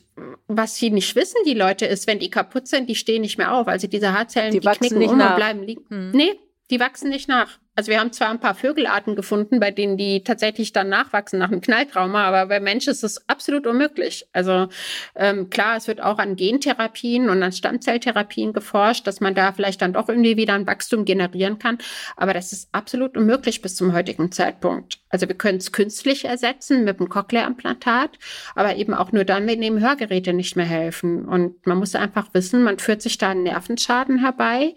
was 0.56 0.76
sie 0.76 0.90
nicht 0.90 1.14
wissen, 1.16 1.38
die 1.46 1.54
Leute, 1.54 1.86
ist, 1.86 2.06
wenn 2.06 2.18
die 2.18 2.30
kaputt 2.30 2.66
sind, 2.66 2.88
die 2.88 2.94
stehen 2.94 3.22
nicht 3.22 3.38
mehr 3.38 3.54
auf. 3.54 3.68
Also 3.68 3.86
diese 3.86 4.12
Haarzellen, 4.12 4.52
die, 4.52 4.60
die 4.60 4.68
knicken 4.68 4.98
nicht 4.98 5.10
um 5.10 5.18
nach. 5.18 5.30
und 5.30 5.36
bleiben 5.36 5.62
liegen. 5.62 5.84
Hm. 5.88 6.10
Nee, 6.12 6.38
die 6.70 6.80
wachsen 6.80 7.10
nicht 7.10 7.28
nach. 7.28 7.58
Also 7.76 7.90
wir 7.90 8.00
haben 8.00 8.12
zwar 8.12 8.30
ein 8.30 8.40
paar 8.40 8.54
Vögelarten 8.54 9.14
gefunden, 9.14 9.60
bei 9.60 9.70
denen 9.70 9.96
die 9.96 10.22
tatsächlich 10.24 10.72
dann 10.72 10.88
nachwachsen 10.88 11.38
nach 11.38 11.50
einem 11.50 11.60
Knalltrauma, 11.60 12.24
aber 12.24 12.46
bei 12.46 12.60
Menschen 12.60 12.90
ist 12.90 13.04
es 13.04 13.28
absolut 13.28 13.66
unmöglich. 13.66 14.26
Also 14.32 14.68
ähm, 15.14 15.50
klar, 15.50 15.76
es 15.76 15.86
wird 15.86 16.02
auch 16.02 16.18
an 16.18 16.36
Gentherapien 16.36 17.30
und 17.30 17.42
an 17.42 17.52
Stammzelltherapien 17.52 18.52
geforscht, 18.52 19.06
dass 19.06 19.20
man 19.20 19.34
da 19.34 19.52
vielleicht 19.52 19.80
dann 19.82 19.92
doch 19.92 20.08
irgendwie 20.08 20.36
wieder 20.36 20.54
ein 20.54 20.66
Wachstum 20.66 21.04
generieren 21.04 21.58
kann. 21.58 21.78
Aber 22.16 22.34
das 22.34 22.52
ist 22.52 22.68
absolut 22.72 23.16
unmöglich 23.16 23.62
bis 23.62 23.76
zum 23.76 23.92
heutigen 23.92 24.32
Zeitpunkt. 24.32 24.98
Also 25.08 25.28
wir 25.28 25.36
können 25.36 25.58
es 25.58 25.72
künstlich 25.72 26.24
ersetzen 26.24 26.84
mit 26.84 26.98
einem 26.98 27.08
Cochlea-Implantat, 27.08 28.18
aber 28.54 28.76
eben 28.76 28.94
auch 28.94 29.12
nur 29.12 29.24
dann, 29.24 29.46
wenn 29.46 29.62
eben 29.62 29.80
Hörgeräte 29.80 30.32
nicht 30.32 30.56
mehr 30.56 30.66
helfen. 30.66 31.24
Und 31.24 31.66
man 31.66 31.78
muss 31.78 31.94
einfach 31.94 32.28
wissen, 32.32 32.62
man 32.62 32.78
führt 32.78 33.00
sich 33.00 33.16
da 33.16 33.30
einen 33.30 33.44
Nervenschaden 33.44 34.18
herbei, 34.18 34.74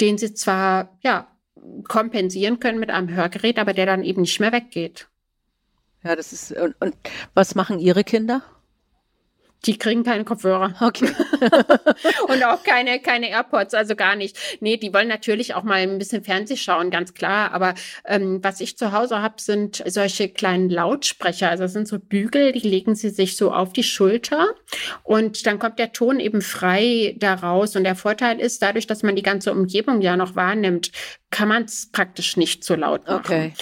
den 0.00 0.16
sie 0.16 0.32
zwar, 0.32 0.96
ja, 1.02 1.28
kompensieren 1.88 2.60
können 2.60 2.78
mit 2.78 2.90
einem 2.90 3.10
Hörgerät, 3.10 3.58
aber 3.58 3.72
der 3.72 3.86
dann 3.86 4.02
eben 4.02 4.22
nicht 4.22 4.40
mehr 4.40 4.52
weggeht. 4.52 5.08
Ja, 6.04 6.14
das 6.14 6.32
ist, 6.32 6.52
und, 6.52 6.76
und 6.80 6.94
was 7.34 7.54
machen 7.54 7.78
Ihre 7.78 8.04
Kinder? 8.04 8.42
Die 9.66 9.78
kriegen 9.78 10.04
keine 10.04 10.24
Kopfhörer. 10.24 10.74
Okay. 10.80 11.10
und 12.28 12.44
auch 12.44 12.62
keine, 12.62 13.00
keine 13.00 13.30
AirPods, 13.30 13.74
also 13.74 13.96
gar 13.96 14.14
nicht. 14.14 14.38
Nee, 14.60 14.76
die 14.76 14.92
wollen 14.94 15.08
natürlich 15.08 15.54
auch 15.54 15.64
mal 15.64 15.80
ein 15.80 15.98
bisschen 15.98 16.22
Fernseh 16.22 16.56
schauen, 16.56 16.90
ganz 16.90 17.14
klar. 17.14 17.52
Aber 17.52 17.74
ähm, 18.04 18.38
was 18.42 18.60
ich 18.60 18.78
zu 18.78 18.92
Hause 18.92 19.20
habe, 19.20 19.40
sind 19.40 19.82
solche 19.86 20.28
kleinen 20.28 20.70
Lautsprecher. 20.70 21.50
Also 21.50 21.64
das 21.64 21.72
sind 21.72 21.88
so 21.88 21.98
Bügel, 21.98 22.52
die 22.52 22.60
legen 22.60 22.94
sie 22.94 23.10
sich 23.10 23.36
so 23.36 23.52
auf 23.52 23.72
die 23.72 23.82
Schulter 23.82 24.54
und 25.02 25.46
dann 25.46 25.58
kommt 25.58 25.78
der 25.78 25.92
Ton 25.92 26.20
eben 26.20 26.42
frei 26.42 27.16
daraus. 27.18 27.74
Und 27.76 27.84
der 27.84 27.96
Vorteil 27.96 28.40
ist, 28.40 28.62
dadurch, 28.62 28.86
dass 28.86 29.02
man 29.02 29.16
die 29.16 29.22
ganze 29.22 29.52
Umgebung 29.52 30.00
ja 30.00 30.16
noch 30.16 30.36
wahrnimmt, 30.36 30.92
kann 31.30 31.48
man 31.48 31.64
es 31.64 31.90
praktisch 31.90 32.36
nicht 32.36 32.64
so 32.64 32.74
laut 32.74 33.06
machen. 33.06 33.20
Okay. 33.24 33.52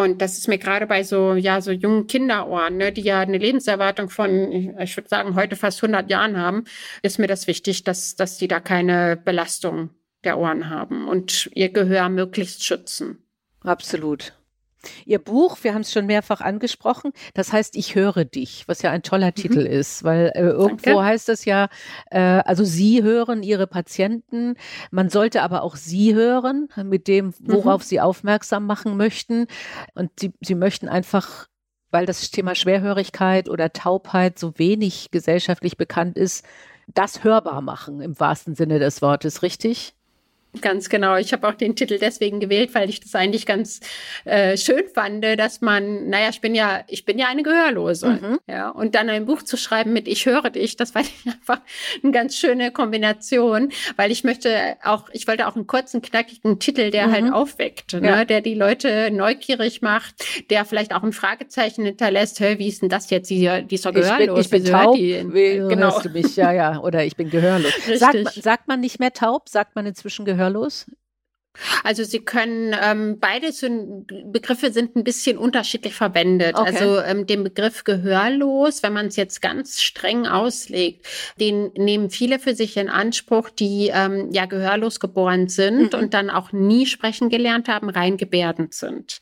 Und 0.00 0.22
das 0.22 0.38
ist 0.38 0.48
mir 0.48 0.56
gerade 0.56 0.86
bei 0.86 1.02
so, 1.02 1.34
ja, 1.34 1.60
so 1.60 1.72
jungen 1.72 2.06
Kinderohren, 2.06 2.78
ne, 2.78 2.90
die 2.90 3.02
ja 3.02 3.20
eine 3.20 3.36
Lebenserwartung 3.36 4.08
von, 4.08 4.50
ich 4.80 4.96
würde 4.96 5.10
sagen, 5.10 5.34
heute 5.34 5.56
fast 5.56 5.84
100 5.84 6.10
Jahren 6.10 6.38
haben, 6.38 6.64
ist 7.02 7.18
mir 7.18 7.26
das 7.26 7.46
wichtig, 7.46 7.84
dass, 7.84 8.16
dass 8.16 8.38
die 8.38 8.48
da 8.48 8.60
keine 8.60 9.18
Belastung 9.22 9.90
der 10.24 10.38
Ohren 10.38 10.70
haben 10.70 11.06
und 11.06 11.50
ihr 11.54 11.68
Gehör 11.68 12.08
möglichst 12.08 12.64
schützen. 12.64 13.18
Absolut. 13.62 14.32
Ihr 15.04 15.18
Buch, 15.18 15.58
wir 15.62 15.74
haben 15.74 15.82
es 15.82 15.92
schon 15.92 16.06
mehrfach 16.06 16.40
angesprochen, 16.40 17.12
das 17.34 17.52
heißt 17.52 17.76
Ich 17.76 17.94
höre 17.94 18.24
dich, 18.24 18.64
was 18.66 18.82
ja 18.82 18.90
ein 18.90 19.02
toller 19.02 19.28
mhm. 19.28 19.34
Titel 19.34 19.60
ist, 19.60 20.04
weil 20.04 20.32
äh, 20.34 20.40
irgendwo 20.40 20.84
Danke. 20.84 21.04
heißt 21.04 21.28
es 21.28 21.44
ja, 21.44 21.68
äh, 22.10 22.18
also 22.18 22.64
Sie 22.64 23.02
hören 23.02 23.42
Ihre 23.42 23.66
Patienten, 23.66 24.54
man 24.90 25.10
sollte 25.10 25.42
aber 25.42 25.62
auch 25.62 25.76
Sie 25.76 26.14
hören 26.14 26.68
mit 26.82 27.08
dem, 27.08 27.34
worauf 27.40 27.82
mhm. 27.82 27.86
Sie 27.86 28.00
aufmerksam 28.00 28.66
machen 28.66 28.96
möchten. 28.96 29.46
Und 29.94 30.10
Sie, 30.18 30.32
Sie 30.40 30.54
möchten 30.54 30.88
einfach 30.88 31.48
weil 31.92 32.06
das 32.06 32.30
Thema 32.30 32.54
Schwerhörigkeit 32.54 33.48
oder 33.48 33.72
Taubheit 33.72 34.38
so 34.38 34.56
wenig 34.58 35.10
gesellschaftlich 35.10 35.76
bekannt 35.76 36.16
ist, 36.16 36.44
das 36.86 37.24
hörbar 37.24 37.62
machen 37.62 38.00
im 38.00 38.18
wahrsten 38.18 38.54
Sinne 38.54 38.78
des 38.78 39.02
Wortes, 39.02 39.42
richtig? 39.42 39.94
Ganz 40.60 40.88
genau. 40.88 41.16
Ich 41.16 41.32
habe 41.32 41.46
auch 41.46 41.54
den 41.54 41.76
Titel 41.76 41.98
deswegen 41.98 42.40
gewählt, 42.40 42.74
weil 42.74 42.90
ich 42.90 42.98
das 42.98 43.14
eigentlich 43.14 43.46
ganz 43.46 43.78
äh, 44.24 44.56
schön 44.56 44.82
fand, 44.92 45.24
dass 45.38 45.60
man, 45.60 46.08
naja, 46.08 46.28
ich 46.30 46.40
bin 46.40 46.56
ja, 46.56 46.82
ich 46.88 47.04
bin 47.04 47.20
ja 47.20 47.28
eine 47.28 47.44
Gehörlose. 47.44 48.18
Mhm. 48.20 48.38
Ja, 48.48 48.70
und 48.70 48.96
dann 48.96 49.08
ein 49.08 49.26
Buch 49.26 49.42
zu 49.42 49.56
schreiben 49.56 49.92
mit 49.92 50.08
Ich 50.08 50.26
höre 50.26 50.50
dich, 50.50 50.76
das 50.76 50.92
war 50.96 51.02
einfach 51.24 51.60
eine 52.02 52.10
ganz 52.10 52.36
schöne 52.36 52.72
Kombination, 52.72 53.70
weil 53.94 54.10
ich 54.10 54.24
möchte 54.24 54.76
auch, 54.82 55.08
ich 55.12 55.28
wollte 55.28 55.46
auch 55.46 55.54
einen 55.54 55.68
kurzen, 55.68 56.02
knackigen 56.02 56.58
Titel, 56.58 56.90
der 56.90 57.12
halt 57.12 57.22
mhm. 57.22 57.26
halt 57.26 57.34
aufweckt, 57.34 57.92
ne, 57.92 58.08
ja. 58.08 58.16
ne, 58.16 58.26
der 58.26 58.40
die 58.40 58.54
Leute 58.54 59.10
neugierig 59.12 59.82
macht, 59.82 60.16
der 60.50 60.64
vielleicht 60.64 60.92
auch 60.92 61.04
ein 61.04 61.12
Fragezeichen 61.12 61.84
hinterlässt, 61.84 62.40
hör, 62.40 62.58
wie 62.58 62.66
ist 62.66 62.82
denn 62.82 62.88
das 62.88 63.08
jetzt, 63.10 63.30
die, 63.30 63.48
die 63.66 63.74
ist 63.76 63.86
doch 63.86 63.94
gehörlos. 63.94 64.40
Ich 64.40 64.50
bin, 64.50 64.62
ich 64.62 64.64
bin 64.64 64.72
taub, 64.72 64.96
wie 64.96 65.58
genau. 65.58 65.92
hörst 65.92 66.06
du 66.06 66.08
mich? 66.08 66.34
Ja, 66.34 66.50
ja, 66.50 66.80
oder 66.80 67.04
ich 67.04 67.14
bin 67.14 67.30
gehörlos. 67.30 67.72
Sagt, 67.94 68.34
sagt 68.34 68.66
man 68.66 68.80
nicht 68.80 68.98
mehr 68.98 69.12
taub? 69.12 69.48
Sagt 69.48 69.76
man 69.76 69.86
inzwischen 69.86 70.24
gehörlos? 70.24 70.39
Gehörlos? 70.40 70.86
Also 71.82 72.04
sie 72.04 72.20
können 72.20 72.74
ähm, 72.80 73.18
beide 73.20 73.52
sind, 73.52 74.06
Begriffe 74.32 74.70
sind 74.70 74.94
ein 74.94 75.02
bisschen 75.02 75.36
unterschiedlich 75.36 75.94
verwendet. 75.94 76.54
Okay. 76.56 76.70
Also 76.70 77.00
ähm, 77.00 77.26
den 77.26 77.42
Begriff 77.42 77.82
gehörlos, 77.82 78.84
wenn 78.84 78.92
man 78.92 79.06
es 79.06 79.16
jetzt 79.16 79.42
ganz 79.42 79.82
streng 79.82 80.26
auslegt, 80.26 81.06
den 81.40 81.72
nehmen 81.76 82.08
viele 82.08 82.38
für 82.38 82.54
sich 82.54 82.76
in 82.76 82.88
Anspruch, 82.88 83.50
die 83.50 83.90
ähm, 83.92 84.30
ja 84.32 84.46
gehörlos 84.46 85.00
geboren 85.00 85.48
sind 85.48 85.92
mhm. 85.92 85.98
und 85.98 86.14
dann 86.14 86.30
auch 86.30 86.52
nie 86.52 86.86
sprechen 86.86 87.28
gelernt 87.28 87.68
haben, 87.68 87.90
rein 87.90 88.16
gebärdend 88.16 88.72
sind. 88.72 89.18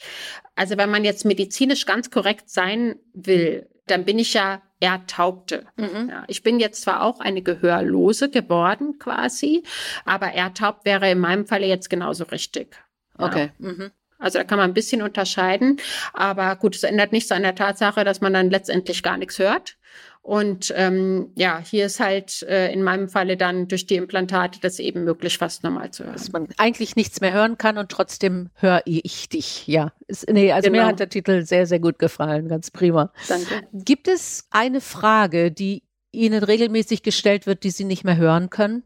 Also 0.54 0.76
wenn 0.76 0.90
man 0.90 1.04
jetzt 1.04 1.24
medizinisch 1.24 1.86
ganz 1.86 2.10
korrekt 2.10 2.50
sein 2.50 2.96
will, 3.14 3.68
dann 3.86 4.04
bin 4.04 4.18
ich 4.18 4.34
ja 4.34 4.62
Ertaubte. 4.80 5.66
Mhm. 5.76 6.08
Ja, 6.10 6.24
ich 6.28 6.42
bin 6.42 6.60
jetzt 6.60 6.82
zwar 6.82 7.02
auch 7.02 7.20
eine 7.20 7.42
Gehörlose 7.42 8.30
geworden 8.30 8.98
quasi, 8.98 9.64
aber 10.04 10.28
ertaubt 10.28 10.84
wäre 10.84 11.10
in 11.10 11.18
meinem 11.18 11.46
Falle 11.46 11.66
jetzt 11.66 11.90
genauso 11.90 12.24
richtig. 12.24 12.76
Okay. 13.16 13.50
Ja. 13.58 13.68
Mhm. 13.68 13.90
Also 14.20 14.38
da 14.38 14.44
kann 14.44 14.58
man 14.58 14.70
ein 14.70 14.74
bisschen 14.74 15.02
unterscheiden, 15.02 15.80
aber 16.12 16.56
gut, 16.56 16.74
es 16.74 16.82
ändert 16.82 17.12
nichts 17.12 17.30
an 17.30 17.42
der 17.42 17.54
Tatsache, 17.54 18.02
dass 18.04 18.20
man 18.20 18.32
dann 18.32 18.50
letztendlich 18.50 19.04
gar 19.04 19.16
nichts 19.16 19.38
hört 19.38 19.77
Und 20.22 20.72
ähm, 20.76 21.32
ja, 21.36 21.58
hier 21.58 21.86
ist 21.86 22.00
halt 22.00 22.42
äh, 22.42 22.70
in 22.70 22.82
meinem 22.82 23.08
Falle 23.08 23.36
dann 23.36 23.66
durch 23.66 23.86
die 23.86 23.96
Implantate 23.96 24.60
das 24.60 24.78
eben 24.78 25.04
möglich, 25.04 25.38
fast 25.38 25.64
normal 25.64 25.90
zu 25.90 26.04
hören. 26.04 26.12
Dass 26.12 26.32
man 26.32 26.48
eigentlich 26.58 26.96
nichts 26.96 27.20
mehr 27.20 27.32
hören 27.32 27.56
kann 27.56 27.78
und 27.78 27.90
trotzdem 27.90 28.50
höre 28.54 28.82
ich 28.84 29.28
dich. 29.30 29.66
Ja, 29.66 29.92
ist, 30.06 30.28
nee, 30.30 30.52
also 30.52 30.70
genau. 30.70 30.82
mir 30.82 30.88
hat 30.88 31.00
der 31.00 31.08
Titel 31.08 31.44
sehr, 31.44 31.66
sehr 31.66 31.80
gut 31.80 31.98
gefallen. 31.98 32.48
Ganz 32.48 32.70
prima. 32.70 33.12
Danke. 33.26 33.66
Gibt 33.72 34.06
es 34.06 34.46
eine 34.50 34.80
Frage, 34.80 35.50
die 35.50 35.82
Ihnen 36.12 36.42
regelmäßig 36.42 37.02
gestellt 37.02 37.46
wird, 37.46 37.64
die 37.64 37.70
Sie 37.70 37.84
nicht 37.84 38.04
mehr 38.04 38.16
hören 38.16 38.50
können? 38.50 38.82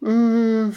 Mmh. 0.00 0.72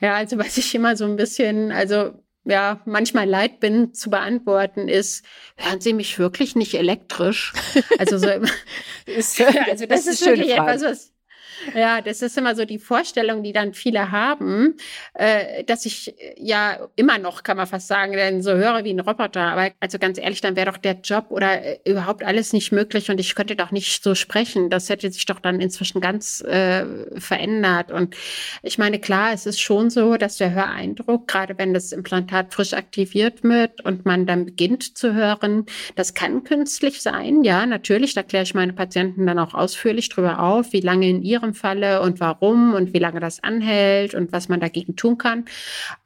Ja, 0.00 0.14
also 0.14 0.38
was 0.38 0.58
ich 0.58 0.74
immer 0.74 0.96
so 0.96 1.04
ein 1.04 1.16
bisschen, 1.16 1.72
also 1.72 2.12
ja, 2.44 2.80
manchmal 2.84 3.28
leid 3.28 3.60
bin 3.60 3.94
zu 3.94 4.10
beantworten, 4.10 4.88
ist, 4.88 5.24
hören 5.56 5.80
Sie 5.80 5.92
mich 5.92 6.18
wirklich 6.18 6.54
nicht 6.56 6.74
elektrisch? 6.74 7.52
Also 7.98 8.18
so, 8.18 8.28
ist, 9.06 9.40
also 9.70 9.86
das, 9.86 10.04
das 10.04 10.06
ist, 10.06 10.20
ist 10.20 10.26
wirklich 10.26 10.52
etwas, 10.52 10.82
was, 10.82 11.13
ja, 11.74 12.00
das 12.00 12.22
ist 12.22 12.36
immer 12.38 12.54
so 12.54 12.64
die 12.64 12.78
Vorstellung, 12.78 13.42
die 13.42 13.52
dann 13.52 13.74
viele 13.74 14.10
haben, 14.10 14.76
äh, 15.14 15.64
dass 15.64 15.86
ich 15.86 16.18
äh, 16.20 16.34
ja 16.36 16.88
immer 16.96 17.18
noch, 17.18 17.42
kann 17.42 17.56
man 17.56 17.66
fast 17.66 17.88
sagen, 17.88 18.12
denn 18.12 18.42
so 18.42 18.52
höre 18.52 18.84
wie 18.84 18.92
ein 18.92 19.00
Roboter. 19.00 19.42
Aber 19.42 19.70
also 19.80 19.98
ganz 19.98 20.18
ehrlich, 20.18 20.40
dann 20.40 20.56
wäre 20.56 20.70
doch 20.70 20.78
der 20.78 21.00
Job 21.02 21.26
oder 21.30 21.62
äh, 21.62 21.78
überhaupt 21.84 22.24
alles 22.24 22.52
nicht 22.52 22.72
möglich 22.72 23.10
und 23.10 23.18
ich 23.18 23.34
könnte 23.34 23.56
doch 23.56 23.70
nicht 23.70 24.02
so 24.02 24.14
sprechen. 24.14 24.70
Das 24.70 24.88
hätte 24.88 25.10
sich 25.10 25.26
doch 25.26 25.40
dann 25.40 25.60
inzwischen 25.60 26.00
ganz 26.00 26.40
äh, 26.42 26.84
verändert. 27.18 27.90
Und 27.90 28.16
ich 28.62 28.78
meine, 28.78 28.98
klar, 28.98 29.32
es 29.32 29.46
ist 29.46 29.60
schon 29.60 29.90
so, 29.90 30.16
dass 30.16 30.36
der 30.36 30.54
Höreindruck, 30.54 31.28
gerade 31.28 31.58
wenn 31.58 31.74
das 31.74 31.92
Implantat 31.92 32.52
frisch 32.54 32.72
aktiviert 32.72 33.42
wird 33.42 33.84
und 33.84 34.04
man 34.04 34.26
dann 34.26 34.44
beginnt 34.44 34.96
zu 34.96 35.14
hören, 35.14 35.66
das 35.96 36.14
kann 36.14 36.44
künstlich 36.44 37.02
sein. 37.02 37.44
Ja, 37.44 37.66
natürlich, 37.66 38.14
da 38.14 38.22
kläre 38.22 38.44
ich 38.44 38.54
meine 38.54 38.72
Patienten 38.72 39.26
dann 39.26 39.38
auch 39.38 39.54
ausführlich 39.54 40.08
drüber 40.08 40.40
auf, 40.40 40.72
wie 40.72 40.80
lange 40.80 41.08
in 41.08 41.22
ihrem 41.22 41.43
Falle 41.52 42.00
und 42.00 42.20
warum 42.20 42.72
und 42.72 42.94
wie 42.94 42.98
lange 42.98 43.20
das 43.20 43.42
anhält 43.42 44.14
und 44.14 44.32
was 44.32 44.48
man 44.48 44.60
dagegen 44.60 44.96
tun 44.96 45.18
kann. 45.18 45.44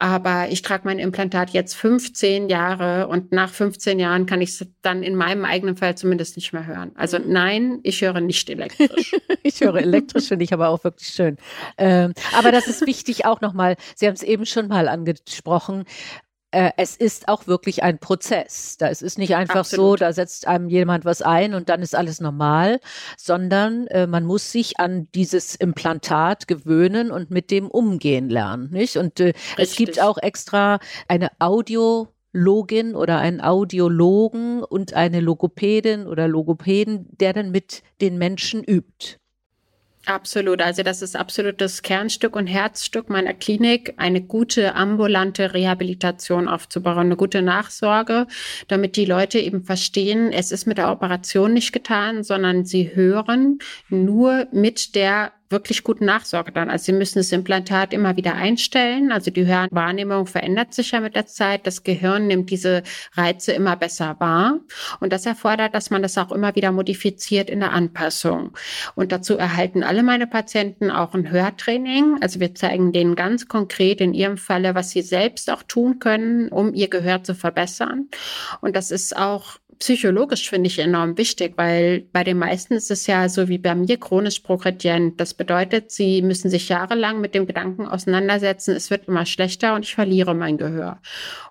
Aber 0.01 0.49
ich 0.51 0.63
trage 0.63 0.83
mein 0.87 0.99
Implantat 0.99 1.51
jetzt 1.51 1.75
15 1.75 2.49
Jahre 2.49 3.07
und 3.07 3.31
nach 3.31 3.51
15 3.51 4.01
Jahren 4.01 4.27
kann 4.27 4.41
ich 4.41 4.51
es 4.51 4.67
dann 4.83 5.05
in 5.05 5.15
meinem 5.15 5.45
eigenen 5.45 5.77
Fall 5.77 5.97
zumindest 5.97 6.37
nicht 6.37 6.53
mehr 6.53 6.67
hören. 6.67 6.91
Also 6.97 7.19
mhm. 7.19 7.33
nein, 7.33 7.81
ich 7.83 8.01
höre 8.01 8.21
nicht 8.21 8.51
elektrisch. 8.51 9.15
ich 9.43 9.61
höre 9.61 9.77
elektrisch, 9.77 10.29
finde 10.29 10.45
ich 10.45 10.53
aber 10.53 10.71
auch 10.71 10.83
wirklich 10.83 11.09
schön. 11.09 11.37
Ähm, 11.77 12.15
aber 12.37 12.51
das 12.51 12.67
ist 12.67 12.87
wichtig 12.87 13.27
auch 13.27 13.41
nochmal, 13.41 13.77
Sie 13.95 14.07
haben 14.07 14.15
es 14.15 14.23
eben 14.23 14.47
schon 14.47 14.69
mal 14.69 14.89
angesprochen, 14.89 15.85
äh, 16.51 16.71
es 16.77 16.97
ist 16.97 17.29
auch 17.29 17.47
wirklich 17.47 17.83
ein 17.83 17.99
Prozess. 17.99 18.77
Da 18.79 18.89
es 18.89 19.03
ist 19.03 19.19
nicht 19.19 19.35
einfach 19.35 19.61
Absolut. 19.61 19.99
so, 19.99 20.05
da 20.05 20.13
setzt 20.13 20.47
einem 20.47 20.69
jemand 20.69 21.05
was 21.05 21.23
ein 21.23 21.55
und 21.55 21.69
dann 21.69 21.83
ist 21.83 21.95
alles 21.95 22.21
normal, 22.21 22.81
sondern 23.17 23.87
äh, 23.89 24.07
man 24.07 24.25
muss 24.25 24.51
sich 24.51 24.81
an 24.81 25.09
dieses 25.15 25.55
Implantat 25.55 26.49
gewöhnen 26.49 27.11
und 27.11 27.31
mit 27.31 27.51
dem 27.51 27.69
umgehen 27.69 28.29
lernen, 28.29 28.71
nicht? 28.71 28.97
Und 28.97 29.21
äh, 29.21 29.35
es 29.57 29.77
gibt 29.77 30.01
auch 30.01 30.19
extra 30.19 30.79
eine 31.07 31.31
Audio 31.39 32.09
Login 32.33 32.95
oder 32.95 33.19
einen 33.19 33.41
Audiologen 33.41 34.63
und 34.63 34.95
eine 34.95 35.21
Logopädin 35.21 36.07
oder 36.07 36.29
Logopäden, 36.29 37.09
der 37.19 37.33
dann 37.33 37.51
mit 37.51 37.83
den 38.01 38.19
Menschen 38.19 38.63
übt. 38.63 39.19
Absolut. 40.09 40.63
Also 40.63 40.83
das 40.83 41.03
ist 41.03 41.17
absolut 41.17 41.61
das 41.61 41.83
Kernstück 41.83 42.35
und 42.35 42.47
Herzstück 42.47 43.11
meiner 43.11 43.35
Klinik, 43.35 43.93
eine 43.99 44.23
gute 44.23 44.75
ambulante 44.75 45.53
Rehabilitation 45.53 46.49
aufzubauen, 46.49 46.99
eine 46.99 47.17
gute 47.17 47.43
Nachsorge, 47.43 48.27
damit 48.69 48.97
die 48.97 49.05
Leute 49.05 49.39
eben 49.39 49.65
verstehen, 49.65 50.33
es 50.33 50.51
ist 50.51 50.67
mit 50.67 50.79
der 50.79 50.91
Operation 50.91 51.53
nicht 51.53 51.75
getan, 51.75 52.23
sondern 52.25 52.65
sie 52.65 52.97
hören 52.97 53.59
nur 53.91 54.47
mit 54.51 54.95
der 54.95 55.33
wirklich 55.51 55.83
guten 55.83 56.05
Nachsorge 56.05 56.53
dann. 56.53 56.71
Also 56.71 56.87
Sie 56.87 56.93
müssen 56.93 57.19
das 57.19 57.33
Implantat 57.33 57.93
immer 57.93 58.17
wieder 58.17 58.35
einstellen. 58.35 59.13
Also 59.13 59.31
die 59.31 59.47
Hörwahrnehmung 59.47 60.27
verändert 60.27 60.75
sich 60.75 60.91
ja 60.91 61.01
mit 61.01 61.17
der 61.17 61.27
Zeit. 61.27 61.67
Das 61.67 61.83
Gehirn 61.83 62.27
nimmt 62.27 62.51
diese 62.51 62.83
Reize 63.15 63.53
immer 63.53 63.77
besser 63.77 64.17
wahr. 64.19 64.61
Und 65.01 65.13
das 65.13 65.27
erfordert, 65.27 65.75
dass 65.75 65.91
man 65.91 66.03
das 66.03 66.19
auch 66.19 66.33
immer 66.33 66.55
wieder 66.55 66.73
modifiziert 66.73 67.51
in 67.51 67.61
der 67.61 67.73
Anpassung. 67.73 68.57
Und 68.95 69.13
dazu 69.13 69.37
erhalten 69.37 69.83
alle 69.83 70.03
meine 70.03 70.27
Patienten 70.27 70.91
auch 70.91 71.15
ein 71.15 71.31
Hörtraining. 71.31 72.19
Also 72.21 72.41
wir 72.41 72.55
zeigen 72.55 72.93
denen 72.93 73.17
ganz 73.17 73.49
konkret 73.49 74.01
in 74.01 74.15
ihrem 74.15 74.37
Falle, 74.37 74.75
was 74.75 74.91
sie 74.91 75.03
selbst 75.03 75.51
auch 75.51 75.63
tun 75.63 75.99
können, 75.99 76.49
um 76.49 76.75
ihr 76.75 76.89
Gehör 76.89 77.23
zu 77.23 77.35
verbessern. 77.35 78.09
Und 78.61 78.77
das 78.77 78.91
ist 78.91 79.17
auch 79.17 79.59
psychologisch 79.79 80.51
finde 80.51 80.67
ich 80.67 80.79
enorm 80.79 81.17
wichtig, 81.17 81.55
weil 81.57 82.01
bei 82.13 82.25
den 82.25 82.39
meisten 82.39 82.75
ist 82.75 82.91
es 82.91 83.07
ja 83.07 83.29
so 83.29 83.49
wie 83.49 83.59
bei 83.59 83.75
mir 83.75 83.99
chronisch 83.99 84.41
progredient. 84.41 85.21
Das 85.21 85.35
bedeutet, 85.35 85.91
sie 85.91 86.21
müssen 86.23 86.51
sich 86.51 86.69
jahrelang 86.69 87.21
mit 87.21 87.35
dem 87.35 87.47
Gedanken 87.47 87.87
auseinandersetzen, 87.87 88.75
es 88.75 88.91
wird 88.91 89.07
immer 89.07 89.25
schlechter 89.25 89.75
und 89.75 89.85
ich 89.85 89.95
verliere 89.95 90.35
mein 90.35 90.59
Gehör. 90.59 91.01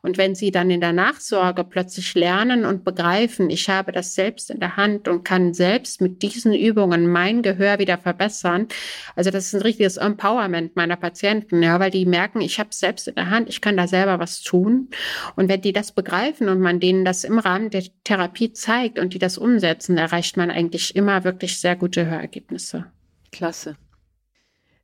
Und 0.02 0.18
wenn 0.18 0.36
sie 0.36 0.52
dann 0.52 0.70
in 0.70 0.82
der 0.82 0.94
Nachsorge 0.94 1.64
plötzlich 1.64 2.14
lernen 2.16 2.66
und 2.66 2.84
begreifen, 2.84 3.50
ich 3.50 3.70
habe 3.70 3.92
das 3.92 4.14
selbst 4.14 4.52
in 4.52 4.60
der 4.60 4.76
Hand 4.76 5.08
und 5.08 5.24
kann 5.24 5.54
selbst 5.54 6.02
mit 6.02 6.22
diesen 6.22 6.54
Übungen 6.54 7.08
mein 7.08 7.42
Gehör 7.42 7.80
wieder 7.80 7.98
verbessern, 7.98 8.68
also 9.16 9.32
das 9.32 9.46
ist 9.46 9.56
ein 9.56 9.62
richtiges 9.62 9.98
Empowerment 9.98 10.76
meiner 10.76 10.98
Patienten, 10.98 11.64
ja, 11.64 11.80
weil 11.80 11.92
die 11.92 12.06
merken, 12.06 12.42
ich 12.42 12.60
habe 12.60 12.70
es 12.72 12.80
selbst 12.80 13.08
in 13.08 13.16
der 13.16 13.30
Hand, 13.30 13.48
ich 13.48 13.62
kann 13.62 13.78
da 13.78 13.88
selber 13.88 14.20
was 14.20 14.42
tun. 14.42 14.90
Und 15.36 15.48
wenn 15.48 15.62
die 15.62 15.74
das 15.74 15.94
begreifen 15.94 16.50
und 16.50 16.60
man 16.60 16.80
denen 16.80 17.06
das 17.06 17.24
im 17.24 17.40
Rahmen 17.40 17.70
der 17.70 17.84
Therapie 18.04 18.16
zeigt 18.53 18.99
und 18.99 19.13
die 19.13 19.20
das 19.20 19.38
umsetzen, 19.38 19.97
erreicht 19.97 20.38
man 20.38 20.51
eigentlich 20.51 20.95
immer 20.95 21.24
wirklich 21.24 21.59
sehr 21.59 21.76
gute 21.76 22.05
Hörergebnisse. 22.05 22.86
Klasse. 23.32 23.76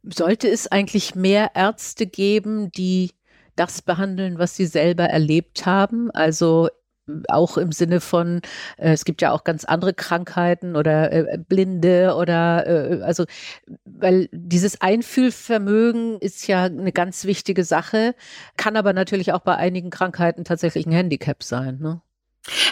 Sollte 0.03 0.49
es 0.49 0.67
eigentlich 0.71 1.15
mehr 1.15 1.51
Ärzte 1.55 2.05
geben, 2.05 2.71
die 2.71 3.11
das 3.55 3.81
behandeln, 3.81 4.37
was 4.37 4.55
sie 4.55 4.65
selber 4.65 5.05
erlebt 5.05 5.65
haben? 5.65 6.11
Also 6.11 6.69
auch 7.27 7.57
im 7.57 7.71
Sinne 7.71 7.99
von, 7.99 8.41
äh, 8.77 8.93
es 8.93 9.05
gibt 9.05 9.21
ja 9.21 9.31
auch 9.31 9.43
ganz 9.43 9.65
andere 9.65 9.93
Krankheiten 9.93 10.75
oder 10.75 11.11
äh, 11.11 11.37
Blinde 11.37 12.15
oder 12.15 12.65
äh, 12.65 13.01
also, 13.01 13.25
weil 13.85 14.29
dieses 14.31 14.81
Einfühlvermögen 14.81 16.17
ist 16.19 16.47
ja 16.47 16.63
eine 16.63 16.91
ganz 16.91 17.25
wichtige 17.25 17.63
Sache, 17.63 18.15
kann 18.57 18.77
aber 18.77 18.93
natürlich 18.93 19.33
auch 19.33 19.41
bei 19.41 19.55
einigen 19.55 19.89
Krankheiten 19.89 20.45
tatsächlich 20.45 20.85
ein 20.85 20.93
Handicap 20.93 21.43
sein. 21.43 21.79
Ne? 21.79 22.01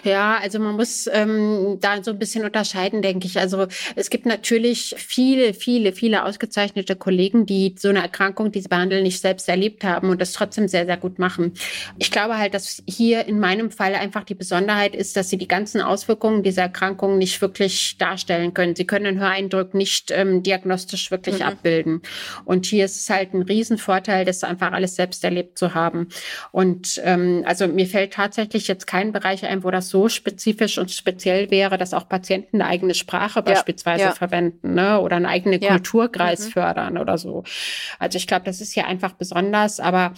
Ja, 0.03 0.37
also 0.37 0.59
man 0.59 0.75
muss 0.75 1.07
ähm, 1.11 1.77
da 1.79 2.03
so 2.03 2.11
ein 2.11 2.19
bisschen 2.19 2.43
unterscheiden, 2.43 3.01
denke 3.01 3.25
ich. 3.25 3.39
Also 3.39 3.67
es 3.95 4.09
gibt 4.09 4.25
natürlich 4.25 4.93
viele, 4.97 5.53
viele, 5.53 5.93
viele 5.93 6.25
ausgezeichnete 6.25 6.97
Kollegen, 6.97 7.45
die 7.45 7.75
so 7.77 7.87
eine 7.87 8.01
Erkrankung, 8.01 8.51
die 8.51 8.59
sie 8.59 8.67
behandeln, 8.67 9.03
nicht 9.03 9.21
selbst 9.21 9.47
erlebt 9.47 9.85
haben 9.85 10.09
und 10.09 10.19
das 10.19 10.33
trotzdem 10.33 10.67
sehr, 10.67 10.85
sehr 10.85 10.97
gut 10.97 11.19
machen. 11.19 11.53
Ich 11.97 12.11
glaube 12.11 12.37
halt, 12.37 12.53
dass 12.53 12.83
hier 12.85 13.25
in 13.25 13.39
meinem 13.39 13.71
Fall 13.71 13.95
einfach 13.95 14.25
die 14.25 14.35
Besonderheit 14.35 14.93
ist, 14.93 15.15
dass 15.15 15.29
sie 15.29 15.37
die 15.37 15.47
ganzen 15.47 15.79
Auswirkungen 15.79 16.43
dieser 16.43 16.63
Erkrankung 16.63 17.17
nicht 17.17 17.41
wirklich 17.41 17.97
darstellen 17.97 18.53
können. 18.53 18.75
Sie 18.75 18.85
können 18.85 19.05
den 19.05 19.19
Höreindruck 19.19 19.73
nicht 19.73 20.11
ähm, 20.11 20.43
diagnostisch 20.43 21.11
wirklich 21.11 21.39
mhm. 21.39 21.45
abbilden. 21.45 22.01
Und 22.43 22.65
hier 22.65 22.83
ist 22.83 22.97
es 22.97 23.09
halt 23.09 23.33
ein 23.33 23.41
Riesenvorteil, 23.41 24.25
das 24.25 24.43
einfach 24.43 24.73
alles 24.73 24.95
selbst 24.95 25.23
erlebt 25.23 25.57
zu 25.57 25.73
haben. 25.73 26.09
Und 26.51 27.01
ähm, 27.05 27.43
also 27.45 27.67
mir 27.67 27.87
fällt 27.87 28.13
tatsächlich 28.13 28.67
jetzt 28.67 28.85
kein 28.85 29.13
Bereich 29.13 29.45
ein, 29.45 29.60
wo 29.63 29.71
das 29.71 29.89
so 29.89 30.09
spezifisch 30.09 30.77
und 30.77 30.91
speziell 30.91 31.51
wäre, 31.51 31.77
dass 31.77 31.93
auch 31.93 32.07
Patienten 32.07 32.61
eine 32.61 32.69
eigene 32.69 32.93
Sprache 32.93 33.39
ja, 33.39 33.41
beispielsweise 33.41 34.03
ja. 34.03 34.11
verwenden 34.11 34.73
ne? 34.73 34.99
oder 34.99 35.15
einen 35.15 35.25
eigenen 35.25 35.61
ja. 35.61 35.69
Kulturkreis 35.69 36.47
mhm. 36.47 36.51
fördern 36.51 36.97
oder 36.97 37.17
so. 37.17 37.43
Also 37.99 38.17
ich 38.17 38.27
glaube, 38.27 38.45
das 38.45 38.61
ist 38.61 38.73
hier 38.73 38.87
einfach 38.87 39.13
besonders, 39.13 39.79
aber 39.79 40.13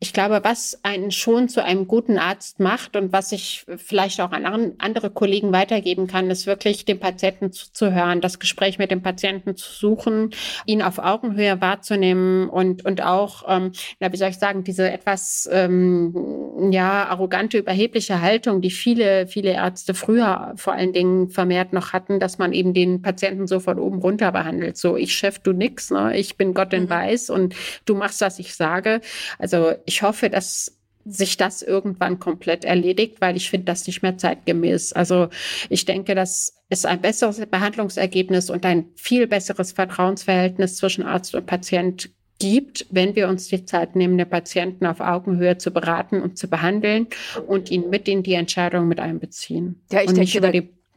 ich 0.00 0.12
glaube, 0.12 0.40
was 0.44 0.78
einen 0.84 1.10
schon 1.10 1.48
zu 1.48 1.64
einem 1.64 1.88
guten 1.88 2.18
Arzt 2.18 2.60
macht 2.60 2.94
und 2.94 3.12
was 3.12 3.32
ich 3.32 3.66
vielleicht 3.78 4.20
auch 4.20 4.30
an 4.30 4.76
andere 4.78 5.10
Kollegen 5.10 5.52
weitergeben 5.52 6.06
kann, 6.06 6.30
ist 6.30 6.46
wirklich 6.46 6.84
dem 6.84 7.00
Patienten 7.00 7.50
zuzuhören, 7.50 8.20
das 8.20 8.38
Gespräch 8.38 8.78
mit 8.78 8.92
dem 8.92 9.02
Patienten 9.02 9.56
zu 9.56 9.72
suchen, 9.72 10.30
ihn 10.66 10.82
auf 10.82 11.00
Augenhöhe 11.00 11.60
wahrzunehmen 11.60 12.48
und, 12.48 12.84
und 12.84 13.02
auch, 13.02 13.42
ähm, 13.48 13.72
na, 13.98 14.12
wie 14.12 14.16
soll 14.16 14.28
ich 14.28 14.38
sagen, 14.38 14.62
diese 14.62 14.88
etwas, 14.88 15.48
ähm, 15.50 16.70
ja, 16.70 17.06
arrogante, 17.08 17.58
überhebliche 17.58 18.20
Haltung, 18.20 18.60
die 18.60 18.70
viele, 18.70 19.26
viele 19.26 19.50
Ärzte 19.50 19.94
früher 19.94 20.52
vor 20.54 20.74
allen 20.74 20.92
Dingen 20.92 21.28
vermehrt 21.28 21.72
noch 21.72 21.92
hatten, 21.92 22.20
dass 22.20 22.38
man 22.38 22.52
eben 22.52 22.72
den 22.72 23.02
Patienten 23.02 23.48
so 23.48 23.58
von 23.58 23.80
oben 23.80 23.98
runter 23.98 24.30
behandelt. 24.30 24.76
So, 24.76 24.96
ich 24.96 25.16
Chef, 25.16 25.40
du 25.40 25.52
nix, 25.52 25.90
ne? 25.90 26.16
ich 26.16 26.36
bin 26.36 26.54
Gott 26.54 26.72
in 26.72 26.84
mhm. 26.84 26.90
Weiß 26.90 27.30
und 27.30 27.56
du 27.84 27.96
machst, 27.96 28.20
was 28.20 28.38
ich 28.38 28.54
sage. 28.54 29.00
Also 29.40 29.72
ich 29.88 30.02
hoffe, 30.02 30.28
dass 30.30 30.78
sich 31.04 31.38
das 31.38 31.62
irgendwann 31.62 32.18
komplett 32.18 32.66
erledigt, 32.66 33.20
weil 33.20 33.36
ich 33.36 33.48
finde 33.48 33.64
das 33.64 33.86
nicht 33.86 34.02
mehr 34.02 34.18
zeitgemäß. 34.18 34.92
Also 34.92 35.28
ich 35.70 35.86
denke, 35.86 36.14
dass 36.14 36.54
es 36.68 36.84
ein 36.84 37.00
besseres 37.00 37.44
Behandlungsergebnis 37.46 38.50
und 38.50 38.66
ein 38.66 38.90
viel 38.94 39.26
besseres 39.26 39.72
Vertrauensverhältnis 39.72 40.76
zwischen 40.76 41.04
Arzt 41.04 41.34
und 41.34 41.46
Patient 41.46 42.10
gibt, 42.38 42.86
wenn 42.90 43.16
wir 43.16 43.28
uns 43.28 43.48
die 43.48 43.64
Zeit 43.64 43.96
nehmen, 43.96 44.18
den 44.18 44.28
Patienten 44.28 44.84
auf 44.84 45.00
Augenhöhe 45.00 45.56
zu 45.56 45.70
beraten 45.70 46.20
und 46.20 46.36
zu 46.36 46.48
behandeln 46.48 47.08
und 47.46 47.70
ihn 47.70 47.88
mit 47.88 48.06
in 48.06 48.22
die 48.22 48.34
Entscheidung 48.34 48.86
mit 48.86 49.00
einbeziehen. 49.00 49.82
Ja, 49.90 50.02
ich 50.02 50.08
und 50.08 50.18
denke, 50.18 50.40
da, 50.40 50.52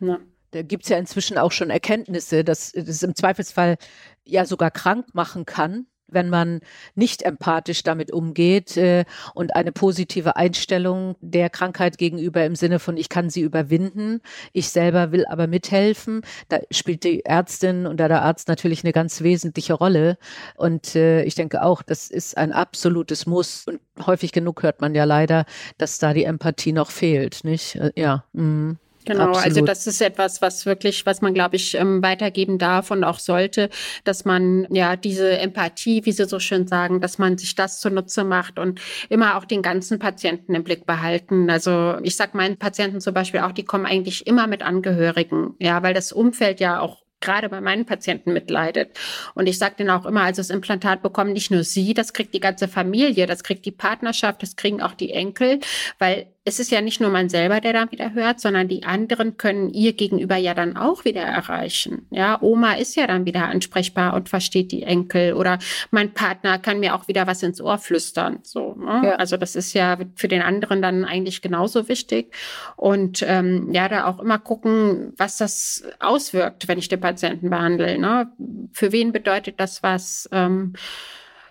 Ja. 0.06 0.20
Da 0.52 0.64
gibt 0.64 0.84
es 0.84 0.90
ja 0.90 0.98
inzwischen 0.98 1.38
auch 1.38 1.54
schon 1.54 1.70
Erkenntnisse, 1.70 2.44
dass 2.44 2.74
es 2.74 3.04
im 3.04 3.16
Zweifelsfall 3.16 3.78
ja 4.26 4.46
sogar 4.46 4.70
krank 4.70 5.06
machen 5.14 5.46
kann, 5.46 5.88
wenn 6.12 6.30
man 6.30 6.62
nicht 6.96 7.24
empathisch 7.24 7.84
damit 7.84 8.12
umgeht 8.12 8.78
äh, 8.78 9.06
und 9.34 9.56
eine 9.56 9.72
positive 9.72 10.36
Einstellung 10.36 11.16
der 11.22 11.50
Krankheit 11.50 11.98
gegenüber 11.98 12.46
im 12.46 12.56
Sinne 12.56 12.80
von, 12.80 12.98
ich 12.98 13.10
kann 13.10 13.30
sie 13.30 13.42
überwinden, 13.42 14.22
ich 14.54 14.70
selber 14.70 15.12
will 15.12 15.26
aber 15.26 15.48
mithelfen. 15.48 16.22
Da 16.50 16.60
spielt 16.72 17.04
die 17.04 17.26
Ärztin 17.26 17.86
und 17.86 18.00
der 18.00 18.22
Arzt 18.22 18.48
natürlich 18.48 18.84
eine 18.84 18.94
ganz 18.94 19.22
wesentliche 19.22 19.74
Rolle. 19.74 20.18
Und 20.56 20.96
äh, 20.96 21.24
ich 21.24 21.36
denke 21.36 21.64
auch, 21.64 21.82
das 21.82 22.10
ist 22.10 22.38
ein 22.38 22.52
absolutes 22.52 23.26
Muss. 23.26 23.66
Und 23.68 23.80
häufig 24.06 24.32
genug 24.32 24.64
hört 24.64 24.82
man 24.82 24.96
ja 24.96 25.06
leider, 25.06 25.46
dass 25.78 26.00
da 26.00 26.14
die 26.14 26.26
Empathie 26.26 26.74
noch 26.74 26.92
fehlt, 26.92 27.44
nicht? 27.44 27.76
Äh, 27.76 27.92
ja. 27.96 28.26
Mm. 28.34 28.74
Genau, 29.06 29.28
also 29.28 29.40
Absolut. 29.40 29.46
also 29.46 29.66
das 29.66 29.88
ist 29.88 30.02
etwas, 30.02 30.42
was 30.42 30.66
wirklich, 30.66 31.06
was 31.06 31.22
man, 31.22 31.34
glaube 31.34 31.56
ich, 31.56 31.76
ähm, 31.76 32.04
weitergeben 32.04 32.58
darf 32.58 32.92
und 32.92 33.04
auch 33.04 33.20
sollte, 33.20 33.70
dass 34.04 34.26
man 34.26 34.68
ja 34.70 34.96
diese 34.96 35.38
Empathie, 35.40 36.06
wie 36.06 36.12
Sie 36.12 36.26
so 36.26 36.40
schön 36.40 36.68
sagen, 36.68 37.02
dass 37.02 37.18
man 37.18 37.38
sich 37.38 37.56
das 37.56 37.80
zunutze 37.80 38.24
macht 38.24 38.60
und 38.60 38.80
immer 39.10 39.38
auch 39.38 39.46
den 39.46 39.62
ganzen 39.62 40.00
Patienten 40.00 40.54
im 40.54 40.64
Blick 40.64 40.86
behalten. 40.86 41.50
Also 41.50 41.98
ich 42.04 42.16
sage 42.16 42.38
meinen 42.38 42.58
Patienten 42.58 43.02
zum 43.02 43.14
Beispiel 43.14 43.42
auch, 43.42 43.52
die 43.52 43.66
kommen 43.66 43.86
eigentlich 43.86 44.28
immer 44.28 44.48
mit 44.48 44.62
Angehörigen, 44.62 45.56
ja, 45.60 45.82
weil 45.82 45.94
das 45.94 46.12
Umfeld 46.12 46.60
ja 46.60 46.80
auch 46.80 47.02
gerade 47.22 47.48
bei 47.50 47.62
meinen 47.62 47.86
Patienten 47.86 48.34
mitleidet. 48.34 48.98
Und 49.36 49.48
ich 49.48 49.58
sage 49.58 49.76
denen 49.78 49.92
auch 49.92 50.06
immer, 50.06 50.24
also 50.24 50.42
das 50.42 50.50
Implantat 50.50 51.02
bekommen 51.02 51.34
nicht 51.34 51.52
nur 51.52 51.64
sie, 51.64 51.94
das 51.94 52.14
kriegt 52.14 52.34
die 52.34 52.40
ganze 52.40 52.68
Familie, 52.68 53.28
das 53.28 53.44
kriegt 53.44 53.66
die 53.66 53.72
Partnerschaft, 53.72 54.42
das 54.42 54.56
kriegen 54.56 54.82
auch 54.82 54.94
die 54.94 55.12
Enkel, 55.12 55.60
weil 56.00 56.28
es 56.44 56.60
ist 56.60 56.72
ja 56.72 56.82
nicht 56.82 57.00
nur 57.00 57.12
man 57.12 57.30
selber, 57.30 57.62
der 57.62 57.74
dann 57.74 57.92
wieder 57.92 58.14
hört, 58.14 58.40
sondern 58.40 58.68
die 58.68 58.84
anderen 58.84 59.38
können 59.38 59.70
ihr 59.70 59.94
gegenüber 59.94 60.38
ja 60.38 60.56
dann 60.56 60.76
auch 60.76 61.06
wieder 61.06 61.22
erreichen. 61.22 62.08
Ja, 62.10 62.42
Oma 62.42 62.74
ist 62.74 62.96
ja 62.96 63.06
dann 63.06 63.26
wieder 63.26 63.46
ansprechbar 63.46 64.16
und 64.16 64.28
versteht 64.28 64.72
die 64.72 64.82
Enkel 64.82 65.34
oder 65.34 65.60
mein 65.92 66.16
Partner 66.16 66.58
kann 66.58 66.80
mir 66.80 66.96
auch 66.96 67.08
wieder 67.08 67.28
was 67.28 67.44
ins 67.44 67.62
Ohr 67.62 67.78
flüstern. 67.78 68.40
So, 68.42 68.74
ne? 68.74 69.02
ja. 69.04 69.16
also 69.16 69.38
das 69.38 69.56
ist 69.56 69.74
ja 69.74 70.00
für 70.16 70.28
den 70.28 70.42
anderen 70.42 70.82
dann 70.82 71.06
eigentlich 71.06 71.44
genauso 71.44 71.88
wichtig 71.88 72.34
und 72.76 73.24
ähm, 73.28 73.72
ja, 73.72 73.88
da 73.88 74.08
auch 74.08 74.20
immer 74.20 74.40
gucken, 74.40 75.14
was 75.18 75.38
das 75.38 75.84
auswirkt, 76.00 76.68
wenn 76.68 76.80
ich 76.80 76.90
den 76.90 77.00
Patienten 77.00 77.52
behandle. 77.52 78.00
Ne? 78.00 78.32
Für 78.74 78.92
wen 78.92 79.12
bedeutet 79.12 79.60
das 79.60 79.84
was? 79.84 80.28
Ähm, 80.32 80.74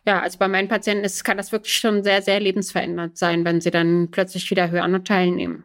ja, 0.07 0.21
also 0.21 0.39
bei 0.39 0.49
meinen 0.49 0.69
Patienten 0.69 1.05
ist, 1.05 1.25
kann 1.25 1.37
das 1.37 1.53
wirklich 1.53 1.75
schon 1.75 2.03
sehr, 2.03 2.23
sehr 2.23 2.41
lebensverändert 2.41 3.17
sein, 3.17 3.45
wenn 3.45 3.61
sie 3.61 3.71
dann 3.71 4.11
plötzlich 4.11 4.51
wieder 4.51 4.71
hören 4.71 4.95
und 4.95 5.07
teilnehmen. 5.07 5.65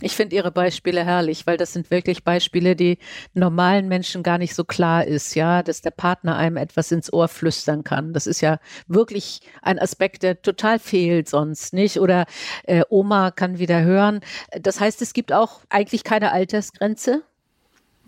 Ich 0.00 0.14
finde 0.14 0.36
Ihre 0.36 0.52
Beispiele 0.52 1.04
herrlich, 1.04 1.44
weil 1.48 1.56
das 1.56 1.72
sind 1.72 1.90
wirklich 1.90 2.22
Beispiele, 2.22 2.76
die 2.76 2.98
normalen 3.34 3.88
Menschen 3.88 4.22
gar 4.22 4.38
nicht 4.38 4.54
so 4.54 4.62
klar 4.62 5.04
ist, 5.04 5.34
ja, 5.34 5.64
dass 5.64 5.82
der 5.82 5.90
Partner 5.90 6.36
einem 6.36 6.56
etwas 6.56 6.92
ins 6.92 7.12
Ohr 7.12 7.26
flüstern 7.26 7.82
kann. 7.82 8.12
Das 8.12 8.28
ist 8.28 8.40
ja 8.40 8.60
wirklich 8.86 9.40
ein 9.60 9.78
Aspekt, 9.80 10.22
der 10.22 10.40
total 10.40 10.78
fehlt 10.78 11.28
sonst 11.28 11.74
nicht. 11.74 11.98
Oder 11.98 12.26
äh, 12.62 12.82
Oma 12.88 13.32
kann 13.32 13.58
wieder 13.58 13.82
hören. 13.82 14.20
Das 14.60 14.78
heißt, 14.78 15.02
es 15.02 15.12
gibt 15.14 15.32
auch 15.32 15.62
eigentlich 15.68 16.04
keine 16.04 16.30
Altersgrenze. 16.30 17.24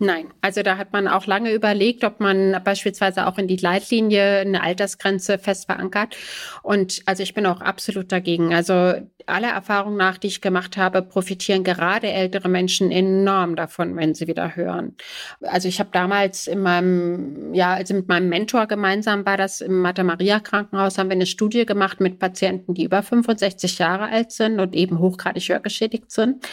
Nein, 0.03 0.33
also 0.41 0.63
da 0.63 0.79
hat 0.79 0.93
man 0.93 1.07
auch 1.07 1.27
lange 1.27 1.53
überlegt, 1.53 2.03
ob 2.03 2.19
man 2.19 2.59
beispielsweise 2.63 3.27
auch 3.27 3.37
in 3.37 3.47
die 3.47 3.57
Leitlinie 3.57 4.39
eine 4.39 4.63
Altersgrenze 4.63 5.37
fest 5.37 5.67
verankert. 5.67 6.17
Und 6.63 7.03
also 7.05 7.21
ich 7.21 7.35
bin 7.35 7.45
auch 7.45 7.61
absolut 7.61 8.11
dagegen. 8.11 8.51
Also 8.51 8.95
aller 9.27 9.49
Erfahrung 9.49 9.97
nach, 9.97 10.17
die 10.17 10.27
ich 10.27 10.41
gemacht 10.41 10.77
habe, 10.77 11.01
profitieren 11.01 11.63
gerade 11.63 12.11
ältere 12.11 12.49
Menschen 12.49 12.91
enorm 12.91 13.55
davon, 13.55 13.95
wenn 13.95 14.13
sie 14.13 14.27
wieder 14.27 14.55
hören. 14.55 14.95
Also 15.41 15.67
ich 15.67 15.79
habe 15.79 15.89
damals 15.91 16.47
in 16.47 16.61
meinem, 16.61 17.53
ja, 17.53 17.73
also 17.73 17.93
mit 17.93 18.07
meinem 18.07 18.29
Mentor 18.29 18.67
gemeinsam 18.67 19.25
war 19.25 19.37
das 19.37 19.61
im 19.61 19.81
Mater 19.81 20.03
Maria 20.03 20.39
Krankenhaus, 20.39 20.97
haben 20.97 21.09
wir 21.09 21.15
eine 21.15 21.25
Studie 21.25 21.65
gemacht 21.65 21.99
mit 21.99 22.19
Patienten, 22.19 22.73
die 22.73 22.85
über 22.85 23.03
65 23.03 23.79
Jahre 23.79 24.05
alt 24.05 24.31
sind 24.31 24.59
und 24.59 24.75
eben 24.75 24.99
hochgradig 24.99 25.47
hörgeschädigt 25.49 26.11
sind. 26.11 26.45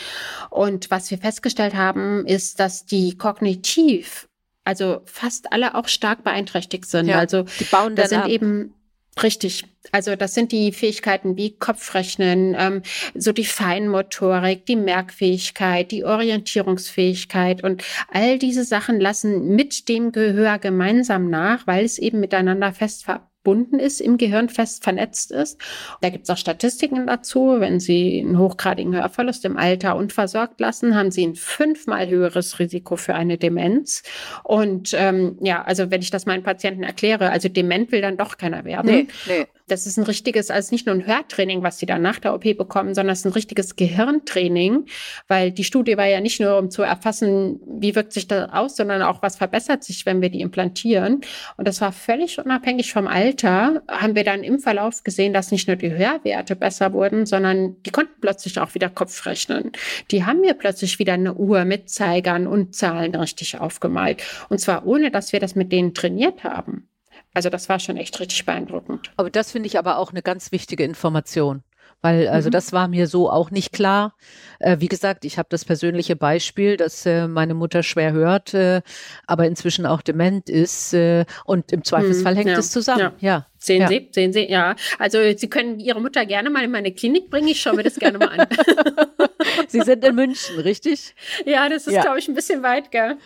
Und 0.50 0.90
was 0.90 1.10
wir 1.10 1.18
festgestellt 1.18 1.74
haben, 1.74 2.26
ist, 2.26 2.60
dass 2.60 2.86
die 2.86 3.16
kognitiv, 3.38 4.28
also 4.64 5.00
fast 5.04 5.52
alle 5.52 5.74
auch 5.74 5.88
stark 5.88 6.24
beeinträchtigt 6.24 6.86
sind. 6.86 7.08
Ja, 7.08 7.18
also 7.18 7.44
die 7.58 7.64
bauen 7.64 7.96
da 7.96 8.06
sind 8.06 8.22
ab. 8.22 8.28
eben 8.28 8.74
Richtig. 9.22 9.64
Also 9.90 10.16
das 10.16 10.34
sind 10.34 10.52
die 10.52 10.70
Fähigkeiten 10.70 11.36
wie 11.36 11.56
Kopfrechnen, 11.56 12.54
ähm, 12.58 12.82
so 13.14 13.32
die 13.32 13.44
Feinmotorik, 13.44 14.66
die 14.66 14.76
Merkfähigkeit, 14.76 15.90
die 15.90 16.04
Orientierungsfähigkeit 16.04 17.64
und 17.64 17.82
all 18.12 18.38
diese 18.38 18.64
Sachen 18.64 19.00
lassen 19.00 19.56
mit 19.56 19.88
dem 19.88 20.12
Gehör 20.12 20.58
gemeinsam 20.58 21.30
nach, 21.30 21.66
weil 21.66 21.84
es 21.84 21.98
eben 21.98 22.20
miteinander 22.20 22.72
fest 22.72 23.04
ver 23.06 23.27
verbunden 23.48 23.78
ist, 23.78 24.00
im 24.00 24.18
Gehirn 24.18 24.48
fest 24.48 24.84
vernetzt 24.84 25.30
ist. 25.30 25.58
Da 26.00 26.10
gibt 26.10 26.24
es 26.24 26.30
auch 26.30 26.36
Statistiken 26.36 27.06
dazu. 27.06 27.56
Wenn 27.58 27.80
Sie 27.80 28.20
einen 28.20 28.38
hochgradigen 28.38 28.94
Hörverlust 28.94 29.44
im 29.44 29.56
Alter 29.56 29.96
unversorgt 29.96 30.60
lassen, 30.60 30.94
haben 30.94 31.10
Sie 31.10 31.26
ein 31.26 31.34
fünfmal 31.34 32.08
höheres 32.08 32.58
Risiko 32.58 32.96
für 32.96 33.14
eine 33.14 33.38
Demenz. 33.38 34.02
Und 34.44 34.94
ähm, 34.94 35.38
ja, 35.40 35.62
also 35.62 35.90
wenn 35.90 36.02
ich 36.02 36.10
das 36.10 36.26
meinen 36.26 36.42
Patienten 36.42 36.82
erkläre, 36.82 37.30
also 37.30 37.48
dement 37.48 37.92
will 37.92 38.02
dann 38.02 38.16
doch 38.16 38.36
keiner 38.36 38.64
werden. 38.64 38.90
Nee, 38.90 39.06
nee. 39.26 39.46
Das 39.68 39.86
ist 39.86 39.98
ein 39.98 40.04
richtiges, 40.04 40.50
also 40.50 40.74
nicht 40.74 40.86
nur 40.86 40.94
ein 40.94 41.06
Hörtraining, 41.06 41.62
was 41.62 41.78
sie 41.78 41.86
dann 41.86 42.02
nach 42.02 42.18
der 42.18 42.34
OP 42.34 42.42
bekommen, 42.56 42.94
sondern 42.94 43.12
es 43.12 43.20
ist 43.20 43.26
ein 43.26 43.32
richtiges 43.32 43.76
Gehirntraining, 43.76 44.86
weil 45.28 45.52
die 45.52 45.64
Studie 45.64 45.96
war 45.96 46.06
ja 46.06 46.20
nicht 46.20 46.40
nur, 46.40 46.58
um 46.58 46.70
zu 46.70 46.82
erfassen, 46.82 47.60
wie 47.66 47.94
wirkt 47.94 48.12
sich 48.12 48.26
das 48.26 48.50
aus, 48.52 48.76
sondern 48.76 49.02
auch, 49.02 49.22
was 49.22 49.36
verbessert 49.36 49.84
sich, 49.84 50.06
wenn 50.06 50.22
wir 50.22 50.30
die 50.30 50.40
implantieren. 50.40 51.20
Und 51.56 51.68
das 51.68 51.80
war 51.80 51.92
völlig 51.92 52.38
unabhängig 52.38 52.92
vom 52.92 53.06
Alter, 53.06 53.82
haben 53.88 54.14
wir 54.14 54.24
dann 54.24 54.42
im 54.42 54.58
Verlauf 54.58 55.04
gesehen, 55.04 55.32
dass 55.32 55.50
nicht 55.50 55.68
nur 55.68 55.76
die 55.76 55.90
Hörwerte 55.90 56.56
besser 56.56 56.92
wurden, 56.92 57.26
sondern 57.26 57.80
die 57.82 57.90
konnten 57.90 58.20
plötzlich 58.20 58.58
auch 58.58 58.74
wieder 58.74 58.88
Kopf 58.88 59.26
rechnen. 59.26 59.72
Die 60.10 60.24
haben 60.24 60.40
mir 60.40 60.54
plötzlich 60.54 60.98
wieder 60.98 61.14
eine 61.14 61.34
Uhr 61.34 61.64
mit 61.64 61.90
Zeigern 61.90 62.46
und 62.46 62.74
Zahlen 62.74 63.14
richtig 63.14 63.58
aufgemalt. 63.58 64.22
Und 64.48 64.60
zwar 64.60 64.86
ohne, 64.86 65.10
dass 65.10 65.32
wir 65.32 65.40
das 65.40 65.54
mit 65.54 65.72
denen 65.72 65.94
trainiert 65.94 66.44
haben. 66.44 66.88
Also 67.34 67.50
das 67.50 67.68
war 67.68 67.78
schon 67.78 67.96
echt 67.96 68.18
richtig 68.20 68.44
beeindruckend. 68.46 69.12
Aber 69.16 69.30
das 69.30 69.52
finde 69.52 69.66
ich 69.66 69.78
aber 69.78 69.98
auch 69.98 70.10
eine 70.10 70.22
ganz 70.22 70.52
wichtige 70.52 70.84
Information. 70.84 71.62
Weil, 72.00 72.28
also 72.28 72.48
mhm. 72.48 72.52
das 72.52 72.72
war 72.72 72.86
mir 72.86 73.08
so 73.08 73.28
auch 73.28 73.50
nicht 73.50 73.72
klar. 73.72 74.14
Äh, 74.60 74.76
wie 74.78 74.86
gesagt, 74.86 75.24
ich 75.24 75.36
habe 75.36 75.48
das 75.50 75.64
persönliche 75.64 76.14
Beispiel, 76.14 76.76
dass 76.76 77.04
äh, 77.06 77.26
meine 77.26 77.54
Mutter 77.54 77.82
schwer 77.82 78.12
hört, 78.12 78.54
äh, 78.54 78.82
aber 79.26 79.46
inzwischen 79.46 79.84
auch 79.84 80.00
dement 80.00 80.48
ist. 80.48 80.94
Äh, 80.94 81.24
und 81.44 81.72
im 81.72 81.82
Zweifelsfall 81.82 82.34
mhm, 82.34 82.38
hängt 82.38 82.50
ja, 82.50 82.58
es 82.58 82.70
zusammen. 82.70 83.00
Ja. 83.00 83.12
ja. 83.18 83.46
Sehen 83.58 83.82
ja. 83.82 83.88
Sie, 83.88 84.08
sehen 84.12 84.32
Sie, 84.32 84.50
ja. 84.50 84.76
Also 84.98 85.18
Sie 85.36 85.50
können 85.50 85.80
Ihre 85.80 86.00
Mutter 86.00 86.24
gerne 86.26 86.50
mal 86.50 86.64
in 86.64 86.70
meine 86.70 86.92
Klinik 86.92 87.30
bringen. 87.30 87.48
Ich 87.48 87.60
schaue 87.60 87.74
mir 87.74 87.82
das 87.82 87.96
gerne 87.96 88.18
mal 88.18 88.28
an. 88.28 88.46
Sie 89.68 89.80
sind 89.80 90.04
in 90.04 90.14
München, 90.14 90.58
richtig? 90.60 91.14
Ja, 91.44 91.68
das 91.68 91.86
ist, 91.86 91.94
ja. 91.94 92.02
glaube 92.02 92.18
ich, 92.18 92.28
ein 92.28 92.34
bisschen 92.34 92.62
weit, 92.62 92.90
gell? 92.90 93.16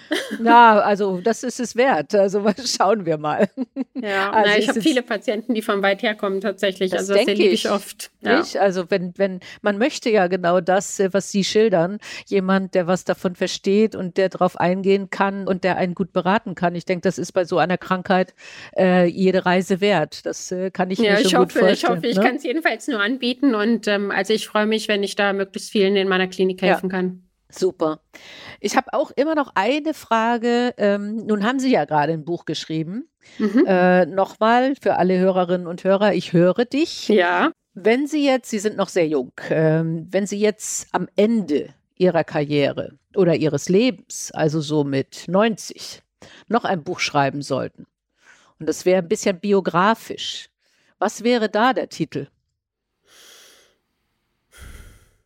Na, 0.40 0.80
also 0.80 1.20
das 1.20 1.42
ist 1.42 1.60
es 1.60 1.76
wert. 1.76 2.14
Also 2.14 2.44
schauen 2.64 3.06
wir 3.06 3.18
mal. 3.18 3.48
Ja, 3.94 4.30
also 4.30 4.50
na, 4.50 4.58
ich 4.58 4.68
habe 4.68 4.80
viele 4.80 5.02
Patienten, 5.02 5.54
die 5.54 5.62
von 5.62 5.82
weit 5.82 6.02
herkommen 6.02 6.40
tatsächlich. 6.40 6.90
Das 6.90 7.00
also 7.00 7.14
das 7.14 7.26
erlebe 7.26 7.48
ich, 7.48 7.64
ich 7.64 7.70
oft. 7.70 8.10
Ja. 8.20 8.42
Also 8.58 8.90
wenn, 8.90 9.12
wenn, 9.16 9.40
man 9.60 9.78
möchte 9.78 10.10
ja 10.10 10.26
genau 10.26 10.60
das, 10.60 10.98
äh, 10.98 11.12
was 11.12 11.30
Sie 11.30 11.44
schildern. 11.44 11.98
Jemand, 12.26 12.74
der 12.74 12.86
was 12.86 13.04
davon 13.04 13.36
versteht 13.36 13.94
und 13.94 14.16
der 14.16 14.28
darauf 14.28 14.58
eingehen 14.58 15.10
kann 15.10 15.46
und 15.46 15.64
der 15.64 15.76
einen 15.76 15.94
gut 15.94 16.12
beraten 16.12 16.54
kann. 16.54 16.74
Ich 16.74 16.84
denke, 16.84 17.02
das 17.02 17.18
ist 17.18 17.32
bei 17.32 17.44
so 17.44 17.58
einer 17.58 17.78
Krankheit 17.78 18.34
äh, 18.76 19.06
jede 19.06 19.44
Reise 19.46 19.80
wert. 19.80 20.21
Das 20.22 20.52
äh, 20.52 20.70
kann 20.70 20.90
ich 20.90 20.98
ja, 20.98 21.12
mir 21.12 21.16
schon 21.18 21.26
ich 21.26 21.34
hoffe, 21.34 21.44
gut 21.44 21.52
vorstellen. 21.52 21.74
Ich 21.74 21.88
hoffe, 21.88 22.06
ich 22.06 22.16
ne? 22.16 22.22
kann 22.24 22.36
es 22.36 22.44
jedenfalls 22.44 22.88
nur 22.88 23.00
anbieten 23.00 23.54
und 23.54 23.88
ähm, 23.88 24.10
also 24.10 24.32
ich 24.32 24.46
freue 24.46 24.66
mich, 24.66 24.88
wenn 24.88 25.02
ich 25.02 25.16
da 25.16 25.32
möglichst 25.32 25.70
vielen 25.70 25.96
in 25.96 26.08
meiner 26.08 26.28
Klinik 26.28 26.62
helfen 26.62 26.90
ja. 26.90 26.96
kann. 26.96 27.22
Super. 27.54 28.00
Ich 28.60 28.76
habe 28.76 28.92
auch 28.94 29.10
immer 29.10 29.34
noch 29.34 29.52
eine 29.54 29.94
Frage. 29.94 30.74
Ähm, 30.78 31.16
nun 31.16 31.44
haben 31.44 31.58
Sie 31.58 31.70
ja 31.70 31.84
gerade 31.84 32.12
ein 32.12 32.24
Buch 32.24 32.44
geschrieben. 32.44 33.08
Mhm. 33.38 33.64
Äh, 33.66 34.06
Nochmal 34.06 34.74
für 34.80 34.96
alle 34.96 35.18
Hörerinnen 35.18 35.66
und 35.66 35.84
Hörer, 35.84 36.14
ich 36.14 36.32
höre 36.32 36.64
dich. 36.64 37.08
Ja. 37.08 37.52
Wenn 37.74 38.06
Sie 38.06 38.24
jetzt, 38.24 38.50
Sie 38.50 38.58
sind 38.58 38.76
noch 38.76 38.88
sehr 38.88 39.06
jung, 39.06 39.32
ähm, 39.50 40.06
wenn 40.10 40.26
Sie 40.26 40.38
jetzt 40.38 40.88
am 40.92 41.08
Ende 41.16 41.70
Ihrer 41.96 42.24
Karriere 42.24 42.98
oder 43.14 43.34
Ihres 43.34 43.68
Lebens, 43.68 44.30
also 44.32 44.60
so 44.60 44.84
mit 44.84 45.24
90, 45.28 46.02
noch 46.48 46.64
ein 46.64 46.82
Buch 46.82 47.00
schreiben 47.00 47.42
sollten, 47.42 47.86
und 48.62 48.66
das 48.66 48.84
wäre 48.84 49.02
ein 49.02 49.08
bisschen 49.08 49.40
biografisch. 49.40 50.48
Was 51.00 51.24
wäre 51.24 51.48
da 51.48 51.72
der 51.72 51.88
Titel? 51.88 52.28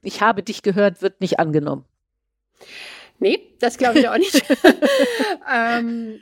Ich 0.01 0.23
habe 0.23 0.43
dich 0.43 0.63
gehört, 0.63 1.03
wird 1.03 1.21
nicht 1.21 1.39
angenommen. 1.39 1.85
Nee, 3.19 3.55
das 3.59 3.77
glaube 3.77 3.99
ich 3.99 4.09
auch 4.09 4.17
nicht. 4.17 4.43
ähm, 5.53 6.21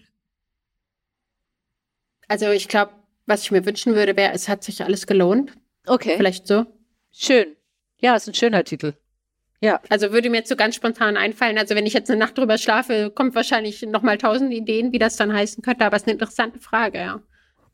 also 2.27 2.51
ich 2.51 2.67
glaube, 2.67 2.95
was 3.27 3.43
ich 3.43 3.53
mir 3.53 3.65
wünschen 3.65 3.95
würde, 3.95 4.17
wäre, 4.17 4.33
es 4.33 4.49
hat 4.49 4.65
sich 4.65 4.83
alles 4.83 5.07
gelohnt. 5.07 5.53
Okay. 5.87 6.17
Vielleicht 6.17 6.49
so. 6.49 6.67
Schön. 7.13 7.55
Ja, 7.99 8.17
ist 8.17 8.27
ein 8.27 8.35
schöner 8.35 8.65
Titel. 8.65 8.95
Ja. 9.65 9.81
Also 9.89 10.13
würde 10.13 10.29
mir 10.29 10.37
jetzt 10.37 10.51
so 10.51 10.57
ganz 10.57 10.75
spontan 10.75 11.17
einfallen. 11.17 11.57
Also 11.57 11.75
wenn 11.75 11.87
ich 11.87 11.95
jetzt 11.95 12.11
eine 12.11 12.19
Nacht 12.19 12.37
drüber 12.37 12.59
schlafe, 12.59 13.11
kommt 13.11 13.35
wahrscheinlich 13.35 13.81
noch 13.81 14.03
mal 14.03 14.19
tausend 14.19 14.53
Ideen, 14.53 14.93
wie 14.93 14.99
das 14.99 15.17
dann 15.17 15.33
heißen 15.33 15.63
könnte. 15.63 15.87
Aber 15.87 15.97
es 15.97 16.03
ist 16.03 16.07
eine 16.07 16.13
interessante 16.13 16.59
Frage, 16.59 16.99
ja. 16.99 17.23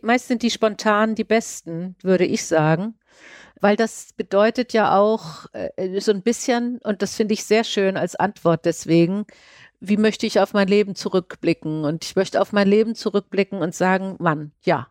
Meist 0.00 0.28
sind 0.28 0.44
die 0.44 0.52
spontan 0.52 1.16
die 1.16 1.24
besten, 1.24 1.96
würde 2.00 2.24
ich 2.26 2.46
sagen. 2.46 2.94
Weil 3.60 3.74
das 3.74 4.12
bedeutet 4.16 4.72
ja 4.72 4.96
auch 4.96 5.46
äh, 5.52 6.00
so 6.00 6.12
ein 6.12 6.22
bisschen, 6.22 6.78
und 6.84 7.02
das 7.02 7.16
finde 7.16 7.34
ich 7.34 7.42
sehr 7.42 7.64
schön 7.64 7.96
als 7.96 8.14
Antwort 8.14 8.66
deswegen, 8.66 9.26
wie 9.80 9.96
möchte 9.96 10.26
ich 10.26 10.38
auf 10.38 10.52
mein 10.52 10.68
Leben 10.68 10.94
zurückblicken? 10.94 11.82
Und 11.84 12.04
ich 12.04 12.14
möchte 12.14 12.40
auf 12.40 12.52
mein 12.52 12.68
Leben 12.68 12.94
zurückblicken 12.94 13.62
und 13.62 13.74
sagen, 13.74 14.14
Mann, 14.20 14.52
ja, 14.62 14.86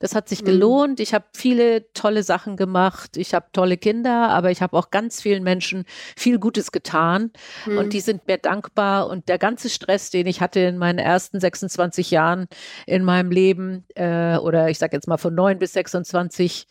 das 0.00 0.14
hat 0.14 0.28
sich 0.28 0.40
mhm. 0.42 0.46
gelohnt. 0.46 0.98
Ich 0.98 1.14
habe 1.14 1.26
viele 1.32 1.92
tolle 1.92 2.22
Sachen 2.22 2.56
gemacht. 2.56 3.16
Ich 3.16 3.34
habe 3.34 3.46
tolle 3.52 3.76
Kinder, 3.76 4.30
aber 4.30 4.50
ich 4.50 4.62
habe 4.62 4.76
auch 4.76 4.90
ganz 4.90 5.20
vielen 5.20 5.44
Menschen 5.44 5.84
viel 6.16 6.38
Gutes 6.38 6.72
getan. 6.72 7.30
Mhm. 7.66 7.78
Und 7.78 7.92
die 7.92 8.00
sind 8.00 8.26
mir 8.26 8.38
dankbar. 8.38 9.08
Und 9.08 9.28
der 9.28 9.38
ganze 9.38 9.68
Stress, 9.68 10.10
den 10.10 10.26
ich 10.26 10.40
hatte 10.40 10.60
in 10.60 10.78
meinen 10.78 10.98
ersten 10.98 11.38
26 11.38 12.10
Jahren 12.10 12.48
in 12.86 13.04
meinem 13.04 13.30
Leben, 13.30 13.84
äh, 13.94 14.38
oder 14.38 14.70
ich 14.70 14.78
sage 14.78 14.96
jetzt 14.96 15.06
mal 15.06 15.18
von 15.18 15.34
9 15.34 15.58
bis 15.58 15.74
26, 15.74 16.66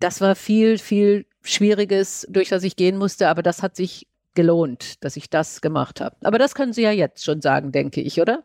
das 0.00 0.22
war 0.22 0.34
viel, 0.34 0.78
viel 0.78 1.26
Schwieriges, 1.42 2.26
durch 2.30 2.48
das 2.48 2.64
ich 2.64 2.76
gehen 2.76 2.96
musste. 2.96 3.28
Aber 3.28 3.42
das 3.42 3.62
hat 3.62 3.76
sich 3.76 4.08
gelohnt, 4.34 5.04
dass 5.04 5.16
ich 5.16 5.28
das 5.28 5.60
gemacht 5.60 6.00
habe. 6.00 6.16
Aber 6.22 6.38
das 6.38 6.54
können 6.54 6.72
Sie 6.72 6.82
ja 6.82 6.90
jetzt 6.90 7.22
schon 7.22 7.42
sagen, 7.42 7.70
denke 7.70 8.00
ich, 8.00 8.18
oder? 8.18 8.44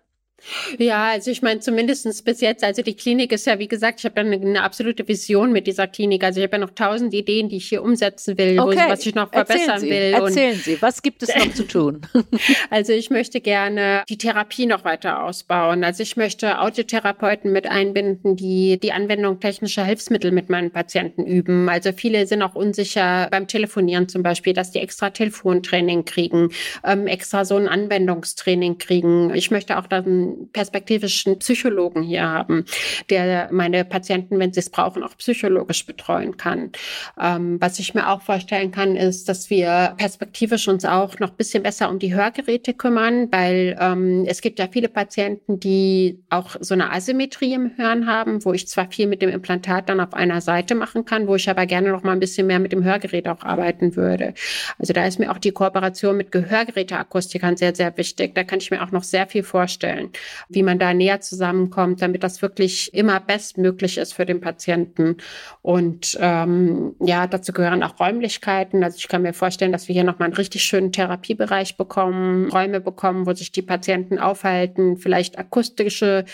Ja, 0.78 1.10
also 1.12 1.32
ich 1.32 1.42
meine, 1.42 1.60
zumindestens 1.60 2.22
bis 2.22 2.42
jetzt, 2.42 2.64
also 2.64 2.82
die 2.82 2.96
Klinik 2.96 3.32
ist 3.32 3.48
ja, 3.48 3.58
wie 3.60 3.68
gesagt, 3.68 4.00
ich 4.00 4.06
habe 4.06 4.22
ja 4.22 4.26
eine, 4.26 4.36
eine, 4.36 4.64
absolute 4.64 5.08
Vision 5.08 5.52
mit 5.52 5.66
dieser 5.66 5.88
Klinik. 5.88 6.24
Also 6.24 6.40
ich 6.40 6.46
habe 6.46 6.58
ja 6.58 6.60
noch 6.60 6.76
tausend 6.76 7.14
Ideen, 7.14 7.50
die 7.50 7.58
ich 7.58 7.70
hier 7.70 7.84
umsetzen 7.84 8.38
will, 8.38 8.60
okay. 8.60 8.78
wo, 8.78 8.90
was 8.90 9.06
ich 9.06 9.16
noch 9.16 9.32
verbessern 9.32 9.70
Erzählen 9.70 9.80
Sie. 9.80 9.90
will. 9.90 10.14
Erzählen 10.14 10.56
Sie, 10.56 10.82
was 10.82 11.02
gibt 11.02 11.24
es 11.24 11.36
noch 11.36 11.54
zu 11.54 11.68
tun? 11.68 12.02
also 12.70 12.94
ich 12.94 13.10
möchte 13.10 13.42
gerne 13.42 14.04
die 14.10 14.18
Therapie 14.18 14.68
noch 14.68 14.86
weiter 14.86 15.24
ausbauen. 15.24 15.84
Also 15.84 16.04
ich 16.04 16.18
möchte 16.18 16.60
Audiotherapeuten 16.60 17.52
mit 17.52 17.68
einbinden, 17.68 18.36
die 18.36 18.80
die 18.80 18.92
Anwendung 18.92 19.40
technischer 19.40 19.84
Hilfsmittel 19.84 20.32
mit 20.32 20.50
meinen 20.50 20.72
Patienten 20.72 21.26
üben. 21.26 21.68
Also 21.68 21.92
viele 21.92 22.28
sind 22.28 22.44
auch 22.44 22.56
unsicher 22.56 23.28
beim 23.32 23.48
Telefonieren 23.48 24.08
zum 24.08 24.22
Beispiel, 24.22 24.54
dass 24.54 24.72
die 24.72 24.80
extra 24.80 25.10
Telefontraining 25.10 26.06
kriegen, 26.06 26.50
ähm, 26.84 27.08
extra 27.08 27.44
so 27.44 27.56
ein 27.56 27.68
Anwendungstraining 27.68 28.78
kriegen. 28.78 29.34
Ich 29.34 29.50
möchte 29.52 29.78
auch 29.78 29.88
dann 29.88 30.27
perspektivischen 30.54 31.40
Psychologen 31.40 32.04
hier 32.04 32.24
haben, 32.24 32.66
der 33.10 33.50
meine 33.52 33.86
Patienten, 33.86 34.40
wenn 34.40 34.54
sie 34.54 34.60
es 34.60 34.70
brauchen, 34.70 35.04
auch 35.04 35.16
psychologisch 35.18 35.86
betreuen 35.86 36.38
kann. 36.38 36.72
Ähm, 37.20 37.58
was 37.60 37.80
ich 37.80 37.94
mir 37.94 38.10
auch 38.10 38.22
vorstellen 38.22 38.72
kann, 38.72 38.96
ist, 38.96 39.30
dass 39.30 39.50
wir 39.50 39.96
perspektivisch 39.98 40.68
uns 40.68 40.86
auch 40.86 41.20
noch 41.20 41.30
ein 41.30 41.36
bisschen 41.36 41.64
besser 41.64 41.90
um 41.90 42.00
die 42.00 42.14
Hörgeräte 42.14 42.74
kümmern, 42.74 43.32
weil 43.32 43.78
ähm, 43.80 44.26
es 44.28 44.42
gibt 44.42 44.60
ja 44.60 44.68
viele 44.72 44.90
Patienten, 44.90 45.60
die 45.60 46.20
auch 46.30 46.56
so 46.60 46.74
eine 46.74 46.92
Asymmetrie 46.92 47.54
im 47.54 47.78
Hören 47.78 48.08
haben, 48.08 48.44
wo 48.46 48.54
ich 48.54 48.68
zwar 48.68 48.92
viel 48.92 49.08
mit 49.08 49.22
dem 49.22 49.30
Implantat 49.30 49.90
dann 49.90 50.00
auf 50.00 50.14
einer 50.14 50.42
Seite 50.42 50.76
machen 50.76 51.06
kann, 51.06 51.28
wo 51.28 51.36
ich 51.36 51.50
aber 51.50 51.66
gerne 51.66 51.90
noch 51.92 52.04
mal 52.04 52.14
ein 52.14 52.20
bisschen 52.20 52.48
mehr 52.48 52.60
mit 52.60 52.72
dem 52.72 52.84
Hörgerät 52.84 53.28
auch 53.28 53.44
arbeiten 53.44 53.96
würde. 53.96 54.34
Also 54.80 54.94
da 54.94 55.06
ist 55.06 55.20
mir 55.20 55.32
auch 55.32 55.38
die 55.38 55.52
Kooperation 55.52 56.18
mit 56.18 56.32
Gehörgeräteakustikern 56.32 57.58
sehr, 57.58 57.76
sehr 57.76 57.96
wichtig. 57.98 58.36
Da 58.36 58.44
kann 58.44 58.60
ich 58.60 58.72
mir 58.72 58.84
auch 58.84 58.92
noch 58.92 59.04
sehr 59.04 59.28
viel 59.28 59.44
vorstellen 59.44 60.12
wie 60.50 60.64
man 60.64 60.80
da 60.80 60.94
näher 60.94 61.22
zusammenkommt, 61.22 62.02
damit 62.02 62.24
das 62.24 62.42
wirklich 62.42 62.94
immer 62.94 63.20
bestmöglich 63.20 63.98
ist 63.98 64.14
für 64.14 64.26
den 64.26 64.42
Patienten. 64.42 65.18
Und 65.62 66.18
ähm, 66.20 66.96
ja, 67.00 67.28
dazu 67.28 67.54
gehören 67.54 67.84
auch 67.84 68.00
Räumlichkeiten. 68.00 68.84
Also 68.84 68.98
ich 68.98 69.08
kann 69.08 69.22
mir 69.22 69.34
vorstellen, 69.34 69.72
dass 69.72 69.88
wir 69.88 69.94
hier 69.94 70.04
nochmal 70.04 70.28
einen 70.28 70.36
richtig 70.36 70.64
schönen 70.64 70.92
Therapiebereich 70.92 71.78
bekommen, 71.78 72.50
Räume 72.50 72.82
bekommen, 72.82 73.26
wo 73.26 73.34
sich 73.34 73.52
die 73.52 73.62
Patienten 73.62 74.20
aufhalten, 74.20 74.98
vielleicht 74.98 75.38
akustische 75.38 76.26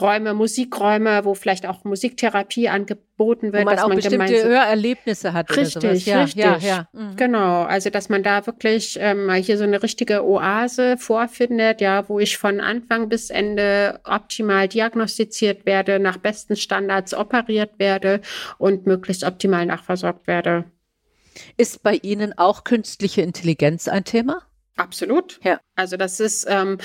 Räume, 0.00 0.34
Musikräume, 0.34 1.24
wo 1.24 1.34
vielleicht 1.34 1.66
auch 1.66 1.84
Musiktherapie 1.84 2.68
angeboten 2.68 3.52
wird. 3.52 3.62
Wo 3.62 3.64
man 3.64 3.76
dass 3.76 3.84
auch 3.84 3.88
man 3.88 3.96
bestimmte 3.96 4.44
Hörerlebnisse 4.44 5.32
hat. 5.32 5.54
Richtig, 5.56 6.06
ja, 6.06 6.22
richtig. 6.22 6.44
Ja, 6.44 6.58
ja. 6.58 6.88
Mhm. 6.92 7.16
Genau, 7.16 7.62
also 7.62 7.90
dass 7.90 8.08
man 8.08 8.22
da 8.22 8.46
wirklich 8.46 8.98
ähm, 9.00 9.30
hier 9.32 9.58
so 9.58 9.64
eine 9.64 9.82
richtige 9.82 10.24
Oase 10.24 10.96
vorfindet, 10.98 11.80
ja, 11.80 12.08
wo 12.08 12.20
ich 12.20 12.38
von 12.38 12.60
Anfang 12.60 13.08
bis 13.08 13.17
Ende 13.30 14.00
optimal 14.04 14.68
diagnostiziert 14.68 15.66
werde, 15.66 15.98
nach 15.98 16.16
besten 16.16 16.56
Standards 16.56 17.14
operiert 17.14 17.78
werde 17.78 18.20
und 18.58 18.86
möglichst 18.86 19.24
optimal 19.24 19.66
nachversorgt 19.66 20.26
werde. 20.26 20.64
Ist 21.56 21.82
bei 21.82 21.94
Ihnen 21.94 22.36
auch 22.36 22.64
künstliche 22.64 23.22
Intelligenz 23.22 23.88
ein 23.88 24.04
Thema? 24.04 24.42
Absolut. 24.76 25.40
Ja. 25.44 25.60
Also 25.76 25.96
das 25.96 26.20
ist 26.20 26.46
ähm, 26.48 26.78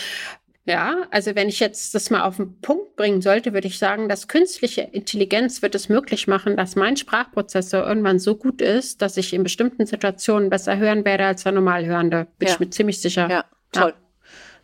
ja, 0.66 1.08
also 1.12 1.36
wenn 1.36 1.50
ich 1.50 1.60
jetzt 1.60 1.94
das 1.94 2.10
mal 2.10 2.24
auf 2.24 2.38
den 2.38 2.62
Punkt 2.62 2.96
bringen 2.96 3.22
sollte, 3.22 3.54
würde 3.54 3.68
ich 3.68 3.78
sagen, 3.78 4.08
dass 4.08 4.30
künstliche 4.30 4.82
Intelligenz 4.82 5.62
wird 5.62 5.76
es 5.76 5.90
möglich 5.90 6.28
machen, 6.28 6.56
dass 6.56 6.78
mein 6.78 6.96
Sprachprozessor 6.96 7.86
irgendwann 7.86 8.18
so 8.18 8.36
gut 8.36 8.62
ist, 8.62 9.02
dass 9.02 9.18
ich 9.18 9.34
in 9.34 9.44
bestimmten 9.44 9.86
Situationen 9.86 10.50
besser 10.50 10.78
hören 10.78 11.04
werde 11.04 11.26
als 11.26 11.44
der 11.44 11.52
Normalhörende. 11.52 12.28
Bin 12.40 12.48
ja. 12.48 12.54
ich 12.54 12.60
mir 12.62 12.70
ziemlich 12.70 13.02
sicher. 13.02 13.30
Ja, 13.30 13.46
toll. 13.74 13.94
Ja. 13.98 14.03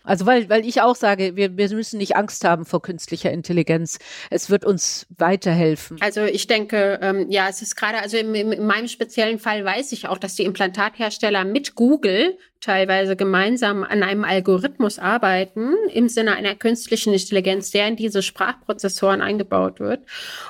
Also 0.03 0.25
weil, 0.25 0.49
weil 0.49 0.65
ich 0.65 0.81
auch 0.81 0.95
sage, 0.95 1.35
wir, 1.35 1.57
wir 1.57 1.69
müssen 1.69 1.97
nicht 1.97 2.15
Angst 2.15 2.43
haben 2.43 2.65
vor 2.65 2.81
künstlicher 2.81 3.31
Intelligenz. 3.31 3.99
Es 4.29 4.49
wird 4.49 4.65
uns 4.65 5.05
weiterhelfen. 5.17 5.97
Also 6.01 6.23
ich 6.23 6.47
denke, 6.47 6.99
ähm, 7.01 7.29
ja, 7.29 7.47
es 7.49 7.61
ist 7.61 7.75
gerade, 7.75 7.99
also 7.99 8.17
in, 8.17 8.33
in 8.33 8.65
meinem 8.65 8.87
speziellen 8.87 9.39
Fall 9.39 9.63
weiß 9.63 9.91
ich 9.91 10.07
auch, 10.07 10.17
dass 10.17 10.35
die 10.35 10.43
Implantathersteller 10.43 11.45
mit 11.45 11.75
Google 11.75 12.37
teilweise 12.61 13.15
gemeinsam 13.15 13.83
an 13.83 14.03
einem 14.03 14.25
Algorithmus 14.25 14.99
arbeiten 14.99 15.73
im 15.93 16.09
Sinne 16.09 16.35
einer 16.35 16.55
künstlichen 16.55 17.13
Intelligenz, 17.13 17.71
der 17.71 17.87
in 17.87 17.95
diese 17.95 18.21
Sprachprozessoren 18.21 19.21
eingebaut 19.21 19.79
wird. 19.79 20.01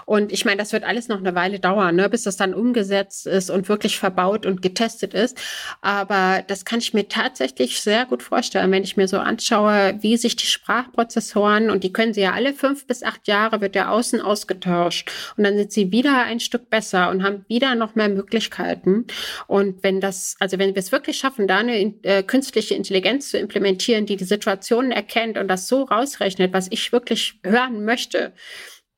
Und 0.05 0.31
ich 0.31 0.43
meine, 0.43 0.57
das 0.57 0.73
wird 0.73 0.83
alles 0.83 1.07
noch 1.07 1.19
eine 1.19 1.35
Weile 1.35 1.59
dauern, 1.59 1.95
ne, 1.95 2.09
bis 2.09 2.23
das 2.23 2.35
dann 2.35 2.55
umgesetzt 2.55 3.27
ist 3.27 3.51
und 3.51 3.69
wirklich 3.69 3.99
verbaut 3.99 4.47
und 4.47 4.61
getestet 4.61 5.13
ist. 5.13 5.37
Aber 5.81 6.43
das 6.47 6.65
kann 6.65 6.79
ich 6.79 6.93
mir 6.93 7.07
tatsächlich 7.07 7.79
sehr 7.81 8.05
gut 8.05 8.23
vorstellen, 8.23 8.71
wenn 8.71 8.83
ich 8.83 8.97
mir 8.97 9.07
so 9.07 9.19
anschaue, 9.19 9.97
wie 10.01 10.17
sich 10.17 10.35
die 10.35 10.47
Sprachprozessoren, 10.47 11.69
und 11.69 11.83
die 11.83 11.93
können 11.93 12.13
sie 12.13 12.21
ja 12.21 12.33
alle 12.33 12.53
fünf 12.53 12.87
bis 12.87 13.03
acht 13.03 13.27
Jahre, 13.27 13.61
wird 13.61 13.75
der 13.75 13.91
Außen 13.91 14.19
ausgetauscht. 14.19 15.11
Und 15.37 15.43
dann 15.43 15.55
sind 15.55 15.71
sie 15.71 15.91
wieder 15.91 16.23
ein 16.23 16.39
Stück 16.39 16.71
besser 16.71 17.11
und 17.11 17.23
haben 17.23 17.45
wieder 17.47 17.75
noch 17.75 17.93
mehr 17.93 18.09
Möglichkeiten. 18.09 19.05
Und 19.45 19.83
wenn 19.83 20.01
das, 20.01 20.35
also 20.39 20.57
wenn 20.57 20.73
wir 20.73 20.79
es 20.79 20.91
wirklich 20.91 21.17
schaffen, 21.17 21.47
da 21.47 21.57
eine 21.57 21.98
äh, 22.03 22.23
künstliche 22.23 22.75
Intelligenz 22.75 23.29
zu 23.29 23.37
implementieren, 23.37 24.05
die 24.05 24.15
die 24.15 24.25
Situationen 24.25 24.91
erkennt 24.91 25.37
und 25.37 25.47
das 25.47 25.67
so 25.67 25.83
rausrechnet, 25.83 26.53
was 26.53 26.67
ich 26.71 26.91
wirklich 26.91 27.39
hören 27.43 27.85
möchte. 27.85 28.33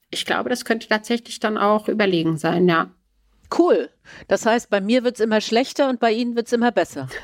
Ich 0.09 0.25
glaube, 0.25 0.49
das 0.49 0.65
könnte 0.65 0.87
tatsächlich 0.87 1.39
dann 1.39 1.57
auch 1.57 1.87
überlegen 1.87 2.37
sein, 2.37 2.67
ja. 2.67 2.91
Cool. 3.57 3.89
Das 4.27 4.45
heißt, 4.45 4.69
bei 4.69 4.81
mir 4.81 5.03
wird 5.03 5.15
es 5.15 5.19
immer 5.19 5.41
schlechter 5.41 5.89
und 5.89 5.99
bei 5.99 6.11
Ihnen 6.11 6.35
wird 6.35 6.47
es 6.47 6.53
immer 6.53 6.71
besser. 6.71 7.09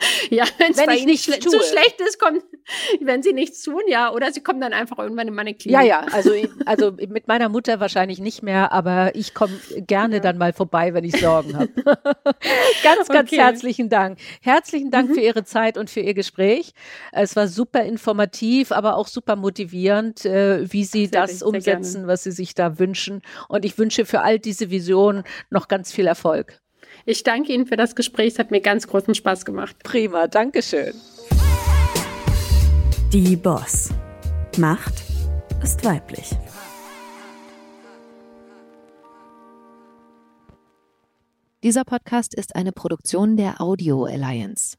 ja, 0.30 0.44
wenn's 0.58 0.78
wenn 0.78 0.90
es 0.90 1.04
nicht 1.04 1.24
schle 1.24 1.38
zu 1.38 1.50
schlecht 1.50 2.00
ist, 2.00 2.18
kommt, 2.18 2.42
wenn 3.00 3.22
Sie 3.22 3.32
nichts 3.32 3.62
tun, 3.62 3.82
ja, 3.88 4.12
oder 4.12 4.32
Sie 4.32 4.42
kommen 4.42 4.60
dann 4.60 4.72
einfach 4.72 4.98
irgendwann 4.98 5.28
in 5.28 5.34
meine 5.34 5.54
Klinik. 5.54 5.80
Ja, 5.80 5.82
ja, 5.82 6.06
also, 6.12 6.32
also 6.66 6.92
mit 6.92 7.28
meiner 7.28 7.48
Mutter 7.48 7.80
wahrscheinlich 7.80 8.18
nicht 8.18 8.42
mehr, 8.42 8.72
aber 8.72 9.14
ich 9.14 9.34
komme 9.34 9.58
gerne 9.76 10.16
ja. 10.16 10.20
dann 10.20 10.38
mal 10.38 10.52
vorbei, 10.52 10.94
wenn 10.94 11.04
ich 11.04 11.18
Sorgen 11.20 11.56
habe. 11.56 11.70
ganz, 12.82 13.08
ganz 13.08 13.32
okay. 13.32 13.40
herzlichen 13.40 13.88
Dank. 13.88 14.18
Herzlichen 14.40 14.90
Dank 14.90 15.10
mhm. 15.10 15.14
für 15.14 15.20
Ihre 15.20 15.44
Zeit 15.44 15.78
und 15.78 15.90
für 15.90 16.00
Ihr 16.00 16.14
Gespräch. 16.14 16.72
Es 17.12 17.36
war 17.36 17.48
super 17.48 17.82
informativ, 17.82 18.72
aber 18.72 18.96
auch 18.96 19.08
super 19.08 19.36
motivierend, 19.36 20.24
äh, 20.24 20.70
wie 20.72 20.84
Sie 20.84 21.06
sehr 21.06 21.22
das 21.22 21.42
umsetzen, 21.42 22.06
was 22.06 22.24
Sie 22.24 22.32
sich 22.32 22.54
da 22.54 22.78
wünschen. 22.78 23.22
Und 23.48 23.64
ich 23.64 23.78
wünsche 23.78 24.04
für 24.04 24.22
all 24.22 24.38
diese 24.38 24.70
Visionen 24.70 25.24
noch 25.50 25.68
ganz 25.68 25.92
viel 25.92 26.06
Erfolg. 26.06 26.60
Ich 27.08 27.22
danke 27.22 27.52
Ihnen 27.52 27.66
für 27.66 27.76
das 27.76 27.94
Gespräch. 27.94 28.32
Es 28.32 28.38
hat 28.40 28.50
mir 28.50 28.60
ganz 28.60 28.88
großen 28.88 29.14
Spaß 29.14 29.44
gemacht. 29.44 29.76
Prima, 29.84 30.26
Dankeschön. 30.26 30.92
Die 33.12 33.36
Boss. 33.36 33.90
Macht 34.58 35.04
ist 35.62 35.84
weiblich. 35.84 36.30
Dieser 41.62 41.84
Podcast 41.84 42.34
ist 42.34 42.56
eine 42.56 42.72
Produktion 42.72 43.36
der 43.36 43.60
Audio 43.60 44.04
Alliance. 44.04 44.76